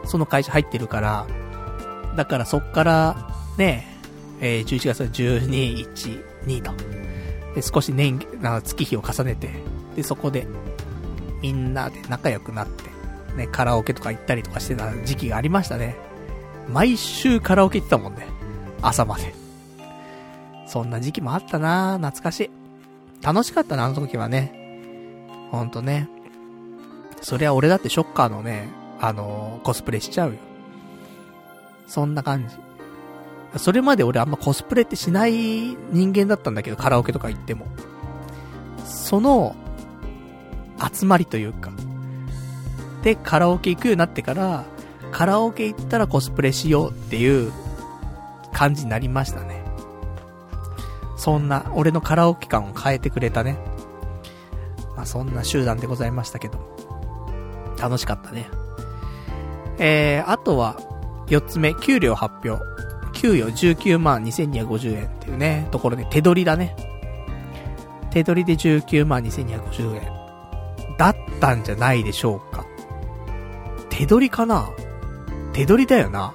[0.06, 1.28] その会社入ってるから、
[2.16, 3.89] だからそっから、ね、
[4.42, 5.50] えー、11月は12、
[5.94, 6.72] 1、2と。
[7.56, 9.50] で、少し年、な月日を重ねて、
[9.96, 10.48] で、そこで、
[11.42, 12.90] みんなで仲良くなって、
[13.36, 15.96] ね、カラオケとか行ったりとかしてた時期がありましたね。
[16.70, 18.28] 毎週カラオケ行ってたもんね。
[18.82, 19.34] 朝まで。
[20.68, 22.50] そんな時期もあったな懐かしい。
[23.24, 24.54] 楽しかったな、あの時はね。
[25.52, 26.08] ほんとね。
[27.22, 30.38] そりゃ俺だってショッカーのね、あのー、コスプレしちゃうよ。
[31.88, 32.56] そんな感じ。
[33.58, 35.34] それまで俺あんまコスプレってしない
[35.92, 37.66] 人間だったんだけど、カラオケとか行っても。
[38.86, 39.56] その、
[40.94, 41.72] 集まりというか。
[43.02, 44.66] で、カラオケ行くようになってから、
[45.12, 47.52] カラオケ行ったらコスプレしようっていう
[48.54, 49.64] 感じになりましたね。
[51.18, 53.58] そんな、俺のカラオケ感を変えてくれたね。
[54.96, 56.60] まあそんな集団でございましたけど。
[57.80, 58.50] 楽しかったね。
[59.80, 60.78] えー、あとは、
[61.28, 62.62] 4つ目、給料発表。
[63.20, 66.74] 給与19万2250円っていうね、ところで手取りだね。
[68.12, 70.04] 手取りで19万2250円。
[70.98, 72.66] だったんじゃないでしょうか。
[73.90, 74.70] 手取りかな？
[75.52, 76.34] 手取りだよな。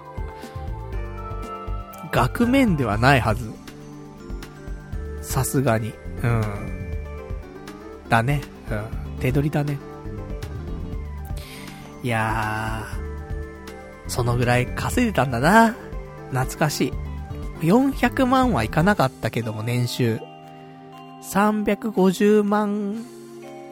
[2.13, 3.51] 額面ではないはず。
[5.23, 5.95] さすがに。
[6.23, 6.43] うん。
[8.11, 8.43] だね。
[8.71, 8.85] うん。
[9.21, 9.79] 手取りだね。
[12.03, 15.75] いやー、そのぐらい稼いでたんだな。
[16.35, 16.93] 懐かしい。
[17.67, 20.21] 400万はいかなかったけども、年収。
[21.23, 23.03] 350万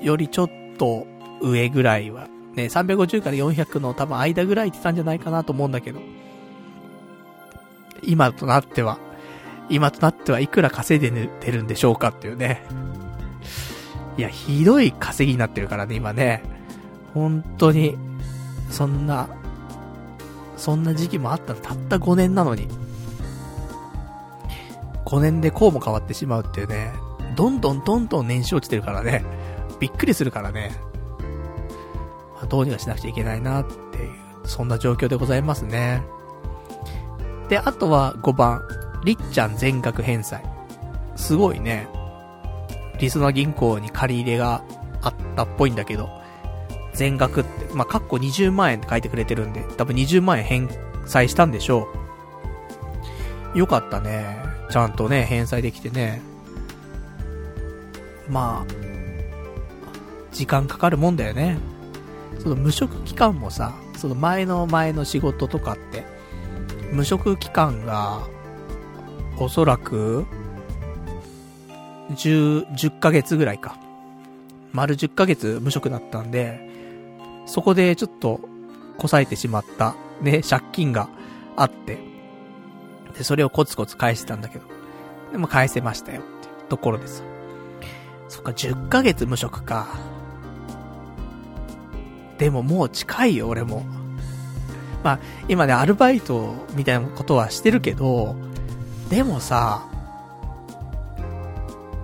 [0.00, 1.06] よりちょっと
[1.42, 2.28] 上ぐらいは。
[2.54, 6.00] ね、350から400の多分間ぐらいってたんじゃないかなと思うんだけど。
[8.02, 8.98] 今となっては、
[9.68, 12.62] 今となってはいくら稼いでてるんでしょうかっていうね。
[14.16, 16.42] いや、ひどい稼ぎになってるからね、今ね。
[17.14, 17.96] 本当に、
[18.70, 19.28] そんな
[20.62, 22.68] そんな時期もあったたった5年なのに。
[25.04, 26.92] 5年でこうも変わってしまうっていうね。
[27.34, 29.24] どんどんどんどん年収落ちてるからね。
[29.80, 30.70] びっくりするからね。
[32.48, 34.12] どうにかしなくちゃいけないなっていう、
[34.44, 36.04] そんな状況でございますね。
[37.48, 38.60] で、あとは5番、
[39.04, 40.44] りっちゃん全額返済。
[41.16, 41.88] すごいね。
[43.00, 44.62] リスナ銀行に借り入れが
[45.00, 46.21] あったっぽいんだけど、
[46.94, 50.68] 全額って、まあ、かっこ20万円って書いてくれてるんで、多分20万円返
[51.06, 51.88] 済したんでしょ
[53.54, 53.58] う。
[53.58, 54.36] よかったね。
[54.70, 56.22] ちゃんとね、返済できてね。
[58.28, 58.72] まあ、
[60.32, 61.58] 時間かかるもんだよね。
[62.38, 66.04] その無職期間もさ、その前の前の仕事とかって、
[66.90, 68.26] 無職期間が、
[69.38, 70.24] おそらく、
[72.10, 73.78] 10、10ヶ月ぐらいか。
[74.72, 76.71] 丸10ヶ月無職だったんで、
[77.52, 78.40] そこでちょっと、
[78.96, 81.10] こさえてしまった、ね、借金が
[81.54, 81.98] あって、
[83.14, 84.64] で、それをコツコツ返してたんだけど、
[85.32, 87.22] でも返せましたよってところです。
[88.28, 89.86] そっか、10ヶ月無職か。
[92.38, 93.84] でももう近いよ、俺も。
[95.04, 98.34] まあ、今ね、アルバイトみたいなことはしてるけど、
[99.10, 99.86] でもさ、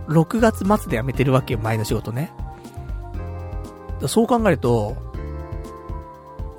[0.09, 2.33] 6月末で辞めてるわけよ、前の仕事ね。
[4.09, 5.08] そう考えると、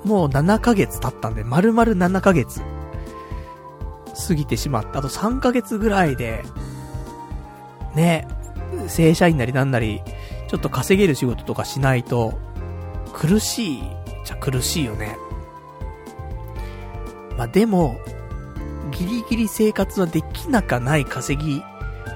[0.04, 2.60] もう7ヶ月経ったんで、丸々7ヶ月。
[4.28, 4.98] 過ぎてしまった。
[4.98, 6.44] あと3ヶ月ぐらいで、
[7.94, 8.28] ね、
[8.88, 10.02] 正社員なりなんなり、
[10.48, 12.38] ちょっと稼げる仕事とかしないと、
[13.12, 13.82] 苦しい
[14.24, 15.16] じゃ苦しいよね。
[17.36, 17.98] まあ、でも、
[18.90, 21.62] ギリギリ生活はできなかない稼ぎ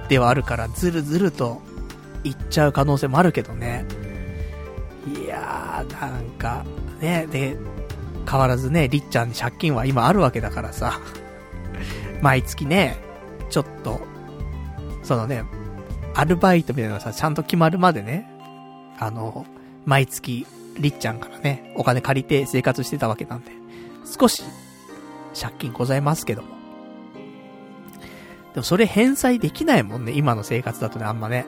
[0.08, 1.62] ではあるから、ずるずると、
[2.24, 3.84] いっちゃう可能性もあるけどね。
[5.06, 6.64] いやー、なんか、
[7.00, 7.56] ね、で、
[8.28, 11.00] 変わらずね、りっちゃんに借金は今あるわけだからさ。
[12.22, 12.96] 毎月ね、
[13.50, 14.00] ちょっと、
[15.02, 15.44] そのね、
[16.14, 18.30] アルバイトみたいなのさ、ちゃんと決まるまでね、
[18.98, 19.44] あの、
[19.84, 20.46] 毎月、
[20.78, 23.52] りっちゃんからね、お金借りて生活してたわけなんで、
[24.18, 24.42] 少し、
[25.38, 26.48] 借金ございますけども。
[28.54, 31.46] でもそれ返済できないもんね、今の生活だとね、あんまね。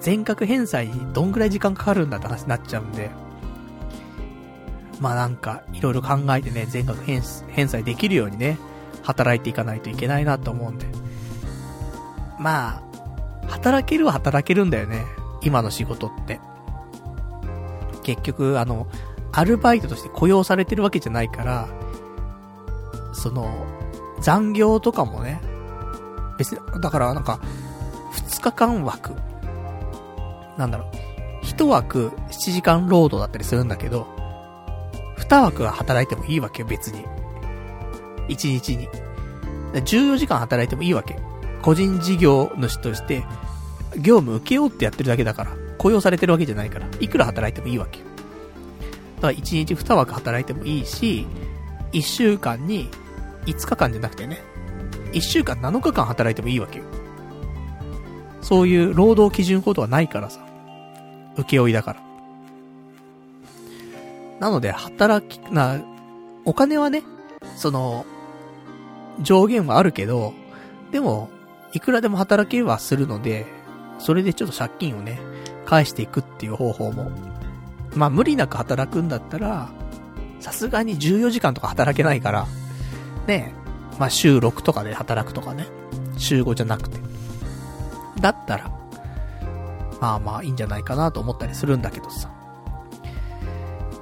[0.00, 3.10] 全額返済にどんぐらい時間かかるんだって話になっちゃうんで。
[5.00, 8.58] まあなんか、いろいろ考えてね、全額返済できるようにね、
[9.02, 10.86] 働いていかないといけないなと思うんで。
[12.38, 12.82] まあ、
[13.48, 15.04] 働けるは働けるんだよね。
[15.42, 16.40] 今の仕事って。
[18.02, 18.86] 結局、あの、
[19.32, 21.68] アルバイトとして雇用されてるわけじゃないから、
[23.12, 23.66] その、
[24.20, 25.40] 残業とかもね、
[26.38, 27.40] 別に、だからなんか、
[28.12, 29.12] 2日間枠。
[30.56, 30.90] なんだろ
[31.42, 31.44] う。
[31.44, 34.06] 1枠7時間労働だったりするんだけど、
[35.18, 37.04] 2枠は働いてもいいわけよ、別に。
[38.28, 38.88] 1日に。
[39.72, 41.16] 14時間働いてもいいわけ。
[41.62, 43.24] 個人事業主として、
[43.96, 48.06] 業務受けようってやってるだけだから、雇用されてるわけじゃないから、いくら働いてもいいわけよ。
[49.16, 51.26] だから1日2枠働いてもいいし、
[51.92, 52.90] 1週間に
[53.46, 54.42] 5日間じゃなくてね、
[55.12, 56.84] 1週間7日間働いてもいいわけよ。
[58.40, 60.40] そういう労働基準法とはないからさ。
[61.36, 62.07] 請負だから。
[64.40, 65.80] なので、働き、な、
[66.44, 67.02] お金はね、
[67.56, 68.06] その、
[69.20, 70.32] 上限はあるけど、
[70.92, 71.28] でも、
[71.72, 73.46] いくらでも働けはするので、
[73.98, 75.20] それでちょっと借金をね、
[75.66, 77.10] 返していくっていう方法も。
[77.94, 79.68] まあ無理なく働くんだったら、
[80.40, 82.46] さすがに14時間とか働けないから、
[83.26, 83.52] ね
[83.98, 85.66] まあ週6とかで働くとかね、
[86.16, 86.98] 週5じゃなくて。
[88.20, 88.70] だったら、
[90.00, 92.30] まあまあいいんじゃないかなと思ったりするんだけどさ。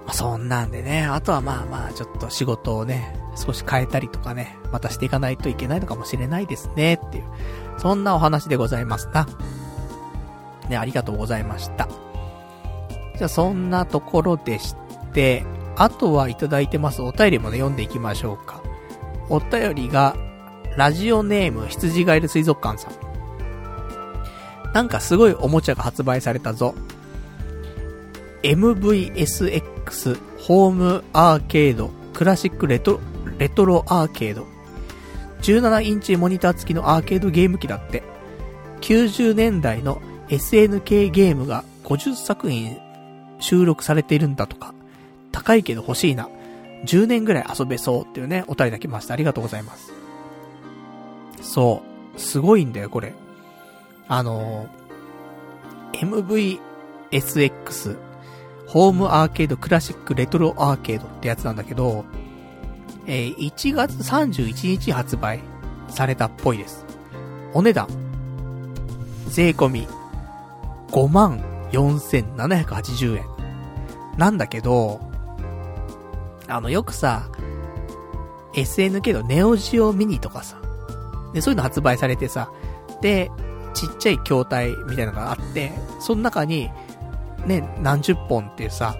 [0.06, 7.24] まあそんなんでね、あとはまあまあちょっと仕事をね、少し変えたりとかね、またしていかないといけないのかもしれないですね、っていう。
[7.78, 9.26] そんなお話でございますな。
[10.68, 11.88] ね、ありがとうございました。
[13.16, 14.74] じゃあそんなところでし
[15.12, 15.44] て、
[15.76, 18.62] あとはいただいてますお便りもね、読んでいきましょうか。
[19.28, 20.16] お便りが、
[20.76, 24.72] ラジオネーム羊ガエル水族館さん。
[24.72, 26.74] なんかすごいおもちゃが発売されたぞ。
[28.47, 33.01] MVSX ホームアーケードクラシックレト
[33.39, 34.47] レトロアーケード。
[35.43, 38.05] 17インチモニター付きのアーケードゲーム機だって。
[38.82, 42.78] 90年代の SNK ゲームが50作品
[43.40, 44.73] 収録されているんだとか。
[45.32, 46.28] 高いけど欲しいな。
[46.85, 49.14] 10年ぐらい遊べそうっていうね、お便りだきました。
[49.14, 49.93] ありがとうございます。
[51.43, 51.82] そ
[52.16, 52.20] う。
[52.20, 53.12] すごいんだよ、これ。
[54.06, 56.60] あのー、
[57.10, 58.05] MVSX
[58.77, 62.05] ホームアーケードクラシックレトロアーケードってやつなんだけど、
[63.07, 65.40] えー、1月31日発売
[65.89, 66.85] されたっぽいです。
[67.55, 67.89] お値段、
[69.28, 69.89] 税込み、
[70.90, 73.24] 54,780円。
[74.19, 75.01] なんだけど、
[76.47, 77.31] あの、よくさ、
[78.53, 80.59] SNK のネオジオミニとかさ、
[81.32, 82.53] で、そういうの発売されてさ、
[83.01, 83.31] で、
[83.73, 86.70] ちっちゃい筐体みたいなのがあって、その中に、
[87.47, 88.97] ね、何十本っていうさ、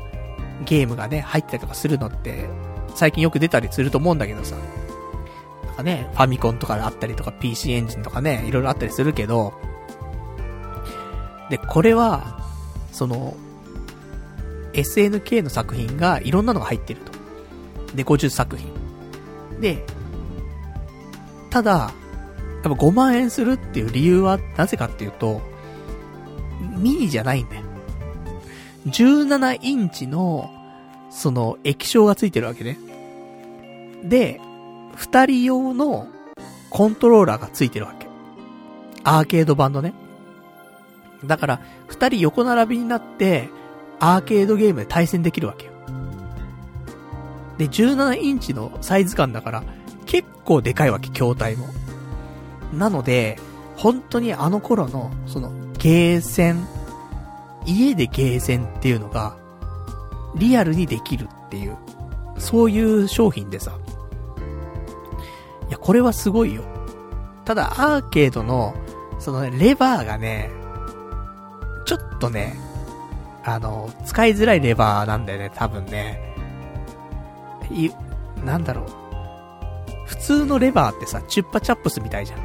[0.65, 2.49] ゲームがね、入ったりとかするのって、
[2.95, 4.57] 最近よく出たりすると思うんだけどさ。
[5.67, 9.53] なんかね、ファミコンとかであったりとか PC エンジンとかね、いろいろあったりするけど、
[11.51, 12.41] で、これは、
[12.93, 13.37] その、
[14.73, 17.13] SNK の作品がいろんなのが入ってると。
[17.95, 18.73] で、50作品。
[19.61, 19.85] で、
[21.51, 25.41] ただ、やっぱ5万円するっていう理由はなぜかっていうと、
[26.77, 27.63] ミニじゃないんだよ。
[28.87, 30.51] 17インチの、
[31.11, 32.79] その、液晶がついてるわけね。
[34.05, 34.41] で、
[34.95, 36.09] 二人用の
[36.71, 38.07] コントローラーがついてるわけ。
[39.05, 39.93] アーケード版のね。
[41.25, 43.49] だから、二人横並びになって、
[43.99, 45.73] アーケードゲームで対戦できるわけよ。
[47.59, 49.65] で、17インチのサイズ感だから、
[50.05, 51.67] 結構でかいわけ、筐体も。
[52.73, 53.39] なので、
[53.77, 56.67] 本当にあの頃の、その、ゲーセン、
[57.67, 59.37] 家でゲーセンっていうのが、
[60.37, 61.77] リアルにできるっていう、
[62.39, 63.73] そういう商品でさ。
[65.69, 66.63] いや、これはすごいよ。
[67.45, 68.75] ただ、アーケードの、
[69.19, 70.51] そのね、レバーがね、
[71.85, 72.57] ちょっとね、
[73.45, 76.35] あの、使いづらいレバーなんだよね、多分ね。
[77.71, 77.91] い、
[78.45, 78.87] なんだろう。
[80.07, 82.41] 普通のレバーってさ、チュッパチャップスみたいじゃん。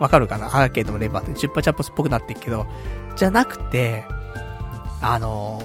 [0.00, 0.46] わかるかな？
[0.46, 2.66] アーケードのレバーってチュッパチャップスっぽくなってるけど、
[3.16, 4.04] じゃなくて、
[5.00, 5.62] あの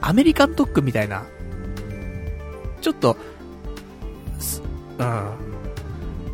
[0.00, 1.26] アメリカンドッグみたいな、
[2.80, 3.16] ちょっと、
[4.98, 5.30] うん。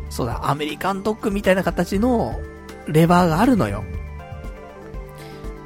[0.09, 2.39] そうだ、アメリカンドッグみたいな形の
[2.87, 3.83] レバーがあるのよ。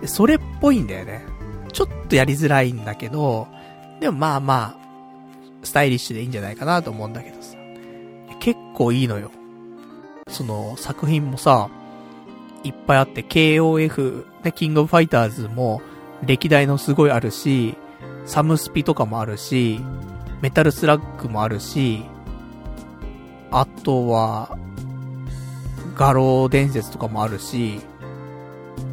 [0.05, 1.25] それっぽいんだよね。
[1.73, 3.47] ちょっとやりづらいんだけど、
[3.99, 4.77] でもまあまあ、
[5.63, 7.57] スタイリッシュでいいんじゃないかなと思うんだけどさ。
[8.39, 9.31] 結構いいのよ。
[10.29, 11.69] その作品もさ、
[12.67, 15.81] いっぱいあって、KOF、ね、キングオブファイターズも
[16.25, 17.75] 歴代のすごいあるし、
[18.25, 19.79] サムスピとかもあるし、
[20.41, 22.03] メタルスラッグもあるし、
[23.51, 24.57] あとは、
[25.95, 27.81] 画廊伝説とかもあるし、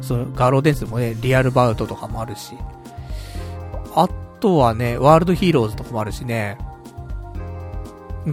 [0.01, 2.55] その画廊伝説もね、リアルバウトとかもあるし、
[3.95, 4.07] あ
[4.39, 6.57] とはね、ワールドヒーローズとかもあるしね、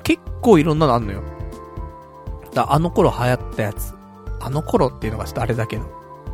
[0.02, 1.22] 結構いろんなのあんのよ。
[2.54, 3.94] だあの頃流行ったやつ。
[4.42, 5.84] あの頃っていうのがちょっとあれだけど、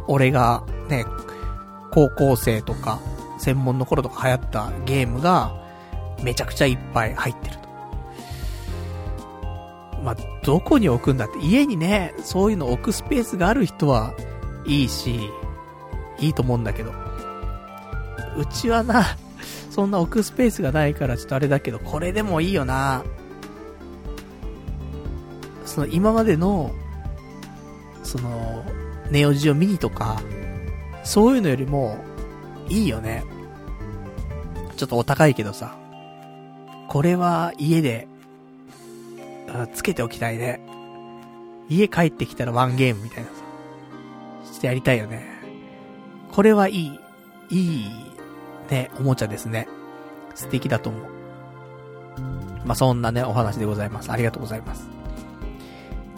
[0.07, 1.05] 俺がね、
[1.93, 3.01] 高校生とか、
[3.39, 5.53] 専門の頃とか流行ったゲームが、
[6.23, 7.69] めちゃくちゃいっぱい入ってると。
[10.03, 14.15] まあ、どこに置くんだって、家にね、そういうの置くスペースがある人は
[14.65, 15.31] いいし、
[16.19, 16.93] いいと思うんだけど、
[18.37, 19.05] うちはな、
[19.71, 23.05] そんな置くスペースがないからちょっとあれだけど、これでもいいよな。
[25.65, 26.73] その今までの、
[28.09, 28.65] その、
[29.11, 30.23] ネオジオミニとか、
[31.05, 31.99] そういうのよりも、
[32.71, 33.23] いいよね。
[34.77, 35.77] ちょっとお高いけどさ。
[36.89, 38.09] これは家で、
[39.75, 40.59] つけておきたいね。
[41.69, 43.35] 家帰ってきたらワンゲームみたいなさ。
[44.55, 45.27] してやりたいよね。
[46.33, 47.01] これはいい、
[47.51, 47.91] いい、
[48.71, 49.69] ね、おもちゃですね。
[50.35, 51.03] 素敵だと思う。
[52.65, 54.11] まあ、そんなね、お話でございます。
[54.11, 54.98] ありがとうございます。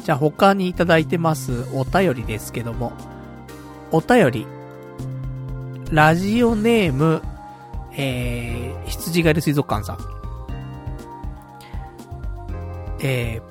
[0.05, 2.93] じゃあ他にいただいてますお便りですけども、
[3.93, 4.47] お便り、
[5.91, 7.23] ラジオネーム、
[7.93, 9.99] えー、羊狩り水族館さん。
[13.03, 13.43] えー、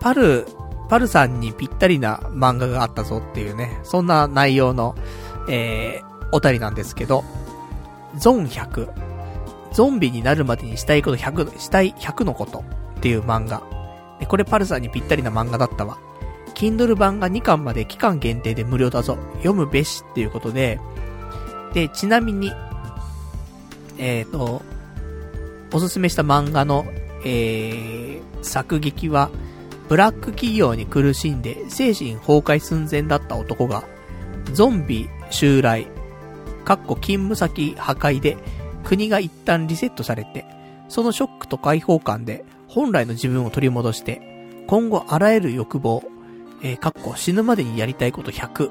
[0.00, 0.46] パル、
[0.88, 4.94] パルさんにぴったりな漫画があったぞっていうね、そんな内容の、
[5.48, 7.24] えー、お便りなんですけど、
[8.16, 8.90] ゾン100、
[9.72, 12.64] ゾンビになるまでにしたいこと100、したい100のこと
[12.98, 13.77] っていう漫画。
[14.26, 15.98] これパルさんにぴったりな漫画だったわ。
[16.54, 19.16] Kindle 版が2巻まで期間限定で無料だぞ。
[19.36, 20.80] 読むべしっていうことで、
[21.72, 22.52] で、ちなみに、
[23.98, 24.62] えっ、ー、と、
[25.72, 26.86] おすすめした漫画の、
[27.24, 29.30] えー、作劇は、
[29.88, 33.84] ブラック企業に苦しんで精神崩壊寸前だった男が、
[34.52, 35.86] ゾンビ襲来、
[36.64, 38.36] かっこ勤務先破壊で、
[38.84, 40.44] 国が一旦リセットされて、
[40.88, 46.02] そのショックと解放感で、本来の自分を取り戻して、今後あらゆる欲望、
[46.62, 48.70] えー、かっこ死ぬまでにやりたいこと100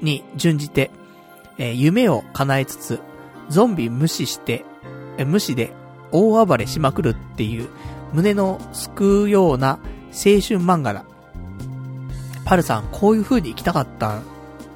[0.00, 0.90] に準じて、
[1.58, 3.00] えー、夢を叶えつつ、
[3.48, 4.64] ゾンビ無視して、
[5.18, 5.72] えー、無視で
[6.10, 7.68] 大暴れしまくるっていう、
[8.12, 11.04] 胸の救うような青春漫画だ。
[12.44, 14.20] パルさん、こういう風に生きたかった、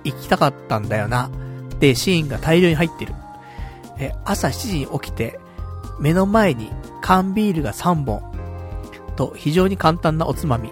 [0.05, 1.31] 生きたかったんだよな。
[1.74, 3.15] ってシーンが大量に入ってる。
[3.98, 5.39] え、朝7時に起きて、
[5.98, 6.70] 目の前に
[7.01, 8.23] 缶ビールが3本、
[9.16, 10.70] と非常に簡単なおつまみ。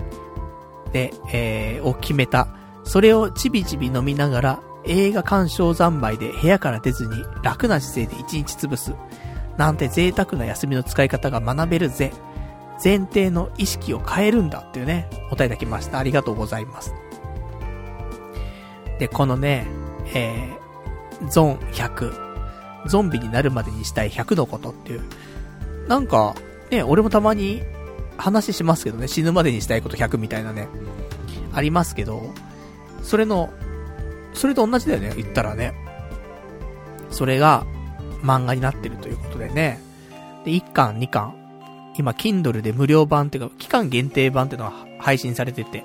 [0.93, 2.49] で、えー、を決めた。
[2.85, 8.95] それをちびちび飲みながら映画鑑賞三昧で部屋から出ずに楽な姿勢で一日潰す。
[9.57, 12.13] なんて贅沢な休みの使い方が学べるぜ。
[12.83, 15.99] 前提の意識を変えるんだっていうね、お答えいただきました。
[15.99, 16.95] ありがとうございます。
[18.99, 19.67] で、このね、
[20.13, 22.34] えー、ゾン100、
[22.87, 25.03] ゾンビになるまでにしたい100のことっていう、
[25.89, 26.35] なんか、
[26.71, 27.63] ね、俺もたまに
[28.17, 30.69] 話しますけどね、死ぬまでにしたいこと100みたいなね、
[31.53, 32.33] ありますけど、
[33.03, 33.51] それの、
[34.33, 35.75] それと同じだよね、言ったらね。
[37.11, 37.65] それが
[38.23, 39.81] 漫画になってるということでね。
[40.45, 41.35] で、1巻、2巻。
[41.97, 45.85] 今、Kindle で無料版っていうか、期間限定版っていうのが配信されてて、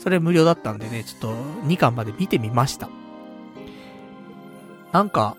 [0.00, 1.34] それ無料だったんでね、ちょっと
[1.66, 2.88] 2巻まで見てみました。
[4.92, 5.36] なんか、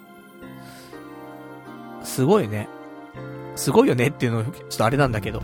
[2.05, 2.69] すごいね。
[3.55, 5.41] すごいよねっていうの、ちょっとあれなんだけど。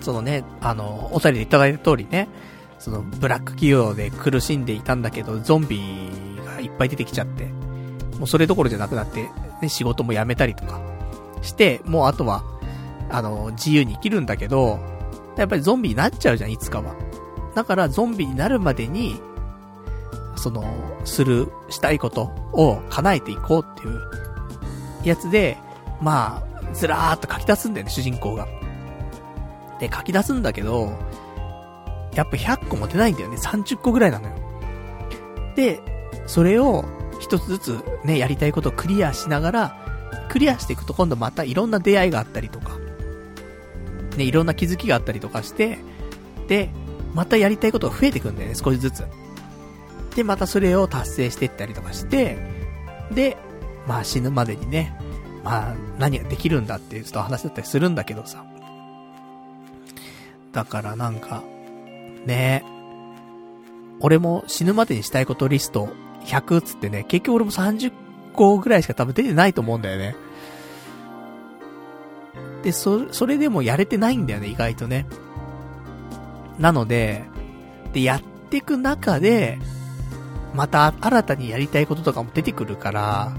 [0.00, 2.28] そのね、あの、お便りでいただいた通りね、
[2.78, 5.80] その、ブラック企業で苦しんでいたんだけど、ゾンビ
[6.44, 7.46] がいっぱい出てきちゃって、
[8.18, 9.28] もうそれどころじゃなくなって、
[9.60, 10.80] ね、仕事も辞めたりとか
[11.42, 12.44] して、もうあとは、
[13.10, 14.78] あの、自由に生きるんだけど、
[15.36, 16.94] やっぱりゾンビになっちゃうじゃん、いつかは。
[17.54, 19.20] だからゾンビになるまでに、
[20.36, 20.64] その、
[21.04, 24.25] する、したいことを叶えていこうっていう
[25.08, 25.56] やつで、
[26.00, 28.46] まあ、ずらーっと書き出すんだよね、主人公が。
[29.80, 30.92] で、書き出すんだけど、
[32.14, 33.36] やっぱ100個も出ないんだよね。
[33.36, 34.34] 30個ぐらいなのよ。
[35.54, 35.80] で、
[36.26, 36.84] それを
[37.20, 39.76] 一つずつね、やりたいことをクリアしながら、
[40.28, 42.78] クリアしていくと今度またいろんな出会いがあったりとか、
[44.16, 45.78] ね、いろんな気づきがあったりとかして、
[46.48, 46.70] で、
[47.14, 49.04] またやりたいことが増えていくんだよね、少しずつ。
[50.14, 52.38] で、またそれを達成していったりとかして、
[53.12, 53.36] で、
[53.86, 54.95] まあ死ぬまでにね、
[55.46, 58.44] まあ何ができるんだっていうちょっと話だったりするんだけどさ。
[60.50, 61.44] だからなんか、
[62.24, 62.64] ね
[64.00, 65.88] 俺も死ぬまでにしたいことリスト
[66.24, 67.92] 100つってね、結局俺も30
[68.34, 70.16] 個ぐらいしか多分出てないと思うんだよね。
[72.64, 75.06] で、そ、それでもやれてないんだよね、意外とね。
[76.58, 77.22] なので、
[77.92, 79.60] で、やっていく中で、
[80.54, 83.32] また新たにやりたいこととかも出てくるから、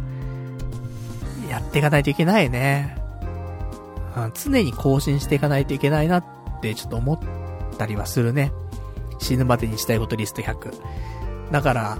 [1.49, 2.97] やっていかないといけないね。
[4.15, 6.25] うん、常に更新していかないといけないなっ
[6.61, 7.19] てちょっと思っ
[7.77, 8.51] たりはするね。
[9.19, 10.73] 死ぬまでにしたいことリスト100。
[11.51, 11.97] だから、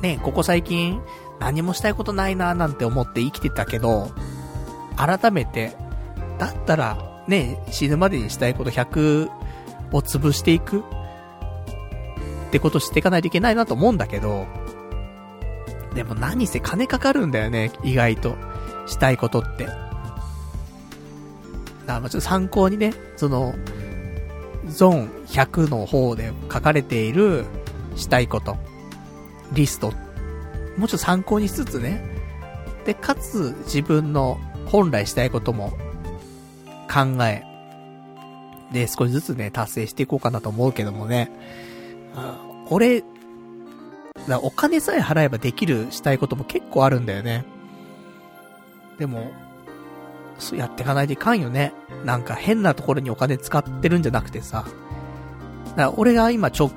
[0.00, 1.00] ね、ここ最近
[1.38, 4.10] 何もしたいことないなーなんて思って生きてたけど、
[4.96, 5.76] 改めて、
[6.38, 9.28] だったら、ね、死ぬまでにしたいこと100
[9.92, 10.82] を潰していくっ
[12.50, 14.46] てことしていかないといけないなと思うんだけど、
[15.94, 18.36] でも何せ金かかるんだよね、意外と。
[18.86, 19.66] したいことって。
[19.66, 19.78] だか
[21.86, 23.54] らちょっと参考にね、その、
[24.68, 27.44] ゾーン100の方で書かれている
[27.96, 28.56] したいこと、
[29.52, 29.92] リスト、
[30.76, 32.04] もうちょっと参考にしつつね、
[32.84, 35.70] で、かつ自分の本来したいことも
[36.90, 37.44] 考え、
[38.72, 41.30] で、少しずつね、達成していこうかなと思うけどもね。
[42.70, 43.04] 俺、
[44.28, 47.44] だお金さえ払えばできるしたいことも結構あるんだよね。
[48.98, 49.32] でも、
[50.38, 51.72] そうやっていかないといかんよね。
[52.04, 54.64] なんか変なところにお金使ってるんじゃなくてさ。
[55.64, 56.70] だから俺が今直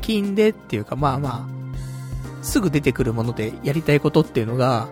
[0.00, 4.88] 近でっていうかまあまあ、すぐ出てくるものでやりたいことっていうのが、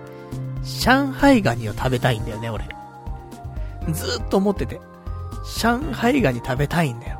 [0.82, 2.68] 上海ガニを食べたいんだよね、俺。
[3.92, 4.80] ずっと思ってて。
[5.58, 7.17] 上海ガニ食べたいんだよ。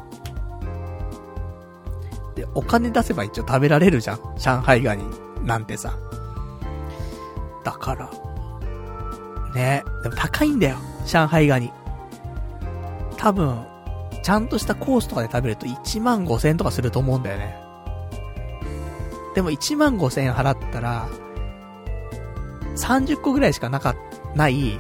[2.39, 4.21] で、お金出せば一応食べられるじゃん。
[4.39, 5.05] 上海ガニ
[5.45, 5.99] なんてさ。
[7.65, 8.11] だから。
[9.55, 10.77] ねでも高いんだよ。
[11.05, 11.73] 上海ガニ。
[13.17, 13.67] 多分、
[14.23, 17.57] ちゃんとしたコースとかで食べると1万5千円とかすると思うんだよね。
[19.35, 21.09] でも1万5千円払ったら、
[22.77, 23.97] 30個ぐらいしかなか、
[24.37, 24.79] ない、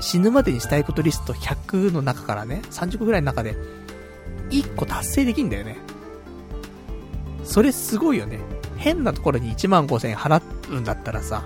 [0.00, 3.54] 死ぬまでにしたいことリスト100の中からね、30個ぐらいの中で、
[4.50, 5.76] 1個達成できんだよね。
[7.50, 8.38] それすごいよね。
[8.76, 10.40] 変なところに1万5千円払
[10.70, 11.42] うんだったらさ、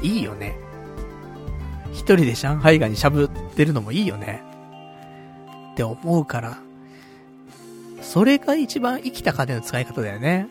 [0.00, 0.56] いいよね。
[1.92, 4.42] 一人で上海ガニしゃぶってるのもいいよね。
[5.72, 6.58] って思うから、
[8.00, 10.48] それが一番生きた金の使い方だよね。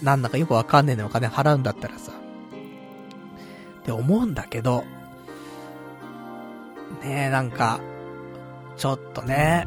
[0.00, 2.12] なんだかよくわかんねえのお金払うんだったらさ。
[3.80, 4.84] って思うんだけど、
[7.02, 7.80] ねえ、なんか、
[8.76, 9.66] ちょっとね、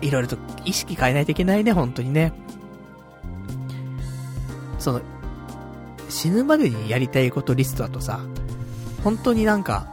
[0.00, 2.32] いろいろと意識変えないといけないね、本当にね。
[4.78, 5.00] その、
[6.08, 8.20] 死ぬまでにやりたいことリストだとさ、
[9.02, 9.86] 本当になんか、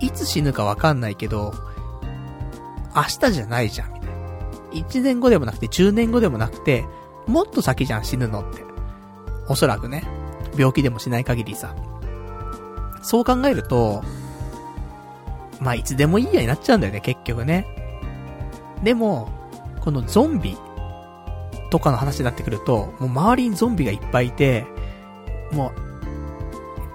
[0.00, 1.54] いつ死ぬかわかんないけど、
[2.94, 4.16] 明日じゃないじゃん、みたいな。
[4.88, 6.84] 1年後でもなくて、10年後でもなくて、
[7.26, 8.64] もっと先じゃん、死ぬのって。
[9.48, 10.04] おそらくね。
[10.56, 11.74] 病気でもしない限りさ。
[13.02, 14.02] そう考えると、
[15.60, 17.79] まあ、いつでもいいやになっちゃうんだよね、結局ね。
[18.82, 19.28] でも、
[19.80, 20.56] このゾンビ
[21.70, 24.66] とかの話になってくると、もう周りにゾンビがいっぱいいて、
[25.52, 25.72] もう、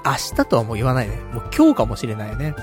[0.06, 1.16] 明日とはもう言わないね。
[1.34, 2.54] もう今日かもしれないよね。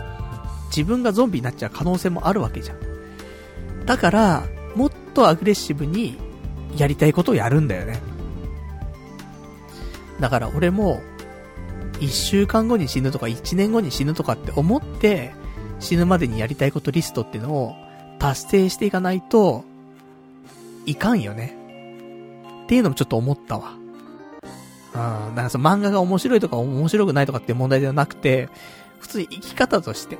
[0.68, 3.86] 自分がゾンビになっちゃう可能性もあるわけじゃん。
[3.86, 4.44] だから、
[4.76, 6.18] もっとアグレッシブに
[6.76, 8.00] やりたいことをやるんだよね。
[10.20, 11.02] だから俺も、
[12.00, 15.32] 一週間後に死ぬとか一年後に死ぬとかって思って、
[15.78, 17.74] 死ぬまでにやりたいことリストっていうのを
[18.22, 19.64] 達成していかないと、
[20.86, 21.56] いかんよね。
[22.62, 23.72] っていうのもちょっと思ったわ。
[24.94, 25.34] うん。
[25.34, 28.48] なんかその漫画が面白いとか面白くないとかって問題ではなくて、
[29.00, 30.18] 普通に生き方として、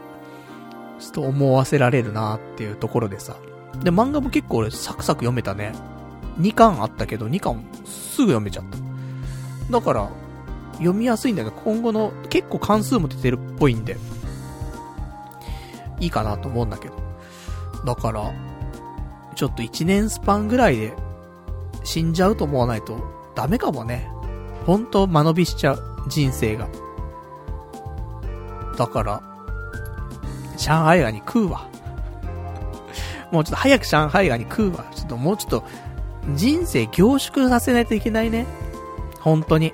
[0.98, 3.36] ちょっと思わせられるなっていうところでさ。
[3.84, 5.72] で、漫画も結構俺サクサク読めたね。
[6.40, 8.78] 2巻あったけど、2巻すぐ読めちゃった。
[9.78, 10.10] だから、
[10.78, 13.96] 読みやすいんだけど、今後の結構関数も出てるっぽいんで、
[16.00, 17.01] いいかなと思うんだけど。
[17.84, 18.32] だから、
[19.34, 20.94] ちょっと1年スパンぐらいで
[21.84, 22.98] 死んじゃうと思わないと
[23.34, 24.10] ダメかもね。
[24.66, 25.82] ほんと間延びしちゃう。
[26.09, 26.68] 人生が。
[28.76, 29.22] だから、
[30.56, 31.68] 上海ガニ食うわ。
[33.30, 34.84] もうちょっと早く上海ガニ食うわ。
[34.94, 35.64] ちょっともうちょっと、
[36.34, 38.46] 人生凝縮させないといけないね。
[39.20, 39.72] 本当に。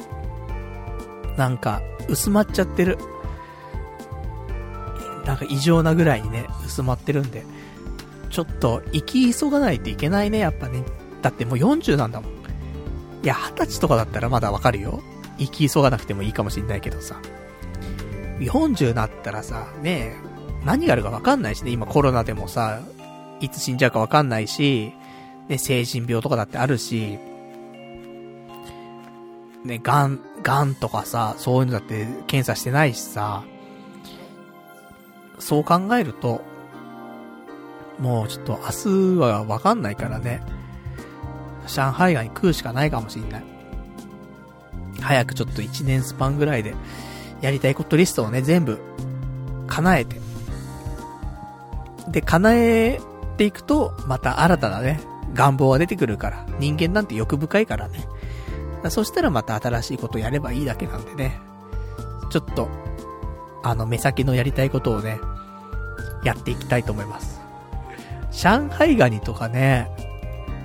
[1.37, 2.99] なんか、薄まっちゃってる。
[5.25, 7.45] なんか異常なぐらいにね、薄まってるんで。
[8.31, 10.85] ちょっと、生き急がないといけないね、やっぱね。
[11.23, 12.33] だってもう40なんだもん。
[13.23, 15.03] いや、20歳とかだったらまだわかるよ。
[15.39, 17.21] 生き急がなくてもいいかもしんないけどさ。
[18.41, 20.17] 40なったらさ、ね
[20.65, 22.81] 何があるかわかんないしね、今コロナでもさ、
[23.41, 24.93] いつ死んじゃうかわかんないし、
[25.49, 27.19] ね、精神病とかだってあるし、
[29.65, 33.45] ね、ガン、ガンとかさ、そういうのだって検査してないしさ、
[35.39, 36.43] そう考えると、
[37.99, 40.43] もうちょっと明日はわかんないからね、
[41.67, 43.45] 上海ガニ食うしかないかもしんない。
[45.01, 46.75] 早くちょっと1年スパンぐらいで、
[47.41, 48.79] やりたいことリストをね、全部、
[49.67, 50.21] 叶えて。
[52.09, 53.01] で、叶え
[53.37, 55.01] ていくと、また新たなね、
[55.35, 56.47] 願望が出てくるから。
[56.59, 58.07] 人間なんて欲深いからね。
[58.91, 61.39] そしたらまた新しいことやればいいだけなんでね。
[62.31, 62.69] ちょっと、
[63.63, 65.21] あの、目先のやりたいことをね、
[66.25, 67.38] やっていきたいと思います。
[68.41, 69.91] 上海ガニとかね、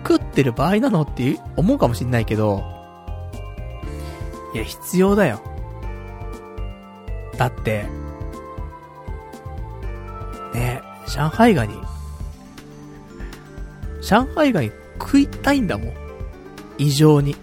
[0.08, 1.02] 食ってる場合なの？
[1.02, 2.64] って思うかもしんないけど、
[4.54, 5.42] いや、必要だよ。
[7.36, 7.88] だって、
[10.54, 11.74] ね、上海ガニ。
[14.04, 15.94] 上海ガニ食いたいんだもん。
[16.78, 17.36] 異常に。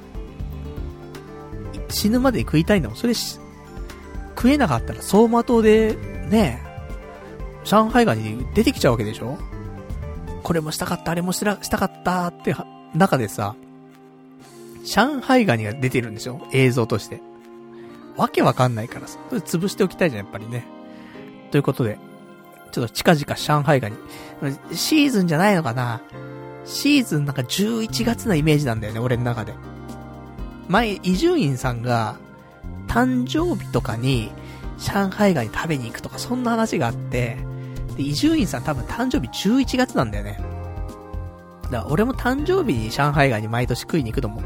[1.88, 2.96] 死ぬまで食いたいんだもん。
[2.96, 3.40] それし、
[4.36, 5.96] 食えなかったら走馬灯で、
[6.28, 6.62] ね、
[7.64, 9.36] 上海ガニ出てきちゃうわけでしょ？
[10.42, 12.54] これもしたかった、あれもしたかったって
[12.94, 13.54] 中でさ、
[14.84, 17.20] 上海ガニが出てるんですよ映像として。
[18.16, 19.18] わけわかんないからさ。
[19.28, 20.64] それ潰しておきたいじゃん、やっぱりね。
[21.50, 21.98] ということで、
[22.72, 23.96] ちょっと近々上海ガニ。
[24.72, 26.00] シーズンじゃないのかな？
[26.64, 29.54] シーズンなんか11月なイメージなんだよね、俺の中で。
[30.68, 32.16] 前、伊集院さんが、
[32.86, 34.30] 誕生日とかに、
[34.78, 37.38] 上海ガニ食べに行くとか、そんな話があって、
[38.00, 40.40] で、伊集院さん多分誕生日11月なんだよね。
[41.64, 44.42] だから俺も誕生日に上海ガニ毎年食いに行くのも、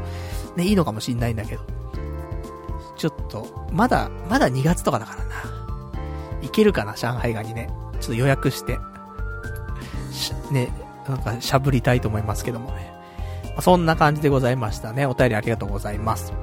[0.57, 1.61] ね、いいのかもしんないんだけど。
[2.97, 5.35] ちょっと、まだ、まだ2月とかだからな。
[6.41, 7.69] いけるかな、上海ガニね。
[7.93, 8.77] ちょっと予約して。
[10.11, 10.71] しね、
[11.07, 12.93] なんかしゃぶりたいと思いますけどもね。
[13.55, 15.05] ま、そんな感じでございましたね。
[15.05, 16.33] お便りありがとうございます。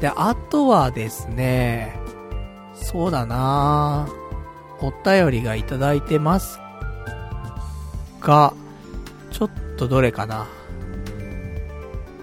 [0.00, 1.98] で、あとはですね、
[2.74, 4.27] そうだなぁ
[4.80, 6.60] お便りがいただいてます
[8.20, 8.52] が、
[9.30, 10.46] ちょっとどれかな。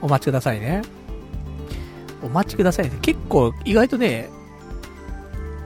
[0.01, 0.81] お待ちくださいね。
[2.21, 2.97] お待ちくださいね。
[3.01, 4.29] 結構、意外とね、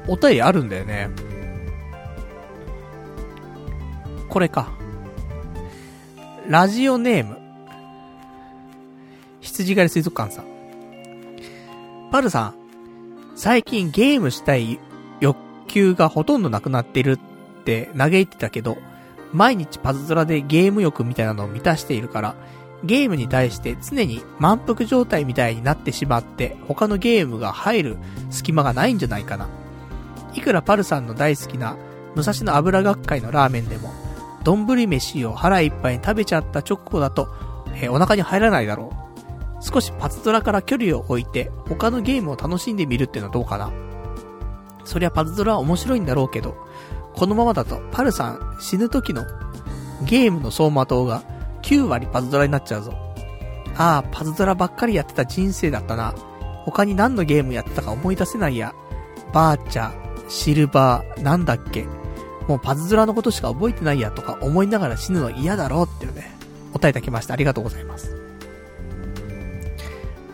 [0.08, 1.10] お便りあるんだよね。
[4.28, 4.72] これか。
[6.48, 7.38] ラジオネーム。
[9.42, 10.46] 羊狩り水族館さん。
[12.12, 12.56] パルさん、
[13.36, 14.80] 最近ゲームしたい
[15.70, 18.78] 求がほとんどなくなってるって嘆いてたけど、
[19.32, 22.36] 毎日パズドラでゲーム欲みたいなのを満たしているから、
[22.84, 27.98] ゲームに対して常に満腹状態みたいになってしまって、他のゲームが入る
[28.30, 29.48] 隙間がないんじゃないかな。
[30.34, 31.78] いくらパルさんの大好きな、
[32.16, 33.94] 武蔵野油学会のラーメンでも、
[34.44, 37.28] 丼飯を腹いっぱいに食べちゃった直後だと、
[37.76, 39.64] えー、お腹に入らないだろう。
[39.64, 43.72] 少しパズドラから距離を置いて、他のゲームを楽しんでみるっていうのはどうかな。
[44.90, 46.58] そりゃパズドラは面白いんだろうけど、
[47.14, 49.24] このままだと、パルさん死ぬ時の
[50.04, 51.24] ゲームの走馬灯が
[51.62, 52.94] 9割パズドラになっちゃうぞ。
[53.78, 56.16] ああ、パズドラばっかりやってた人生だったな。
[56.66, 58.74] 他に何のゲームやってたか思い出せないや。
[59.32, 59.92] バーチャ、
[60.28, 61.86] シルバー、なんだっけ。
[62.48, 66.36] もうパズドラのことしか覚えてないやとか思いながら死ぬの嫌だろうっていうね、
[66.72, 67.36] お答えいただきました。
[67.36, 68.16] ありがとうございます。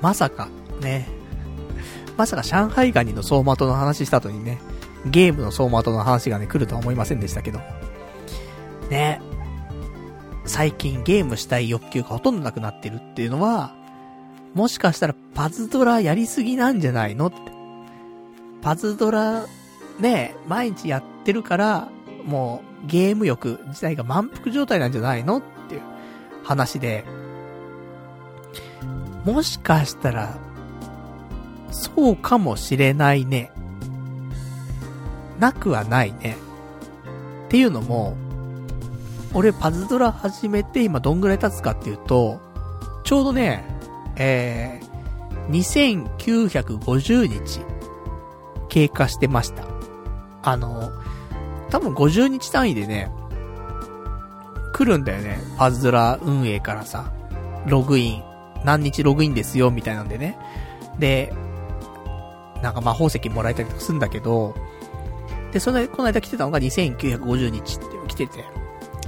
[0.02, 0.48] まさか、
[0.82, 1.25] ね。
[2.18, 4.60] まさか上海ガニの走馬灯の話した後にね、
[5.06, 7.60] ゲームの走馬灯の話がね、来るとは思いませんでしたけど。
[8.90, 9.22] ね。
[10.46, 13.76] 最近ゲームしたい欲求がほとんどなくなってるっていうのは、
[14.54, 17.38] もしかしたらパズドラやりすぎなんじゃないのって。
[18.62, 19.46] パズドラ、
[20.00, 21.90] ね、毎日やってるから、
[22.24, 25.82] もうゲーム欲自体が満腹状態なんじゃないのっていう
[26.44, 27.04] 話で、
[29.26, 30.38] もしかしたら、
[31.76, 33.52] そうかもしれないね。
[35.40, 36.38] なくはないね。
[37.46, 38.16] っていうのも、
[39.34, 42.40] 俺パズドラ始めて今どんぐらい経つかっていうと、
[43.04, 43.66] ちょうどね、
[44.16, 47.60] えー、2950日
[48.70, 49.66] 経過してました。
[50.42, 50.90] あの、
[51.70, 53.12] 多分50日単位でね、
[54.74, 55.40] 来るんだよね。
[55.58, 57.12] パズドラ運営からさ、
[57.68, 58.24] ログイン。
[58.64, 60.38] 何日ログインですよ、みたいなんでね。
[60.98, 61.34] で、
[62.66, 64.56] なんか魔法石もらえたりとかするんだけど、
[65.52, 68.44] で、その、この間来てたのが2950日って来てて、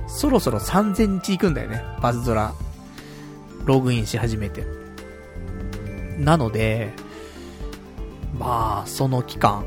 [0.07, 1.81] そろそろ3000日行くんだよね。
[1.99, 2.53] パズドラ。
[3.65, 4.63] ログインし始めて。
[6.19, 6.93] なので、
[8.37, 9.65] まあ、その期間、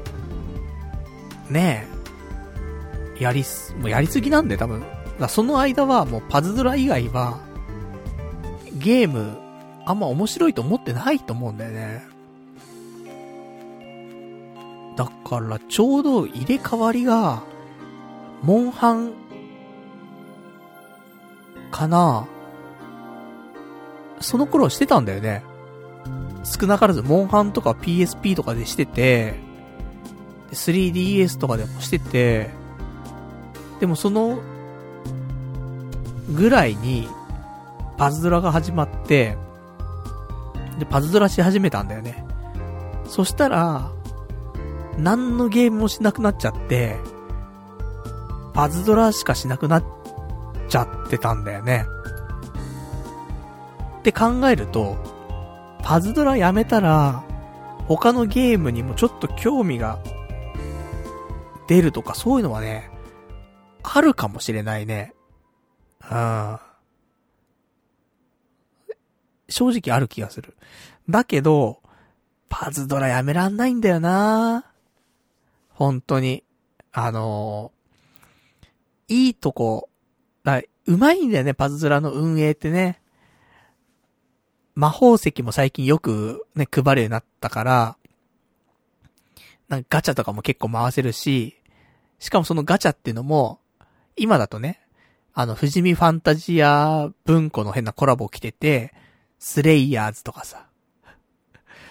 [1.49, 1.89] ね
[3.19, 4.85] え、やりす、もうやりすぎなんで多分。
[5.19, 7.41] だその間はもうパズドラ以外は、
[8.73, 9.37] ゲーム、
[9.85, 12.10] あんま面白いと思ってないと思うんだよね。
[15.01, 17.43] だからちょうど入れ替わりが、
[18.43, 19.13] モンハン、
[21.71, 22.27] かな
[24.21, 25.43] その頃してたんだよね。
[26.45, 29.37] 少なからず、モンハンとか PSP とかでしてて、
[30.53, 32.51] 3DS とかでもしてて、
[33.81, 34.39] でもその、
[36.31, 37.09] ぐらいに、
[37.97, 39.39] パズドラが始まって、
[40.79, 42.23] で、パズドラし始めたんだよね。
[43.07, 43.91] そしたら、
[45.03, 46.97] 何のゲームもしなくなっちゃって、
[48.53, 49.85] パズドラしかしなくなっ
[50.69, 51.87] ちゃってたんだよね。
[53.99, 54.97] って考えると、
[55.83, 57.25] パズドラやめたら、
[57.87, 59.99] 他のゲームにもちょっと興味が
[61.67, 62.91] 出るとかそういうのはね、
[63.83, 65.15] あるかもしれないね。
[66.11, 66.59] うん。
[69.49, 70.57] 正直ある気がする。
[71.09, 71.81] だけど、
[72.49, 74.70] パズドラやめらんないんだよな
[75.81, 76.45] 本当に。
[76.93, 79.89] あのー、いいとこ、
[80.45, 83.01] うまいんだよね、パズドラの運営ってね。
[84.75, 87.97] 魔法石も最近よくね、配るようになったから、
[89.69, 91.57] なんかガチャとかも結構回せるし、
[92.19, 93.61] しかもそのガチャっていうのも、
[94.17, 94.83] 今だとね、
[95.33, 98.93] あの、富士見ファンタジア文庫の変なコラボ来てて、
[99.39, 100.67] スレイヤーズとかさ。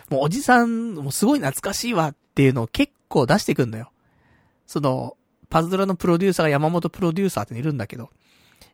[0.10, 3.91] もうおじさん、もうすごい懐かしいわっていうのを結構出してくんのよ。
[4.65, 5.18] その、
[5.49, 8.10] パズドラのプロデューサーが山本プロデューサーっているんだけど、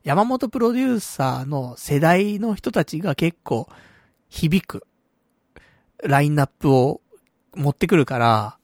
[0.03, 3.68] 山本プロデューサーの世代の人たちが結構
[4.30, 4.86] 響く
[6.03, 7.02] ラインナップを
[7.56, 8.57] 持ってくるから、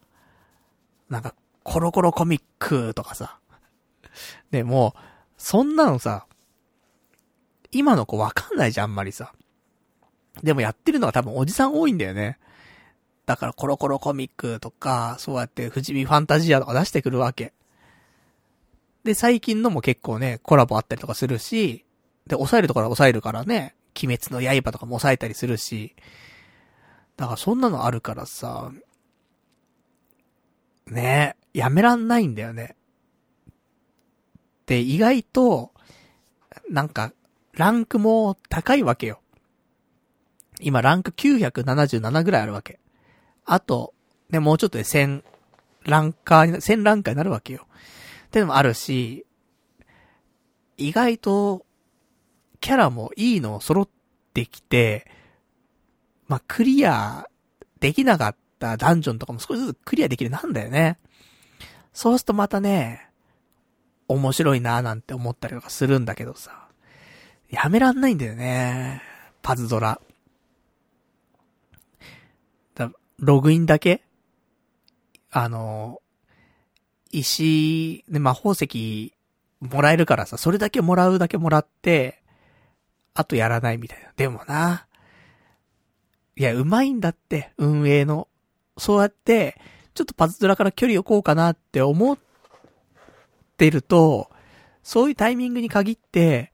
[1.09, 1.33] なんか、
[1.63, 3.39] コロコロコミックとかさ。
[4.51, 4.95] でも、
[5.37, 6.25] そんなのさ、
[7.71, 9.33] 今の子わかんないじゃん、あんまりさ。
[10.43, 12.37] でもやってるのは多分おじさん多いんだよね。
[13.31, 17.53] だからコロコロコミックとか、そうやって富士見ファンタジアとか出してくるわけ。
[19.05, 21.85] で、最近のも結構ね、コラボあったりとかするし、
[22.27, 25.95] で、抑えるところは抑えるからね、鬼滅の刃とかも抑えたりするし、
[27.15, 28.69] だからそんなのあるからさ、
[30.87, 32.75] ねやめらんないんだよね。
[34.65, 35.71] で、意外と、
[36.69, 37.13] なんか、
[37.53, 39.21] ランクも高いわけよ。
[40.59, 42.80] 今、ランク977ぐらいあるわけ。
[43.45, 43.93] あと、
[44.29, 45.23] ね、もうちょっとで1000
[45.83, 47.67] ランカーに、千ランカーになるわけよ。
[48.27, 49.25] ってのもあるし、
[50.77, 51.65] 意外と、
[52.59, 53.89] キャラもいいの揃っ
[54.33, 55.07] てきて、
[56.27, 57.27] まあ、クリア
[57.79, 60.99] できなかったダンジョンとかも少しずつクリアできるなんだよね。
[61.91, 63.09] そうするとまたね、
[64.07, 66.67] 面白いなーなんて思ったりとかするんだけどさ。
[67.49, 69.01] やめらんないんだよね。
[69.41, 69.99] パズドラ。
[72.75, 72.91] だ
[73.21, 74.03] ログインだけ？
[75.29, 76.01] あの、
[77.11, 79.13] 石、で、魔宝石
[79.59, 82.21] もらえるからさ、それだけもらうだけもらって、
[83.13, 84.11] あとやらないみたいな。
[84.17, 84.87] でもな、
[86.35, 88.27] いや、うまいんだって、運営の。
[88.77, 89.61] そうやって、
[89.93, 92.17] ちょっとパズドラから距離を置こうかなって思っ
[93.57, 94.31] てると、
[94.81, 96.51] そういうタイミングに限って、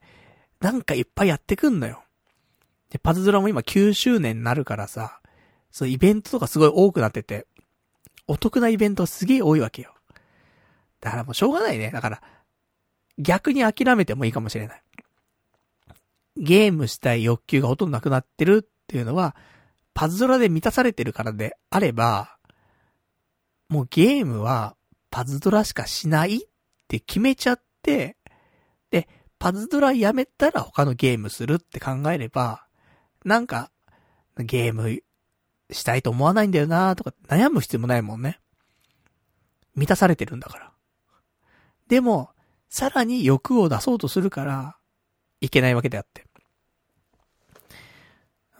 [0.60, 2.02] なんかいっぱいやってくんのよ。
[2.90, 5.20] で、パズドラも今9周年になるからさ、
[5.70, 7.46] そうイベントとかすごい多くなってて、
[8.26, 9.94] お得なイベントすげえ多いわけよ。
[11.00, 11.90] だからもうしょうがないね。
[11.90, 12.22] だから、
[13.18, 14.82] 逆に諦めてもいいかもしれない。
[16.36, 19.34] ゲームしたい欲求がほとんどなくなってるっていうのは、
[19.94, 22.36] パズドラで満たされてるからであれば、
[23.68, 24.76] もうゲームは
[25.10, 26.38] パズドラしかしないっ
[26.86, 28.16] て決めちゃって、
[28.90, 29.08] で、
[29.38, 32.66] パズドラやめたら他のゲームするって考えれば、
[33.24, 33.70] なんか、
[34.38, 35.02] ゲーム
[35.70, 38.40] したいと思わないんだよなとか悩む必要もないもんね。
[39.74, 40.72] 満たされてるんだから。
[41.88, 42.30] でも、
[42.68, 44.76] さらに欲を出そうとするから、
[45.40, 46.26] いけないわけであって。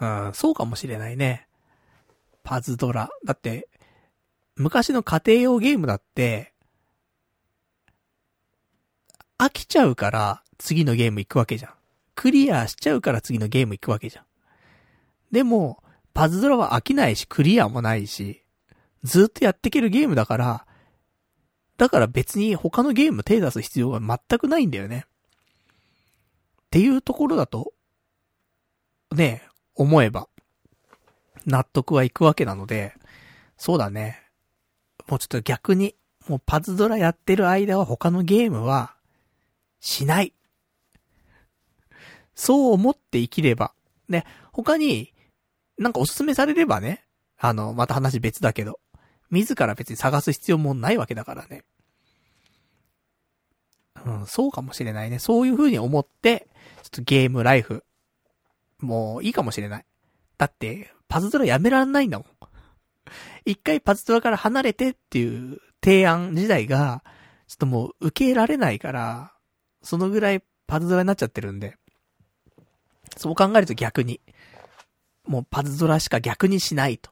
[0.01, 1.48] うん、そうかもしれないね。
[2.44, 3.10] パズドラ。
[3.24, 3.68] だって、
[4.55, 6.52] 昔の家庭用ゲームだって、
[9.39, 11.72] 飽きちゃうから次のゲーム行くわけじゃん。
[12.14, 14.24] クリアしちゃうから次のゲーム行くわけじゃん。
[15.30, 15.82] でも、
[16.19, 18.43] パズドラは飽きないし、クリアもないし、
[19.05, 20.66] ずっとやっていけるゲームだから、
[21.77, 25.07] だから別に他のゲーム手出す必要が全くないんだよね。
[25.07, 27.73] っていうところだと、
[29.12, 29.45] ね、
[29.77, 30.28] 思えば、
[31.47, 32.95] 納得はいくわけなので、
[33.57, 34.20] そうだね。
[35.07, 35.95] もうちょっと逆に、
[36.27, 38.97] もうパズドラやってる間は他のゲームは、
[39.78, 40.32] しない。
[42.35, 43.73] そう思って生きれば。
[44.09, 45.12] ね、他に、
[45.78, 47.05] なんかおすすめされればね、
[47.38, 48.80] あの、また話別だけど、
[49.30, 51.64] 自ら別に探す必要もないわけだからね。
[54.05, 55.18] うん、そうかもしれないね。
[55.18, 56.48] そういう風に思って、
[56.82, 57.84] ちょっとゲームライフ、
[58.80, 59.84] もういいかもしれない。
[60.36, 62.28] だって、パズドラやめらんないんだもん。
[63.44, 67.02] 一回パズドラから離れてっていう提案時代が、
[67.46, 69.32] ちょっともう受け入れられないから、
[69.82, 71.76] そのぐらいパズドラになっちゃってるんで、
[73.16, 74.20] そう考えると逆に、
[75.28, 77.10] もうパズドラしか逆にしないと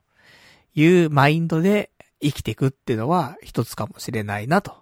[0.74, 1.90] いうマインドで
[2.20, 4.74] 生きていくっていうのは一つかもしれないなと。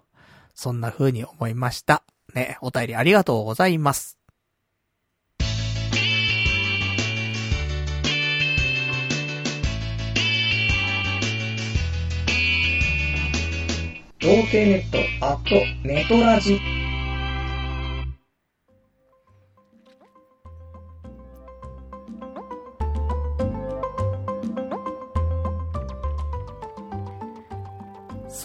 [0.53, 2.03] そんな風に思いました。
[2.33, 4.17] ね、お便りありがとうございます。
[14.23, 16.59] 統計ネットアットネトラジ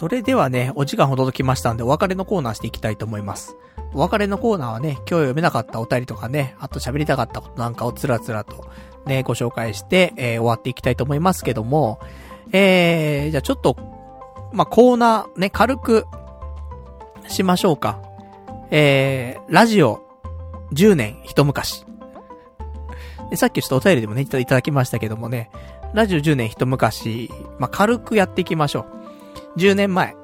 [0.01, 3.55] それではね、お時間ほど届きましたんで、お別れのコーナーしていきたいと思います。
[3.93, 8.67] お別れのコーナーはね、今日読めなかったお便りとかね、あと喋りたかったことなんかをつらつらと
[9.05, 11.99] ね、ご紹介して、えー、終わっていきたいと思いますけども、
[12.51, 13.77] えー、じゃあちょっと
[14.51, 16.07] まあ、コーナーね、軽く
[17.27, 18.01] しましょうか。
[18.71, 20.01] えー、ラジオ
[20.73, 21.85] 10年一昔。
[23.29, 25.51] でさっきちょっとお便りでもね、いただきましたけどもね、
[25.93, 27.29] ラジオ10年一昔、
[27.59, 29.00] まあ、軽くやっていきましょう。
[29.57, 30.15] 10年前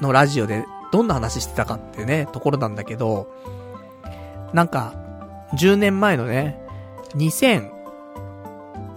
[0.00, 3.32] のラジオでどんな話してたかっていうね、ところなんだけど、
[4.52, 4.94] なんか、
[5.54, 6.60] 10年前のね、
[7.14, 7.70] 2020、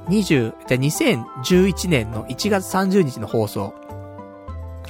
[0.10, 3.73] じゃ2011年の1月30日の放送。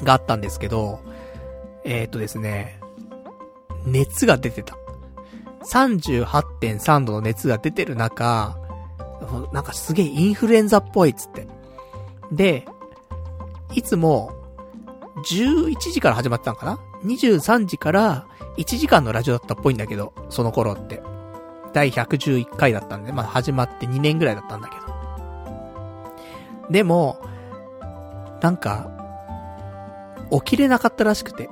[0.02, 1.00] があったんですけど、
[1.84, 2.80] えっ、ー、とですね、
[3.86, 4.76] 熱が出てた。
[5.66, 8.58] 38.3度の熱が出てる中、
[9.52, 11.48] なんかすげえインフルエンザっぽいっつって。
[12.32, 12.66] で、
[13.74, 14.34] いつも、
[15.24, 18.28] 11時から始まったのかな ?23 時から
[18.58, 21.02] 1時間のラジオだったっぽいんだけど、その頃って。
[21.74, 24.84] 第111回だったんで、まあ始まって2年ぐらいだったんだけど。
[26.70, 27.20] でも、
[28.42, 28.92] なんか、
[30.32, 31.50] 起きれなかったらしくて。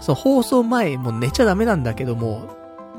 [0.00, 2.48] そう、放送前もう寝ちゃダメなんだけども、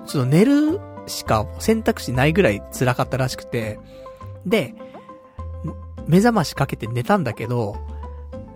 [0.08, 3.80] ちょっと寝るしか選択肢ないぐらい辛かったらしくて、
[4.45, 4.74] で、
[6.08, 7.78] 目覚ましかけて寝たんだけど、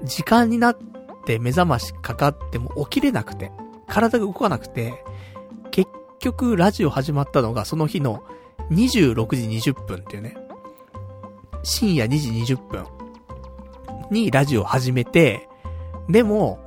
[0.04, 0.78] 時間になっ
[1.26, 3.52] て目覚ましかかっても起きれなくて、
[3.88, 5.04] 体が動かなくて、
[5.72, 8.24] 結局ラジオ始まったのがその日の
[8.70, 10.38] 26時20分っていうね、
[11.64, 12.86] 深夜2時20分
[14.10, 15.48] にラジオ始めて、
[16.10, 16.60] でも、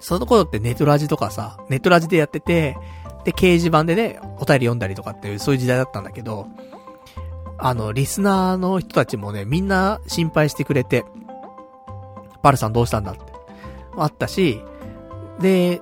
[0.00, 2.76] その頃ってネトラジとかさ、ネトラジでやってて、
[3.24, 6.48] で、掲示板でね、お便り読んだりとかっていう、そういう時代だったんだけど、
[7.58, 11.04] あの、リスナーの人たちもね、みんな心配してくれて、
[12.42, 13.22] パルさんどうしたんだって。
[13.96, 14.62] あったし、
[15.40, 15.80] で、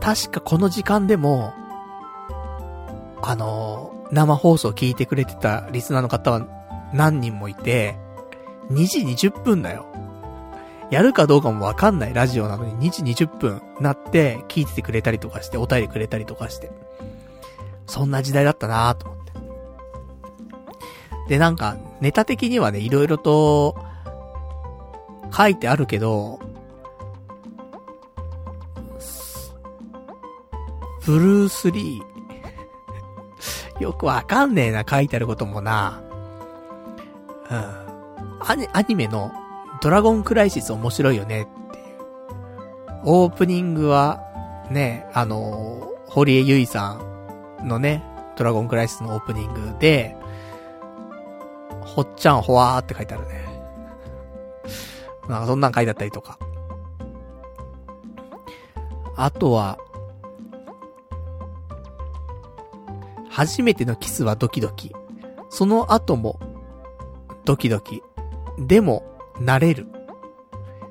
[0.00, 1.52] 確かこの時間でも、
[3.22, 6.46] あの、生放送聞いてくれてたリスナーの方は
[6.92, 7.96] 何人もいて、
[8.70, 9.86] 2時20分だよ。
[10.90, 16.70] やるかどうかもわかんないラジオなのに2時20分なって聞いててくれたりとかして、お便りくれたりとかして。
[17.86, 19.32] そんな時代だったなぁと思って。
[21.28, 23.76] で、なんか、ネタ的にはね、いろいろと、
[25.32, 26.40] 書いてあるけど、
[31.04, 36.00] ブルースリー よくわかんねえな、書いてあることもな。
[37.50, 37.88] うん。
[38.72, 39.32] アニメの
[39.80, 41.86] ドラゴンクライシス面白いよねっていう。
[43.04, 44.22] オープニングは、
[44.70, 47.00] ね、あのー、堀江由衣さ
[47.62, 48.04] んのね、
[48.36, 50.16] ドラゴンクライシスのオープニングで、
[51.80, 53.47] ほっちゃんほわーって書いてあるね。
[55.28, 56.38] なんかそんなん書いてあったりとか。
[59.16, 59.78] あとは、
[63.28, 64.94] 初めてのキスはドキドキ。
[65.50, 66.38] その後も、
[67.44, 68.02] ドキドキ。
[68.58, 69.04] でも、
[69.40, 69.86] 慣れる。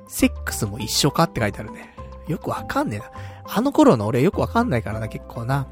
[0.06, 1.94] セックスも一緒かって書いてあるね。
[2.26, 3.10] よくわかんねえな。
[3.44, 5.66] あの頃の俺よくわかんないからな、結構な。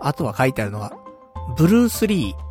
[0.00, 0.92] あとは書いてあるのは、
[1.56, 2.49] ブルースリー。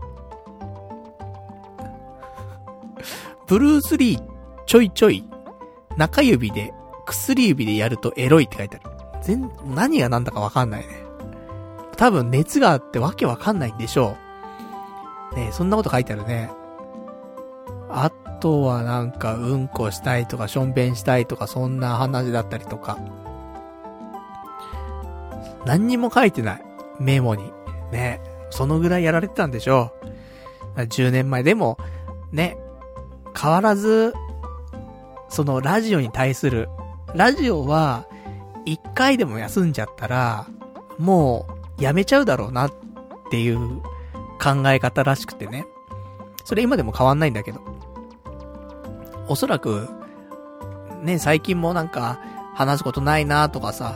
[3.50, 4.24] ブルースリー
[4.68, 5.28] ちょいちょい、
[5.98, 6.72] 中指で、
[7.08, 8.96] 薬指でやるとエロいって書いてある。
[9.24, 11.04] 全、何が何だかわかんないね。
[11.98, 14.16] 多分熱があってわけわかんないんでしょ
[15.34, 15.36] う。
[15.36, 16.52] ねそんなこと書いてあるね。
[17.90, 23.00] あとはなんか、うんこしたいとか、しょんべんしたいとか、そんな話だったりとか。
[25.66, 26.64] 何にも書いてない。
[27.00, 27.52] メモに。
[27.92, 28.22] ね。
[28.52, 29.92] そのぐらいやられてたんでしょ
[30.76, 30.82] う。
[30.82, 31.42] 10年前。
[31.42, 31.80] でも、
[32.32, 32.56] ね。
[33.38, 34.14] 変わらず、
[35.30, 36.70] そのラジオに対する、
[37.14, 38.06] ラジオは、
[38.66, 40.48] 一回でも休んじゃったら、
[40.98, 41.48] も
[41.78, 42.74] う、やめちゃうだろうなっ
[43.32, 43.82] ていう
[44.42, 45.66] 考え方らしくてね。
[46.44, 47.62] それ今でも変わんないんだけど。
[49.28, 49.88] おそらく、
[51.04, 52.20] ね、最近もなんか、
[52.56, 53.96] 話すことないなとかさ、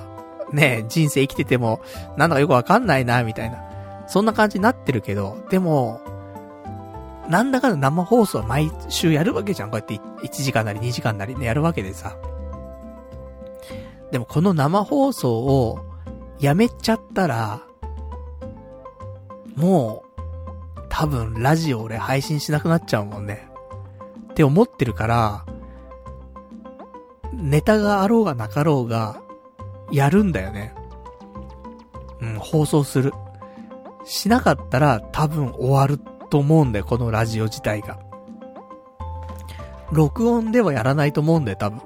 [0.51, 1.81] ね、人生生きてても、
[2.15, 3.57] なんだかよくわかんないなみたいな。
[4.07, 5.99] そんな感じになってるけど、でも、
[7.29, 9.71] なんだかんだ生放送は毎週やるわけじゃん。
[9.71, 12.17] こうやって1時間なり2時間なりね、やるわけでさ。
[14.11, 15.79] でもこの生放送を
[16.39, 17.61] やめちゃったら、
[19.55, 23.47] もう、多分ラジオ俺配信しなくなっちゃうもんね。
[24.31, 25.45] って思ってるから、
[27.33, 29.21] ネタがあろうがなかろうが、
[29.91, 30.73] やるんだよね。
[32.21, 33.13] うん、放送する。
[34.05, 35.99] しなかったら多分終わる
[36.33, 37.99] と思うんだよ、このラジオ自体が。
[39.91, 41.79] 録音ではやらないと思うんだよ、多分。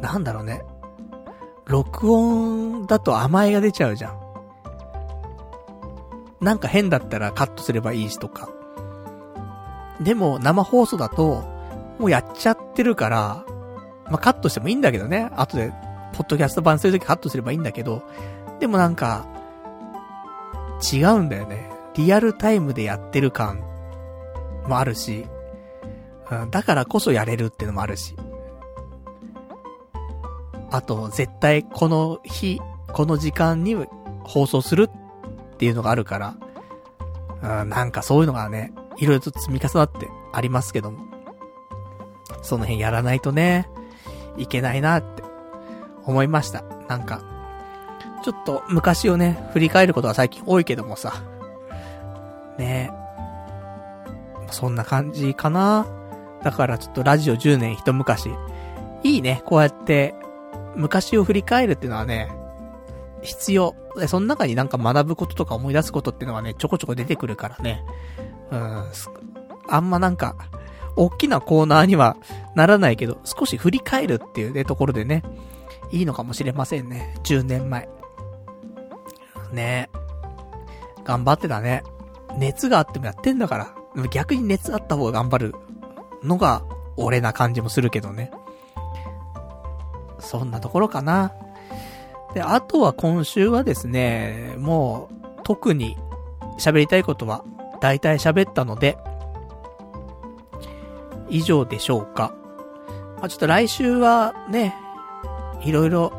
[0.00, 0.62] なんだろうね。
[1.66, 4.20] 録音だと甘えが出ちゃうじゃん。
[6.40, 8.48] なんか変だったらカットすればいいしとか。
[10.00, 11.42] でも生放送だと、
[11.98, 13.44] もうやっちゃってるから、
[14.04, 15.32] まあ、カットしてもいいんだけどね。
[15.34, 15.72] 後で、
[16.12, 18.04] ポッドキャスト版するときカットすればいいんだけど、
[18.60, 19.26] でもなんか、
[20.92, 21.76] 違うんだよね。
[21.98, 23.60] リアルタイムでやってる感
[24.68, 25.26] もあるし、
[26.30, 28.14] うん、だからこそやれるってのもあるし。
[30.70, 32.60] あと、絶対この日、
[32.92, 33.74] この時間に
[34.22, 36.36] 放送するっていうのがあるから、
[37.62, 41.04] うん、なんかそういうのがね、いろいろと積み重なってありますけども。
[42.42, 43.68] その辺やらないとね、
[44.36, 45.24] いけないなって
[46.04, 46.62] 思いました。
[46.88, 47.22] なんか、
[48.22, 51.24] ちょっと昔をね、振り返ることが最近多いけどもさ。
[52.58, 52.90] ね
[54.50, 55.86] そんな感じかな。
[56.42, 58.30] だからちょっとラジオ10年一昔。
[59.02, 60.14] いいね、こうやって、
[60.74, 62.30] 昔を振り返るっていうのはね、
[63.22, 63.74] 必要。
[64.06, 67.84] その中になんか学ぶこととか思い出すことっていうのはね、ちょこちょこ出てくるからね。
[68.50, 68.84] うん、
[69.68, 70.36] あんまなんか、
[70.96, 72.16] 大きなコーナーには
[72.54, 75.22] ならないけど、少し振り返るっていうね、ところでね、
[75.90, 77.14] いいのかもしれませんね。
[77.24, 77.88] 10年前。
[79.52, 79.88] ね
[81.04, 81.82] 頑張ってたね。
[82.38, 83.74] 熱があってもやってんだから。
[84.10, 85.54] 逆に熱あった方が頑張る
[86.22, 86.62] のが、
[86.96, 88.30] 俺な感じもするけどね。
[90.18, 91.32] そんなところかな。
[92.34, 95.96] で、あとは今週はですね、もう、特に
[96.58, 97.44] 喋りたいことは、
[97.80, 98.98] 大体喋ったので、
[101.30, 102.34] 以上でしょうか。
[103.18, 104.74] まあ、ちょっと来週はね、
[105.62, 106.12] いろいろ、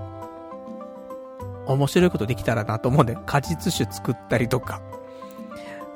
[1.67, 4.81] 面白いことできたらなと思うんで、果実酒作ったりとか、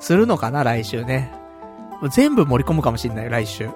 [0.04, 1.32] するのかな、来週ね。
[2.10, 3.70] 全部盛り込むかもしんない、来週。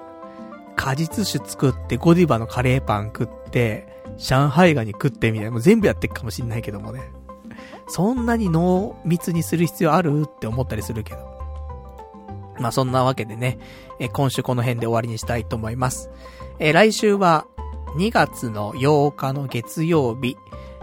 [0.75, 7.01] 果実酒作って、ゴディバのカレーパン食って、上海ガニ食ってみたいな、もう全部やっていくかもしんないけどもね。
[7.87, 11.19] そんなに濃密にする必要あるって思ったりするけど。
[12.59, 13.57] まあそんなわけでね、
[13.99, 16.11] え今週この辺で終わりにしたいと思います。
[16.59, 17.47] え来週は
[17.97, 20.37] 2月の8日の月曜日、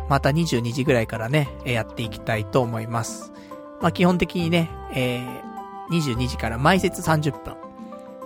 [0.08, 3.32] また22時ぐらいからね、えやっていきたいと思います。
[3.80, 5.46] まあ基本的にね、えー、
[5.90, 7.56] 22時から毎節30分。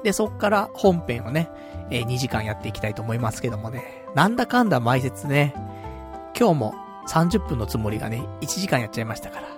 [0.03, 1.51] で、そっから本編をね、
[1.91, 5.55] えー、2時間やっていきたいと思いますけどもね、なんだかんだ毎節ね、
[6.39, 6.75] 今日も
[7.09, 9.49] 30分のつもりがね、1時間やっちゃいましたから。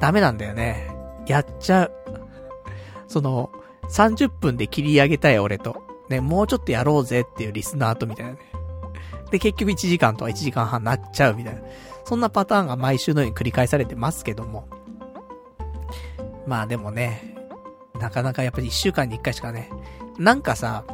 [0.00, 0.88] ダメなんだよね。
[1.26, 1.92] やっちゃう。
[3.08, 3.50] その、
[3.90, 8.38] 30分で切り上げたい俺と、ね、もうちょっとやろうぜっていうリスナーとみたいなね。
[9.30, 11.60] で、結局1時間とか1時間半なっちゃうみたいな。
[12.04, 14.68] そんなパターンが毎週のように繰り返されてますけども。
[16.46, 17.36] まあでもね、
[17.98, 19.70] なかなかやっぱり1週間に1回しかね、
[20.18, 20.84] なんかさ、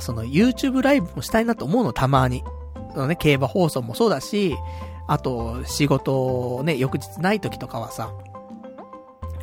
[0.00, 2.42] その YouTube ライブもしたいなと思うの、たまに。
[2.92, 4.54] そのね、競馬放送もそうだし、
[5.06, 8.12] あと、仕事ね、翌日ない時とかはさ、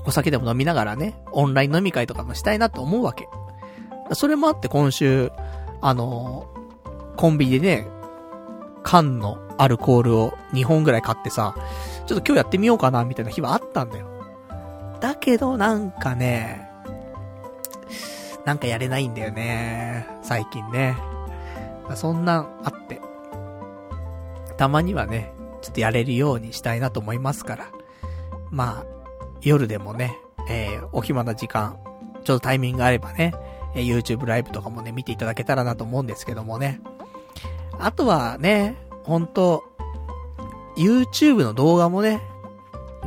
[0.06, 3.28] お酒でも飲みながらね、オンライン飲み会とかもしたいなと思うわけ。
[4.14, 5.32] それもあって今週、
[5.82, 6.48] あの
[7.16, 7.88] コンビニでね、
[8.84, 11.56] 缶のアルコールを2本ぐらい買ってさ、
[12.08, 14.09] ちょっと今日やってみようかな、みたいな日はあったんだよ。
[15.00, 16.70] だけど、なんかね、
[18.46, 20.08] なんかやれないんだよね。
[20.22, 20.98] 最近ね。
[21.96, 23.02] そんなんあって。
[24.58, 27.68] たまにはね、ちょっとやれるようにしたいなと思いますから。
[28.52, 28.86] まあ、
[29.42, 30.18] 夜でもね、
[30.50, 31.78] えー、お暇な時間、
[32.24, 33.34] ちょっとタイミングがあればね、
[33.76, 36.82] え、YouTube ライブとかもね、見ていただけたらなと思うんですけどもね。
[37.80, 39.64] あとはね、ほんと、
[40.76, 42.22] YouTube の動画もね、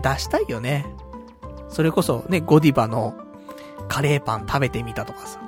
[0.02, 0.86] 出したいよね。
[1.72, 3.14] それこそね、ゴディバの
[3.88, 5.40] カレーパン食べてみたとかさ。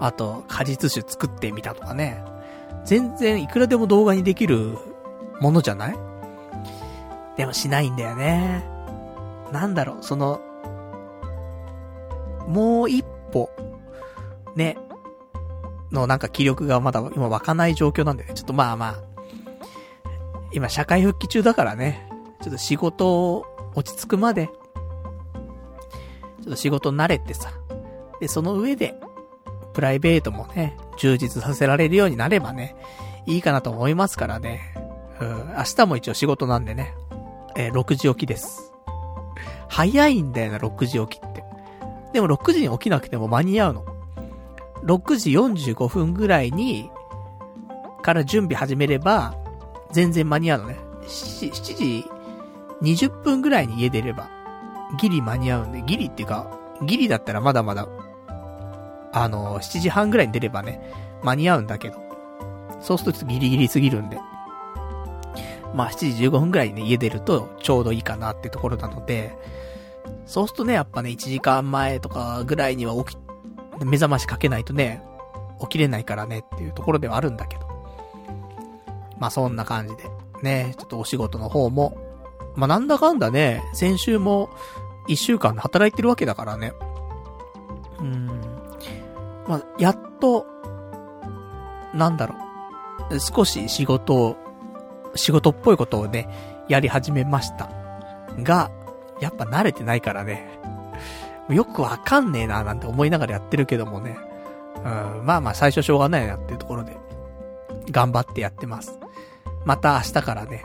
[0.00, 2.24] あと、果実酒作ってみたとかね。
[2.84, 4.78] 全然いくらでも動画にできる
[5.40, 5.96] ものじゃない？
[7.36, 8.64] でもしないんだよね。
[9.52, 10.40] なんだろう、その、
[12.46, 13.50] もう一歩、
[14.54, 14.78] ね、
[15.90, 18.34] のなんか気力がまだ今湧かない状況なんでね。
[18.34, 18.96] ちょっとまあまあ、
[20.52, 22.08] 今社会復帰中だからね、
[22.40, 23.44] ちょっと仕事
[23.76, 24.52] 落ち着くまで、ちょ
[26.42, 27.52] っと仕事慣れてさ、
[28.20, 28.94] で、その上で、
[29.74, 32.74] プライベートもね、充実させられるようになればね、
[33.26, 34.74] いいかなと思いますからね。
[35.20, 36.94] うん、明日も一応仕事なんでね、
[37.56, 38.72] えー、6時起きです。
[39.68, 41.44] 早いんだよな、6時起きって。
[42.14, 43.84] でも6時に起きなくても間に合うの。
[44.84, 46.90] 6時45分ぐらいに、
[48.02, 49.36] から準備始めれば、
[49.92, 50.76] 全然間に合うのね。
[51.02, 52.10] 7, 7時
[52.82, 54.28] 20分ぐらいに家出れば、
[54.98, 56.50] ギリ間に合うんで、ギリっていうか、
[56.82, 57.88] ギリだったらまだまだ、
[59.12, 60.92] あの、7時半ぐらいに出ればね、
[61.22, 61.96] 間に合うんだけど、
[62.80, 64.18] そうするとちょっとギリギリすぎるんで、
[65.74, 69.36] まあ7時15分ぐらいにね、家出るとちょうどいいかなってところなので、
[70.26, 73.18] そうするとね、やっぱね、1時間前とかぐらいには起き、
[73.84, 75.02] 目覚ましかけないとね、
[75.60, 77.66] 起きれないからねっていうところではあるんだけど。
[79.18, 80.04] まあそんな感じで、
[80.42, 81.96] ね、ちょっとお仕事の方も、
[82.56, 84.50] まあ、なんだかんだね、先週も
[85.06, 86.72] 一週間働いてるわけだからね。
[88.00, 88.26] うん。
[89.46, 90.46] まあ、やっと、
[91.94, 92.34] なんだろ
[93.10, 93.20] う。
[93.20, 94.36] 少し仕事を、
[95.14, 96.28] 仕事っぽいことをね、
[96.68, 97.70] やり始めました。
[98.38, 98.70] が、
[99.20, 100.48] やっぱ慣れてないからね。
[101.48, 104.18] よくわかんねえななんて思いながらやってるけどもね。
[104.78, 104.80] う
[105.22, 106.96] ん、まあまあ最初しょうがないなっていうところで、
[107.90, 108.98] 頑張ってやってます。
[109.64, 110.64] また明日からね、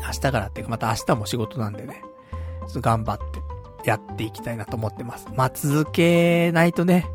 [0.00, 2.02] 明日からっていうか、また明日も仕事なんでね、
[2.62, 5.28] ちょっと頑張ってやっていきたいなと思ってます。
[5.34, 7.06] まあ、続けないとね、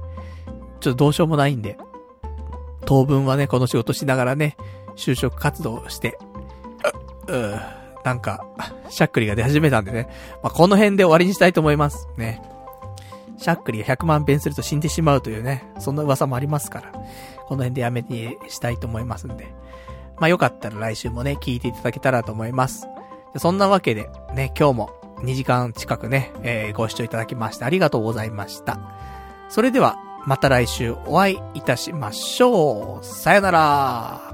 [0.79, 1.77] ちょっとどうしようもないんで、
[2.85, 4.55] 当分はね、この仕事しながらね、
[4.95, 6.17] 就職活動して、
[7.27, 7.59] う、う
[8.03, 8.45] なんか、
[8.89, 10.07] しゃっくりが出始めたんでね、
[10.43, 12.07] まあ、この辺で終わりにしたいと思います。
[12.17, 12.41] ね。
[13.37, 19.53] しゃっくりが100万遍すると死んでしまうというね、そんな噂もありますから、この辺でやめてしたいと思いますんで。
[20.19, 22.87] まあ、よかったら来週もね、聞いていただけたらと思います。
[23.37, 24.89] そんなわけで、ね、今日も
[25.19, 28.79] 2時間近くね、えー、ご視聴いただきましてありがとうございました。
[29.49, 33.05] それでは、また来週お会いいたしましょう。
[33.05, 34.26] さよなら。